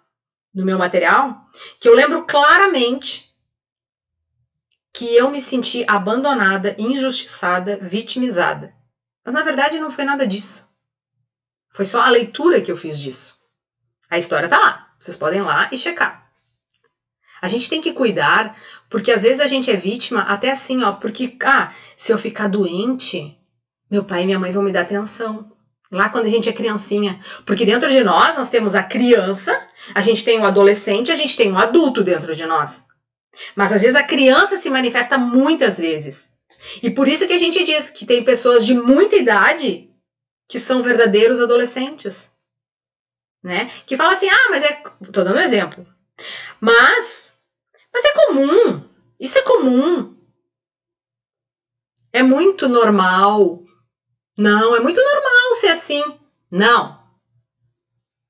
no 0.54 0.66
meu 0.66 0.78
material, 0.78 1.46
que 1.80 1.90
eu 1.90 1.96
lembro 1.96 2.26
claramente 2.26 3.28
que 4.94 5.16
eu 5.16 5.30
me 5.30 5.40
senti 5.40 5.86
abandonada, 5.88 6.76
injustiçada, 6.80 7.78
vitimizada. 7.78 8.74
Mas 9.24 9.34
na 9.34 9.44
verdade 9.44 9.80
não 9.80 9.92
foi 9.92 10.04
nada 10.06 10.26
disso. 10.26 10.68
Foi 11.70 11.86
só 11.86 12.02
a 12.02 12.10
leitura 12.10 12.62
que 12.62 12.72
eu 12.72 12.78
fiz 12.78 12.98
disso. 12.98 13.38
A 14.10 14.18
história 14.18 14.50
tá 14.50 14.58
lá. 14.58 14.96
Vocês 14.98 15.18
podem 15.18 15.40
ir 15.40 15.44
lá 15.44 15.70
e 15.72 15.78
checar. 15.78 16.27
A 17.42 17.48
gente 17.48 17.70
tem 17.70 17.82
que 17.82 17.94
cuidar, 17.94 18.58
porque 18.90 19.12
às 19.12 19.24
vezes 19.24 19.40
a 19.40 19.48
gente 19.48 19.70
é 19.70 19.76
vítima 19.76 20.22
até 20.22 20.52
assim, 20.52 20.84
ó, 20.84 20.94
porque, 20.94 21.36
ah, 21.44 21.72
se 21.96 22.12
eu 22.12 22.18
ficar 22.18 22.48
doente, 22.48 23.38
meu 23.90 24.04
pai 24.04 24.24
e 24.24 24.26
minha 24.26 24.40
mãe 24.40 24.52
vão 24.52 24.64
me 24.64 24.72
dar 24.72 24.82
atenção. 24.82 25.52
Lá 25.92 26.10
quando 26.10 26.26
a 26.26 26.30
gente 26.30 26.50
é 26.50 26.54
criancinha. 26.54 27.20
Porque 27.46 27.66
dentro 27.66 27.90
de 27.90 28.04
nós, 28.04 28.38
nós 28.38 28.50
temos 28.50 28.76
a 28.76 28.84
criança, 28.84 29.58
a 29.96 30.02
gente 30.02 30.26
tem 30.26 30.38
o 30.38 30.42
um 30.42 30.46
adolescente, 30.46 31.12
a 31.12 31.16
gente 31.16 31.38
tem 31.38 31.52
um 31.52 31.58
adulto 31.58 32.04
dentro 32.04 32.36
de 32.36 32.46
nós. 32.46 32.88
Mas 33.56 33.72
às 33.72 33.82
vezes 33.82 33.96
a 33.96 34.04
criança 34.04 34.58
se 34.58 34.70
manifesta 34.70 35.18
muitas 35.18 35.78
vezes. 35.78 36.34
E 36.84 36.90
por 36.90 37.08
isso 37.08 37.28
que 37.28 37.34
a 37.34 37.38
gente 37.38 37.64
diz 37.64 37.90
que 37.90 38.06
tem 38.06 38.24
pessoas 38.24 38.66
de 38.66 38.74
muita 38.74 39.16
idade 39.16 39.90
que 40.50 40.60
são 40.60 40.82
verdadeiros 40.82 41.40
adolescentes 41.40 42.32
né? 43.48 43.70
Que 43.86 43.98
fala 43.98 44.14
assim, 44.14 44.30
ah, 44.30 44.48
mas 44.50 44.64
é. 44.64 44.74
Tô 45.12 45.24
dando 45.24 45.38
um 45.38 45.42
exemplo. 45.42 45.86
Mas. 46.60 47.38
Mas 47.94 48.06
é 48.06 48.14
comum. 48.14 48.90
Isso 49.20 49.38
é 49.38 49.42
comum. 49.42 50.16
É 52.12 52.24
muito 52.24 52.68
normal. 52.68 53.64
Não, 54.38 54.76
é 54.76 54.80
muito 54.80 55.02
normal 55.02 55.56
ser 55.56 55.70
assim. 55.70 56.20
Não. 56.50 57.02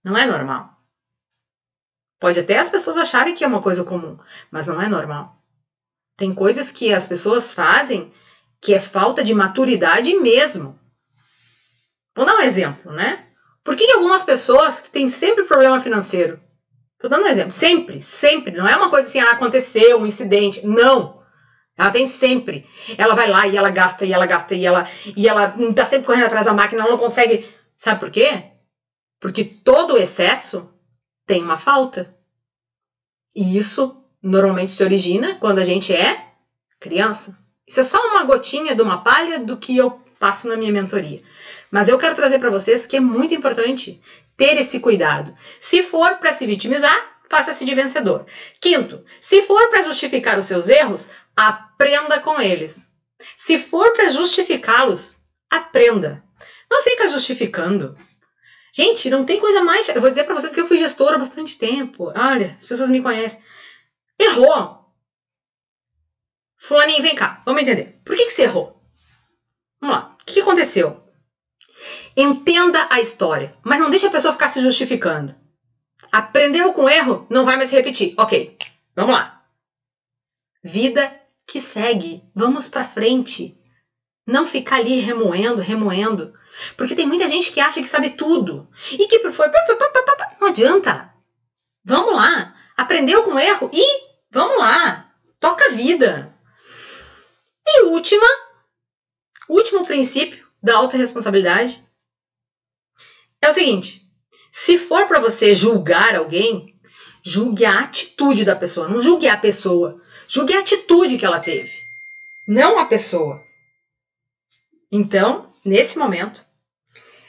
Não 0.03 0.17
é 0.17 0.25
normal. 0.25 0.77
Pode 2.19 2.39
até 2.39 2.57
as 2.57 2.69
pessoas 2.69 2.97
acharem 2.97 3.35
que 3.35 3.43
é 3.43 3.47
uma 3.47 3.61
coisa 3.61 3.83
comum, 3.83 4.17
mas 4.49 4.65
não 4.65 4.81
é 4.81 4.87
normal. 4.87 5.37
Tem 6.15 6.33
coisas 6.33 6.71
que 6.71 6.93
as 6.93 7.05
pessoas 7.05 7.53
fazem 7.53 8.11
que 8.59 8.73
é 8.73 8.79
falta 8.79 9.23
de 9.23 9.35
maturidade 9.35 10.15
mesmo. 10.15 10.79
Vou 12.15 12.25
dar 12.25 12.35
um 12.37 12.41
exemplo, 12.41 12.91
né? 12.91 13.23
Por 13.63 13.75
que 13.75 13.91
algumas 13.91 14.23
pessoas 14.23 14.81
têm 14.81 15.07
sempre 15.07 15.43
problema 15.43 15.79
financeiro? 15.79 16.41
Tô 16.99 17.07
dando 17.07 17.23
um 17.23 17.27
exemplo. 17.27 17.51
Sempre, 17.51 18.01
sempre. 18.01 18.55
Não 18.55 18.67
é 18.67 18.75
uma 18.75 18.89
coisa 18.89 19.07
assim, 19.07 19.19
ah, 19.19 19.31
aconteceu 19.31 19.99
um 19.99 20.05
incidente. 20.05 20.65
Não. 20.65 21.21
Ela 21.77 21.91
tem 21.91 22.07
sempre. 22.07 22.65
Ela 22.97 23.13
vai 23.13 23.29
lá 23.29 23.47
e 23.47 23.55
ela 23.55 23.69
gasta, 23.69 24.05
e 24.05 24.11
ela 24.11 24.25
gasta, 24.25 24.55
e 24.55 24.65
ela, 24.65 24.89
e 25.15 25.27
ela 25.27 25.53
tá 25.75 25.85
sempre 25.85 26.07
correndo 26.07 26.25
atrás 26.25 26.45
da 26.45 26.53
máquina, 26.53 26.81
ela 26.81 26.91
não 26.91 26.97
consegue. 26.97 27.47
Sabe 27.75 27.99
por 27.99 28.09
quê? 28.09 28.45
Porque 29.19 29.43
todo 29.43 29.97
excesso 29.97 30.73
tem 31.25 31.43
uma 31.43 31.59
falta. 31.59 32.15
E 33.35 33.57
isso 33.57 34.03
normalmente 34.21 34.71
se 34.71 34.83
origina 34.83 35.35
quando 35.35 35.59
a 35.59 35.63
gente 35.63 35.93
é 35.93 36.25
criança. 36.79 37.37
Isso 37.67 37.81
é 37.81 37.83
só 37.83 37.99
uma 38.07 38.23
gotinha 38.23 38.73
de 38.73 38.81
uma 38.81 39.03
palha 39.03 39.39
do 39.39 39.57
que 39.57 39.77
eu 39.77 39.91
passo 40.19 40.47
na 40.47 40.55
minha 40.55 40.71
mentoria. 40.71 41.21
Mas 41.69 41.89
eu 41.89 41.97
quero 41.97 42.15
trazer 42.15 42.39
para 42.39 42.49
vocês 42.49 42.87
que 42.87 42.97
é 42.97 42.99
muito 42.99 43.35
importante 43.35 44.01
ter 44.37 44.57
esse 44.57 44.79
cuidado. 44.79 45.35
Se 45.59 45.83
for 45.83 46.17
para 46.19 46.31
se 46.31 46.45
vitimizar, 46.45 47.19
faça-se 47.29 47.65
de 47.65 47.75
vencedor. 47.75 48.25
Quinto, 48.61 49.03
se 49.19 49.41
for 49.41 49.69
para 49.69 49.81
justificar 49.81 50.37
os 50.37 50.45
seus 50.45 50.69
erros, 50.69 51.09
aprenda 51.35 52.19
com 52.19 52.39
eles. 52.39 52.95
Se 53.35 53.57
for 53.57 53.91
para 53.93 54.09
justificá-los, 54.09 55.17
aprenda. 55.49 56.23
Não 56.69 56.83
fica 56.83 57.07
justificando. 57.07 57.97
Gente, 58.71 59.09
não 59.09 59.25
tem 59.25 59.39
coisa 59.39 59.63
mais. 59.63 59.89
Eu 59.89 59.99
vou 59.99 60.09
dizer 60.09 60.25
para 60.25 60.35
você 60.35 60.47
porque 60.47 60.61
eu 60.61 60.67
fui 60.67 60.77
gestora 60.77 61.15
há 61.15 61.19
bastante 61.19 61.57
tempo. 61.57 62.11
Olha, 62.15 62.55
as 62.57 62.65
pessoas 62.65 62.89
me 62.89 63.01
conhecem. 63.01 63.41
Errou. 64.19 64.85
Fulaninho, 66.57 67.01
vem 67.01 67.15
cá, 67.15 67.41
vamos 67.45 67.61
entender. 67.61 67.99
Por 68.03 68.15
que, 68.15 68.25
que 68.25 68.31
você 68.31 68.43
errou? 68.43 68.81
Vamos 69.79 69.95
lá. 69.95 70.17
O 70.21 70.25
que, 70.25 70.41
aconteceu? 70.41 71.03
Entenda 72.19 72.87
a 72.89 72.99
história, 72.99 73.55
mas 73.63 73.79
não 73.79 73.91
deixe 73.91 74.07
a 74.07 74.09
pessoa 74.09 74.33
ficar 74.33 74.47
se 74.47 74.59
justificando. 74.59 75.35
Aprendeu 76.11 76.73
com 76.73 76.89
erro, 76.89 77.27
não 77.29 77.45
vai 77.45 77.57
mais 77.57 77.69
repetir. 77.69 78.15
Ok, 78.17 78.57
vamos 78.95 79.13
lá. 79.13 79.45
Vida 80.63 81.15
que 81.45 81.61
segue. 81.61 82.23
Vamos 82.33 82.67
para 82.67 82.87
frente. 82.87 83.61
Não 84.25 84.47
ficar 84.47 84.77
ali 84.77 84.99
remoendo, 84.99 85.61
remoendo. 85.61 86.33
Porque 86.75 86.95
tem 86.95 87.05
muita 87.05 87.27
gente 87.27 87.51
que 87.51 87.59
acha 87.59 87.81
que 87.81 87.87
sabe 87.87 88.09
tudo. 88.09 88.67
E 88.91 89.07
que 89.07 89.19
foi. 89.31 89.47
Não 90.41 90.47
adianta. 90.47 91.13
Vamos 91.85 92.15
lá. 92.15 92.55
Aprendeu 92.75 93.21
com 93.21 93.37
erro 93.37 93.69
e 93.71 93.85
vamos 94.31 94.57
lá. 94.57 95.13
Toca 95.39 95.65
a 95.65 95.75
vida. 95.75 96.33
E 97.65 97.83
última, 97.83 98.25
último 99.47 99.85
princípio 99.85 100.47
da 100.63 100.75
autorresponsabilidade 100.77 101.86
é 103.47 103.49
o 103.49 103.53
seguinte: 103.53 104.01
se 104.51 104.77
for 104.77 105.07
para 105.07 105.19
você 105.19 105.55
julgar 105.55 106.15
alguém, 106.15 106.75
julgue 107.23 107.65
a 107.65 107.79
atitude 107.79 108.45
da 108.45 108.55
pessoa, 108.55 108.87
não 108.87 109.01
julgue 109.01 109.27
a 109.27 109.37
pessoa, 109.37 110.01
julgue 110.27 110.53
a 110.53 110.59
atitude 110.59 111.17
que 111.17 111.25
ela 111.25 111.39
teve, 111.39 111.71
não 112.47 112.79
a 112.79 112.85
pessoa. 112.85 113.41
Então, 114.91 115.53
nesse 115.65 115.97
momento, 115.97 116.45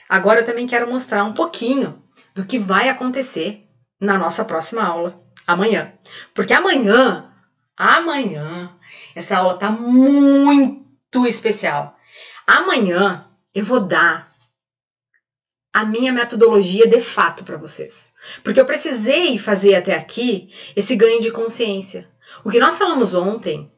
agora 0.08 0.40
eu 0.40 0.46
também 0.46 0.66
quero 0.66 0.88
mostrar 0.88 1.24
um 1.24 1.32
pouquinho 1.32 2.02
do 2.34 2.44
que 2.44 2.58
vai 2.58 2.88
acontecer 2.88 3.64
na 4.00 4.16
nossa 4.16 4.44
próxima 4.44 4.84
aula 4.84 5.20
amanhã. 5.46 5.92
Porque 6.34 6.52
amanhã, 6.52 7.32
amanhã, 7.76 8.76
essa 9.14 9.36
aula 9.36 9.58
tá 9.58 9.70
muito 9.70 11.26
especial. 11.26 11.96
Amanhã 12.46 13.28
eu 13.54 13.64
vou 13.64 13.80
dar 13.80 14.27
a 15.72 15.84
minha 15.84 16.12
metodologia 16.12 16.86
de 16.86 17.00
fato 17.00 17.44
para 17.44 17.56
vocês. 17.56 18.14
Porque 18.42 18.60
eu 18.60 18.66
precisei 18.66 19.38
fazer 19.38 19.74
até 19.74 19.94
aqui 19.94 20.52
esse 20.74 20.96
ganho 20.96 21.20
de 21.20 21.30
consciência. 21.30 22.10
O 22.44 22.50
que 22.50 22.58
nós 22.58 22.78
falamos 22.78 23.14
ontem 23.14 23.70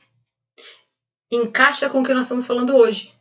encaixa 1.30 1.88
com 1.88 2.00
o 2.00 2.04
que 2.04 2.14
nós 2.14 2.24
estamos 2.24 2.46
falando 2.46 2.76
hoje. 2.76 3.14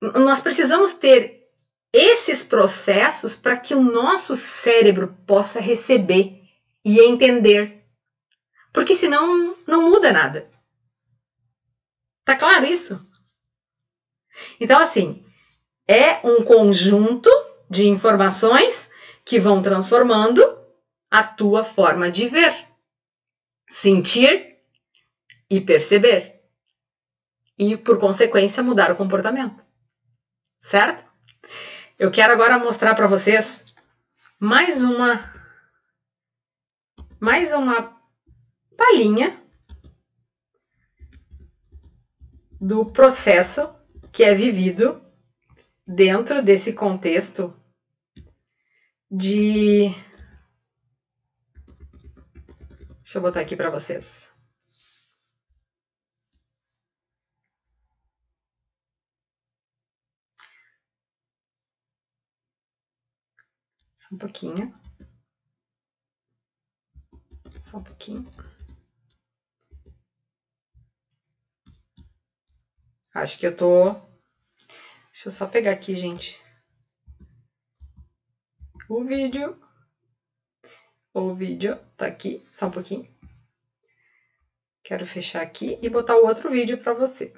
Nós 0.00 0.40
precisamos 0.40 0.94
ter 0.94 1.48
esses 1.92 2.42
processos 2.42 3.36
para 3.36 3.56
que 3.56 3.74
o 3.74 3.82
nosso 3.82 4.34
cérebro 4.34 5.16
possa 5.26 5.60
receber 5.60 6.42
e 6.84 7.00
entender. 7.00 7.84
Porque 8.72 8.94
senão 8.94 9.56
não 9.66 9.90
muda 9.90 10.10
nada. 10.12 10.50
Tá 12.24 12.36
claro 12.36 12.64
isso? 12.64 13.06
Então, 14.58 14.80
assim, 14.80 15.24
é 15.86 16.26
um 16.26 16.44
conjunto 16.44 17.30
de 17.68 17.88
informações 17.88 18.90
que 19.24 19.38
vão 19.38 19.62
transformando 19.62 20.42
a 21.10 21.22
tua 21.22 21.64
forma 21.64 22.10
de 22.10 22.28
ver, 22.28 22.54
sentir 23.68 24.58
e 25.50 25.60
perceber. 25.60 26.40
E, 27.58 27.76
por 27.76 27.98
consequência, 27.98 28.62
mudar 28.62 28.90
o 28.90 28.96
comportamento. 28.96 29.62
Certo? 30.58 31.04
Eu 31.98 32.10
quero 32.10 32.32
agora 32.32 32.58
mostrar 32.58 32.94
para 32.94 33.06
vocês 33.06 33.64
mais 34.40 34.82
uma 34.82 35.32
mais 37.20 37.52
uma 37.52 37.96
palhinha 38.76 39.40
do 42.60 42.86
processo 42.86 43.72
que 44.10 44.24
é 44.24 44.34
vivido 44.34 45.01
dentro 45.94 46.42
desse 46.42 46.72
contexto 46.72 47.54
de. 49.10 49.90
Deixa 53.02 53.18
eu 53.18 53.22
botar 53.22 53.40
aqui 53.40 53.54
para 53.54 53.68
vocês. 53.70 54.26
Só 63.94 64.14
um 64.14 64.18
pouquinho. 64.18 64.74
Só 67.60 67.76
um 67.78 67.82
pouquinho. 67.82 68.24
Acho 73.14 73.38
que 73.38 73.46
eu 73.46 73.54
tô 73.54 74.11
Deixa 75.12 75.28
eu 75.28 75.32
só 75.32 75.46
pegar 75.46 75.72
aqui, 75.72 75.94
gente. 75.94 76.40
O 78.88 79.04
vídeo. 79.04 79.60
O 81.12 81.32
vídeo 81.34 81.76
tá 81.96 82.06
aqui, 82.06 82.42
só 82.50 82.66
um 82.66 82.70
pouquinho. 82.70 83.06
Quero 84.82 85.04
fechar 85.04 85.42
aqui 85.42 85.76
e 85.82 85.88
botar 85.88 86.16
o 86.16 86.24
outro 86.26 86.50
vídeo 86.50 86.78
para 86.78 86.94
você. 86.94 87.32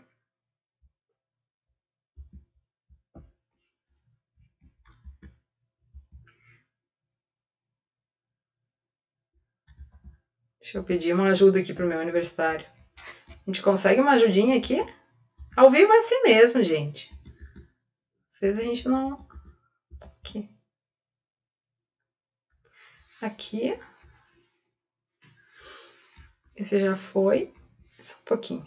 Deixa 10.61 10.79
eu 10.79 10.85
pedir 10.85 11.12
uma 11.12 11.29
ajuda 11.29 11.59
aqui 11.59 11.75
pro 11.75 11.87
meu 11.87 11.99
universitário. 11.99 12.66
A 13.29 13.33
gente 13.47 13.61
consegue 13.61 14.01
uma 14.01 14.12
ajudinha 14.12 14.57
aqui? 14.57 14.79
Ao 15.57 15.70
vivo 15.70 15.93
é 15.93 15.99
assim 15.99 16.22
mesmo, 16.22 16.62
gente. 16.62 17.24
Às 18.35 18.41
vezes 18.41 18.61
a 18.61 18.64
gente 18.64 18.89
não. 18.89 19.28
Aqui. 20.01 20.51
Aqui. 23.22 23.78
Esse 26.57 26.80
já 26.80 26.97
foi. 26.97 27.55
Só 28.01 28.18
um 28.18 28.24
pouquinho. 28.24 28.64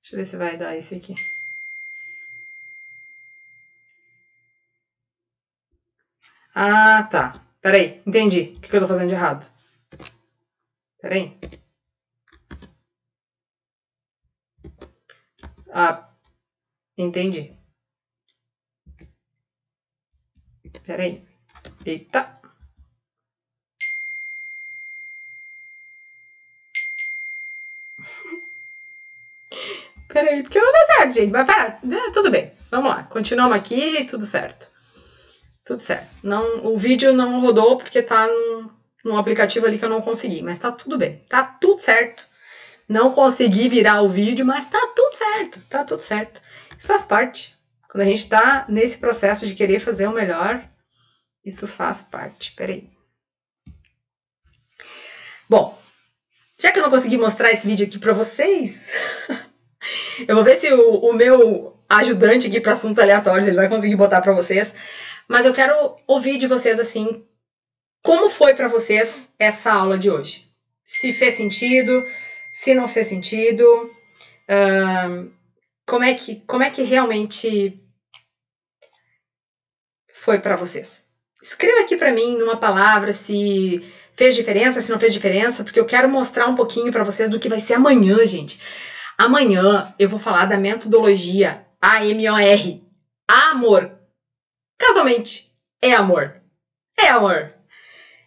Deixa 0.00 0.14
eu 0.14 0.16
ver 0.16 0.24
se 0.24 0.36
vai 0.36 0.56
dar 0.56 0.76
esse 0.76 0.94
aqui. 0.94 1.16
Ah, 6.54 7.02
tá. 7.10 7.44
Peraí, 7.60 8.00
entendi. 8.06 8.54
O 8.56 8.60
que, 8.60 8.76
eu 8.76 8.80
tô 8.80 8.86
fazendo 8.86 9.08
de 9.08 9.14
errado? 9.14 9.44
Peraí. 11.02 11.36
Ah, 15.78 16.08
entendi. 16.96 17.52
Peraí. 20.86 21.20
Eita. 21.84 22.40
Peraí, 30.08 30.42
porque 30.42 30.58
não 30.58 30.72
deu 30.72 30.82
certo, 30.96 31.12
gente. 31.12 31.30
Vai 31.30 31.44
parar. 31.44 31.78
É, 31.84 32.10
tudo 32.10 32.30
bem. 32.30 32.50
Vamos 32.70 32.90
lá. 32.90 33.02
Continuamos 33.02 33.54
aqui, 33.54 34.02
tudo 34.04 34.24
certo. 34.24 34.70
Tudo 35.64 35.82
certo. 35.82 36.06
Não, 36.22 36.64
o 36.64 36.78
vídeo 36.78 37.12
não 37.12 37.40
rodou 37.40 37.76
porque 37.76 38.00
tá 38.00 38.26
num, 38.26 38.70
num 39.04 39.18
aplicativo 39.18 39.66
ali 39.66 39.76
que 39.76 39.84
eu 39.84 39.90
não 39.90 40.00
consegui. 40.00 40.40
Mas 40.40 40.58
tá 40.58 40.70
tudo 40.70 40.96
bem. 40.96 41.22
Tá 41.28 41.42
tudo 41.42 41.80
certo. 41.80 42.26
Não 42.88 43.12
consegui 43.12 43.68
virar 43.68 44.02
o 44.02 44.08
vídeo, 44.08 44.46
mas 44.46 44.64
tá 44.66 44.80
tudo 44.94 45.14
certo. 45.14 45.60
Tá 45.68 45.84
tudo 45.84 46.02
certo. 46.02 46.40
Isso 46.78 46.88
faz 46.88 47.04
parte. 47.04 47.56
Quando 47.88 48.02
a 48.02 48.06
gente 48.06 48.28
tá 48.28 48.64
nesse 48.68 48.98
processo 48.98 49.46
de 49.46 49.54
querer 49.54 49.80
fazer 49.80 50.06
o 50.06 50.12
melhor, 50.12 50.62
isso 51.44 51.66
faz 51.66 52.02
parte. 52.02 52.52
Peraí. 52.52 52.88
Bom, 55.48 55.78
já 56.58 56.72
que 56.72 56.78
eu 56.78 56.82
não 56.82 56.90
consegui 56.90 57.16
mostrar 57.16 57.52
esse 57.52 57.66
vídeo 57.66 57.86
aqui 57.86 57.98
para 57.98 58.12
vocês, 58.12 58.90
eu 60.26 60.34
vou 60.34 60.44
ver 60.44 60.56
se 60.56 60.72
o, 60.72 61.10
o 61.10 61.12
meu 61.12 61.76
ajudante 61.88 62.48
aqui 62.48 62.60
para 62.60 62.72
assuntos 62.72 62.98
aleatórios 62.98 63.46
ele 63.46 63.56
vai 63.56 63.68
conseguir 63.68 63.96
botar 63.96 64.20
para 64.20 64.32
vocês. 64.32 64.74
Mas 65.28 65.44
eu 65.44 65.52
quero 65.52 65.96
ouvir 66.06 66.38
de 66.38 66.46
vocês 66.46 66.78
assim, 66.78 67.24
como 68.02 68.30
foi 68.30 68.54
para 68.54 68.68
vocês 68.68 69.32
essa 69.38 69.72
aula 69.72 69.98
de 69.98 70.10
hoje? 70.10 70.48
Se 70.84 71.12
fez 71.12 71.36
sentido, 71.36 72.04
se 72.58 72.72
não 72.72 72.88
fez 72.88 73.06
sentido, 73.06 73.64
uh, 74.48 75.30
como 75.86 76.02
é 76.02 76.14
que 76.14 76.36
como 76.46 76.62
é 76.62 76.70
que 76.70 76.80
realmente 76.80 77.78
foi 80.10 80.38
para 80.38 80.56
vocês? 80.56 81.06
Escreva 81.42 81.82
aqui 81.82 81.98
para 81.98 82.10
mim 82.10 82.34
numa 82.34 82.56
palavra 82.56 83.12
se 83.12 83.84
fez 84.14 84.34
diferença, 84.34 84.80
se 84.80 84.90
não 84.90 84.98
fez 84.98 85.12
diferença, 85.12 85.62
porque 85.62 85.78
eu 85.78 85.84
quero 85.84 86.08
mostrar 86.08 86.46
um 86.46 86.54
pouquinho 86.54 86.90
para 86.90 87.04
vocês 87.04 87.28
do 87.28 87.38
que 87.38 87.50
vai 87.50 87.60
ser 87.60 87.74
amanhã, 87.74 88.26
gente. 88.26 88.58
Amanhã 89.18 89.94
eu 89.98 90.08
vou 90.08 90.18
falar 90.18 90.46
da 90.46 90.56
metodologia 90.56 91.66
AMOR. 91.78 92.80
Amor. 93.28 93.98
Casualmente, 94.78 95.52
é 95.82 95.92
amor. 95.92 96.40
É 96.98 97.08
amor. 97.08 97.54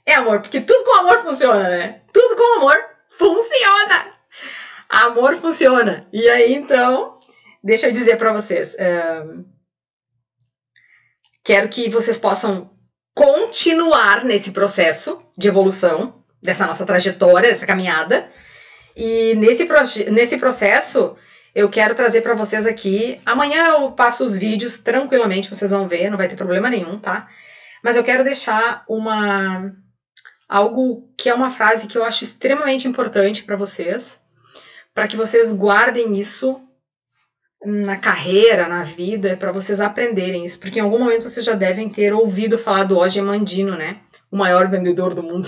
É 0.06 0.14
amor, 0.14 0.40
porque 0.42 0.62
tudo 0.62 0.86
com 0.86 1.00
amor 1.00 1.24
funciona, 1.24 1.68
né? 1.68 2.04
Tudo 2.14 2.36
com 2.36 2.60
amor 2.60 2.78
funciona. 3.10 4.19
Amor 4.90 5.36
funciona. 5.36 6.08
E 6.12 6.28
aí, 6.30 6.54
então, 6.54 7.20
deixa 7.64 7.88
eu 7.88 7.92
dizer 7.92 8.18
para 8.18 8.34
vocês. 8.34 8.74
Uh, 8.74 9.46
quero 11.44 11.70
que 11.70 11.90
vocês 11.90 12.18
possam 12.18 12.72
continuar 13.14 14.26
nesse 14.26 14.52
processo 14.52 15.22
de 15.38 15.48
evolução, 15.48 16.24
dessa 16.42 16.66
nossa 16.66 16.86
trajetória, 16.86 17.50
dessa 17.50 17.68
caminhada. 17.68 18.30
E 18.96 19.36
nesse, 19.36 19.66
nesse 20.10 20.38
processo, 20.38 21.16
eu 21.54 21.70
quero 21.70 21.96
trazer 21.96 22.22
para 22.22 22.34
vocês 22.34 22.66
aqui. 22.66 23.22
Amanhã 23.26 23.76
eu 23.76 23.92
passo 23.92 24.24
os 24.24 24.38
vídeos 24.38 24.78
tranquilamente, 24.78 25.50
vocês 25.50 25.72
vão 25.72 25.88
ver, 25.88 26.10
não 26.10 26.18
vai 26.18 26.28
ter 26.28 26.36
problema 26.36 26.70
nenhum, 26.70 26.98
tá? 26.98 27.28
Mas 27.84 27.96
eu 27.96 28.04
quero 28.04 28.24
deixar 28.24 28.84
uma 28.88 29.72
algo 30.48 31.14
que 31.16 31.30
é 31.30 31.34
uma 31.34 31.52
frase 31.52 31.88
que 31.88 31.98
eu 31.98 32.04
acho 32.04 32.24
extremamente 32.24 32.88
importante 32.88 33.44
para 33.44 33.56
vocês, 33.56 34.22
para 35.00 35.08
que 35.08 35.16
vocês 35.16 35.54
guardem 35.54 36.20
isso 36.20 36.60
na 37.64 37.96
carreira, 37.96 38.68
na 38.68 38.84
vida, 38.84 39.38
para 39.38 39.50
vocês 39.50 39.80
aprenderem 39.80 40.44
isso, 40.44 40.60
porque 40.60 40.78
em 40.78 40.82
algum 40.82 41.00
momento 41.00 41.22
vocês 41.22 41.46
já 41.46 41.54
devem 41.54 41.88
ter 41.88 42.14
ouvido 42.14 42.58
falar 42.58 42.84
do 42.84 42.98
Oge 42.98 43.22
Mandino, 43.22 43.78
né? 43.78 44.02
O 44.30 44.36
maior 44.36 44.68
vendedor 44.68 45.16
do 45.16 45.24
mundo. 45.24 45.48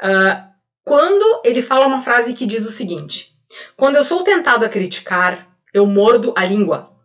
Uh, 0.00 0.50
quando 0.86 1.42
ele 1.44 1.60
fala 1.60 1.84
uma 1.84 2.00
frase 2.00 2.32
que 2.32 2.46
diz 2.46 2.64
o 2.64 2.70
seguinte: 2.70 3.34
Quando 3.76 3.96
eu 3.96 4.04
sou 4.04 4.22
tentado 4.22 4.64
a 4.64 4.68
criticar, 4.68 5.48
eu 5.74 5.84
mordo 5.84 6.32
a 6.36 6.44
língua. 6.44 6.96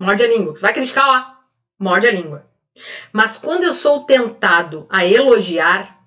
Morde 0.00 0.22
a 0.22 0.26
língua. 0.26 0.56
Você 0.56 0.62
vai 0.62 0.72
criticar, 0.72 1.06
ó. 1.06 1.36
Morde 1.78 2.06
a 2.06 2.12
língua. 2.12 2.46
Mas 3.12 3.36
quando 3.36 3.64
eu 3.64 3.74
sou 3.74 4.04
tentado 4.04 4.86
a 4.88 5.04
elogiar, 5.04 6.00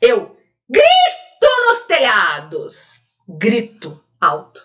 eu 0.00 0.36
grito 0.68 1.48
nos 1.68 1.86
telhados. 1.86 3.04
Grito 3.26 4.04
alto 4.20 4.62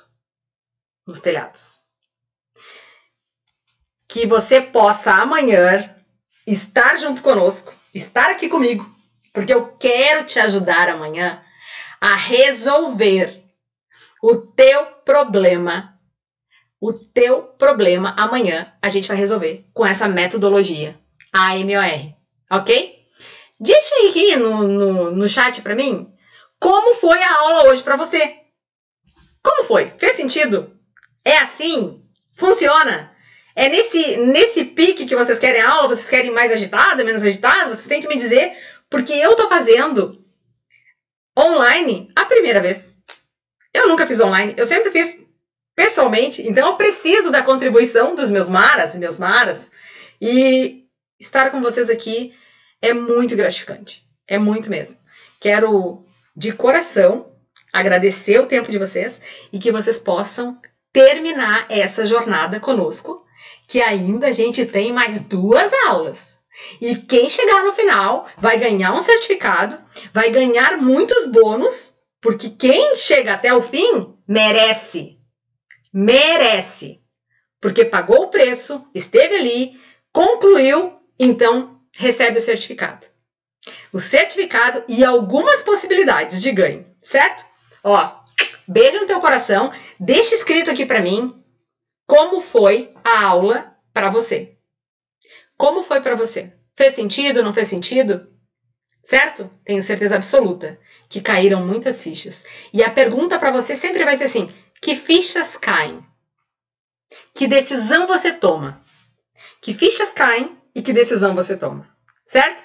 nos 1.07 1.21
telhados. 1.21 1.81
Que 4.07 4.25
você 4.25 4.59
possa 4.59 5.13
amanhã 5.13 5.95
estar 6.45 6.97
junto 6.97 7.21
conosco, 7.21 7.73
estar 7.93 8.29
aqui 8.31 8.49
comigo, 8.49 8.89
porque 9.31 9.53
eu 9.53 9.77
quero 9.77 10.25
te 10.25 10.39
ajudar 10.39 10.89
amanhã 10.89 11.41
a 12.01 12.15
resolver 12.15 13.43
o 14.21 14.35
teu 14.35 14.85
problema. 15.05 15.97
O 16.81 16.93
teu 16.93 17.43
problema 17.43 18.13
amanhã 18.17 18.73
a 18.81 18.89
gente 18.89 19.07
vai 19.07 19.17
resolver 19.17 19.65
com 19.73 19.85
essa 19.85 20.07
metodologia 20.07 20.99
AMOR, 21.31 22.15
ok? 22.51 22.97
Deixa 23.59 23.95
aí 23.95 24.35
no, 24.37 24.63
no, 24.67 25.11
no 25.11 25.29
chat 25.29 25.61
para 25.61 25.75
mim 25.75 26.13
como 26.59 26.93
foi 26.95 27.21
a 27.21 27.39
aula 27.39 27.69
hoje 27.69 27.81
para 27.81 27.95
você. 27.95 28.38
Como 29.43 29.63
foi? 29.63 29.93
Fez 29.97 30.13
sentido? 30.15 30.77
É 31.23 31.37
assim? 31.37 32.03
Funciona? 32.35 33.11
É 33.55 33.67
nesse, 33.67 34.17
nesse 34.17 34.63
pique 34.63 35.05
que 35.05 35.15
vocês 35.15 35.37
querem 35.37 35.61
aula? 35.61 35.89
Vocês 35.89 36.09
querem 36.09 36.31
mais 36.31 36.51
agitada, 36.51 37.03
menos 37.03 37.23
agitada? 37.23 37.73
Vocês 37.73 37.87
têm 37.87 38.01
que 38.01 38.07
me 38.07 38.15
dizer, 38.15 38.53
porque 38.89 39.13
eu 39.13 39.35
tô 39.35 39.49
fazendo 39.49 40.23
online 41.37 42.11
a 42.15 42.25
primeira 42.25 42.61
vez. 42.61 42.97
Eu 43.73 43.87
nunca 43.87 44.07
fiz 44.07 44.19
online, 44.19 44.53
eu 44.57 44.65
sempre 44.65 44.91
fiz 44.91 45.19
pessoalmente, 45.75 46.45
então 46.47 46.67
eu 46.67 46.75
preciso 46.75 47.31
da 47.31 47.43
contribuição 47.43 48.15
dos 48.15 48.31
meus 48.31 48.49
maras 48.49 48.95
e 48.95 48.97
meus 48.97 49.19
maras. 49.19 49.69
E 50.21 50.85
estar 51.19 51.51
com 51.51 51.61
vocês 51.61 51.89
aqui 51.89 52.33
é 52.81 52.93
muito 52.93 53.35
gratificante. 53.35 54.03
É 54.27 54.37
muito 54.37 54.69
mesmo. 54.69 54.97
Quero 55.39 56.05
de 56.35 56.51
coração 56.51 57.28
agradecer 57.71 58.39
o 58.39 58.45
tempo 58.45 58.71
de 58.71 58.77
vocês 58.77 59.21
e 59.51 59.59
que 59.59 59.71
vocês 59.71 59.99
possam 59.99 60.57
terminar 60.91 61.65
essa 61.69 62.03
jornada 62.03 62.59
conosco, 62.59 63.23
que 63.67 63.81
ainda 63.81 64.27
a 64.27 64.31
gente 64.31 64.65
tem 64.65 64.91
mais 64.91 65.19
duas 65.21 65.71
aulas. 65.87 66.39
E 66.81 66.95
quem 66.95 67.29
chegar 67.29 67.63
no 67.63 67.73
final 67.73 68.27
vai 68.37 68.57
ganhar 68.57 68.93
um 68.93 68.99
certificado, 68.99 69.79
vai 70.13 70.29
ganhar 70.29 70.77
muitos 70.77 71.27
bônus, 71.27 71.93
porque 72.19 72.49
quem 72.49 72.97
chega 72.97 73.33
até 73.33 73.53
o 73.53 73.61
fim 73.61 74.13
merece. 74.27 75.17
Merece. 75.93 76.99
Porque 77.61 77.85
pagou 77.85 78.23
o 78.23 78.27
preço, 78.27 78.85
esteve 78.93 79.35
ali, 79.35 79.79
concluiu, 80.11 80.99
então 81.17 81.79
recebe 81.93 82.37
o 82.37 82.41
certificado. 82.41 83.07
O 83.91 83.99
certificado 83.99 84.83
e 84.87 85.03
algumas 85.03 85.61
possibilidades 85.63 86.41
de 86.41 86.51
ganho, 86.51 86.85
certo? 87.01 87.48
Ó, 87.83 88.19
Beijo 88.69 88.99
no 88.99 89.07
teu 89.07 89.19
coração. 89.19 89.71
Deixa 89.99 90.35
escrito 90.35 90.69
aqui 90.69 90.85
para 90.85 91.01
mim 91.01 91.43
como 92.05 92.39
foi 92.39 92.93
a 93.03 93.25
aula 93.25 93.75
para 93.91 94.11
você. 94.11 94.59
Como 95.57 95.81
foi 95.81 96.01
para 96.01 96.15
você? 96.15 96.53
Fez 96.77 96.93
sentido? 96.93 97.41
Não 97.41 97.51
fez 97.51 97.67
sentido? 97.67 98.31
Certo? 99.03 99.49
Tenho 99.65 99.81
certeza 99.81 100.15
absoluta 100.15 100.79
que 101.09 101.19
caíram 101.19 101.65
muitas 101.65 102.03
fichas. 102.03 102.45
E 102.71 102.83
a 102.83 102.91
pergunta 102.91 103.39
para 103.39 103.49
você 103.49 103.75
sempre 103.75 104.05
vai 104.05 104.15
ser 104.15 104.25
assim: 104.25 104.53
que 104.79 104.95
fichas 104.95 105.57
caem? 105.57 106.05
Que 107.33 107.47
decisão 107.47 108.05
você 108.05 108.31
toma? 108.31 108.83
Que 109.61 109.73
fichas 109.73 110.13
caem 110.13 110.55
e 110.75 110.83
que 110.83 110.93
decisão 110.93 111.33
você 111.33 111.57
toma? 111.57 111.89
Certo? 112.23 112.61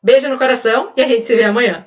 Beijo 0.00 0.28
no 0.28 0.38
coração 0.38 0.92
e 0.96 1.02
a 1.02 1.06
gente 1.06 1.26
se 1.26 1.34
vê 1.34 1.42
amanhã. 1.42 1.85